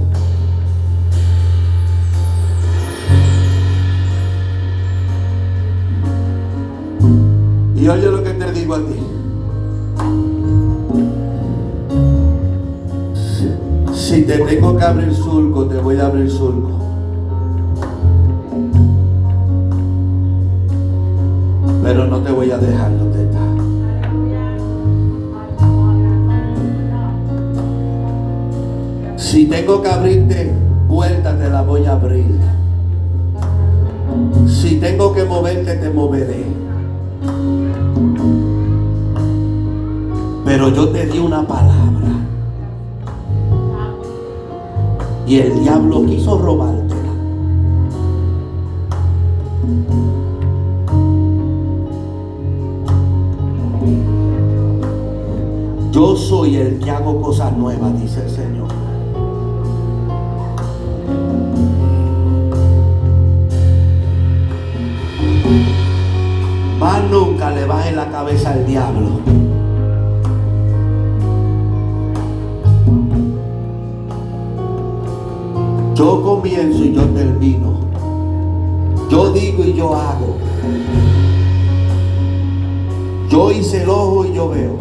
Y 7.76 7.88
oye 7.88 8.12
lo 8.12 8.24
que 8.24 8.30
te 8.32 8.52
digo 8.52 8.76
a 8.76 8.80
ti. 8.80 9.00
Si, 13.16 13.50
si 13.94 14.22
te 14.24 14.38
tengo 14.38 14.78
que 14.78 14.84
abrir 14.84 15.14
surco, 15.14 15.66
te 15.66 15.78
voy 15.78 15.98
a 15.98 16.06
abrir 16.06 16.30
surco. 16.30 16.72
Pero 21.84 22.08
no 22.08 22.20
te 22.20 22.32
voy 22.32 22.52
a 22.52 22.58
dejar 22.58 22.98
donde 22.98 23.24
estás. 23.24 23.33
Si 29.34 29.46
tengo 29.48 29.82
que 29.82 29.90
abrirte 29.90 30.54
puertas, 30.88 31.40
te 31.40 31.50
la 31.50 31.64
voy 31.64 31.84
a 31.88 31.94
abrir. 31.94 32.40
Si 34.48 34.76
tengo 34.76 35.12
que 35.12 35.24
moverte, 35.24 35.74
te 35.74 35.90
moveré. 35.90 36.46
Pero 40.46 40.70
yo 40.70 40.90
te 40.90 41.08
di 41.08 41.18
una 41.18 41.48
palabra. 41.48 42.10
Y 45.26 45.40
el 45.40 45.64
diablo 45.64 46.06
quiso 46.06 46.38
robártela. 46.38 47.10
Yo 55.92 56.16
soy 56.16 56.58
el 56.58 56.78
que 56.78 56.92
hago 56.92 57.20
cosas 57.20 57.58
nuevas, 57.58 58.00
dice 58.00 58.22
el 58.22 58.30
Señor. 58.30 58.73
Más 66.84 67.02
nunca 67.10 67.50
le 67.50 67.66
baje 67.66 67.94
la 67.94 68.12
cabeza 68.12 68.52
al 68.52 68.66
diablo. 68.66 69.22
Yo 75.96 76.22
comienzo 76.22 76.84
y 76.84 76.94
yo 76.94 77.04
termino. 77.06 77.76
Yo 79.10 79.32
digo 79.32 79.64
y 79.64 79.74
yo 79.76 79.96
hago. 79.96 80.36
Yo 83.30 83.52
hice 83.54 83.84
el 83.84 83.90
ojo 83.90 84.26
y 84.26 84.34
yo 84.34 84.50
veo. 84.50 84.76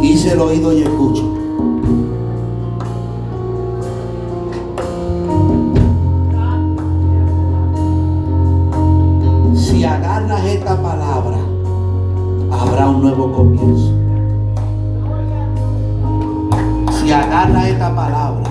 Hice 0.00 0.34
el 0.34 0.40
oído 0.40 0.72
y 0.74 0.82
escucho. 0.82 1.37
Un 12.98 13.04
nuevo 13.04 13.32
comienzo. 13.32 13.92
Si 16.92 17.12
agarras 17.12 17.68
esta 17.68 17.94
palabra, 17.94 18.50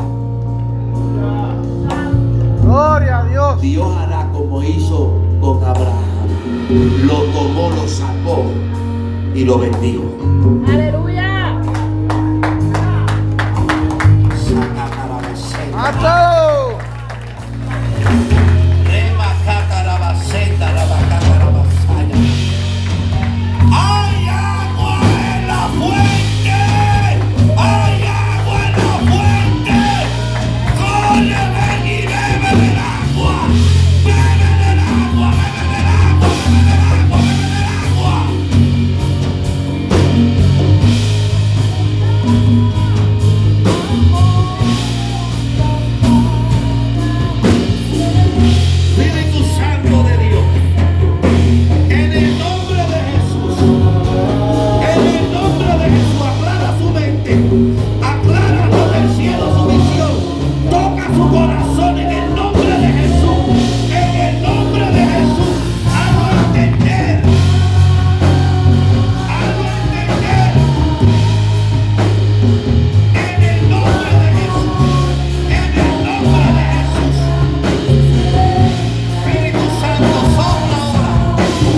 Gloria 2.61 3.19
a 3.19 3.23
Dios. 3.25 3.61
Dios 3.61 3.95
hará 3.95 4.29
como 4.33 4.61
hizo 4.61 5.13
con 5.39 5.63
Abraham. 5.63 6.03
Lo 7.05 7.23
tomó, 7.23 7.69
lo 7.69 7.87
sacó 7.87 8.43
y 9.33 9.45
lo 9.45 9.59
bendijo. 9.59 10.03
Aleluya. 10.67 11.61
Saca 14.35 16.01
para. 16.01 16.26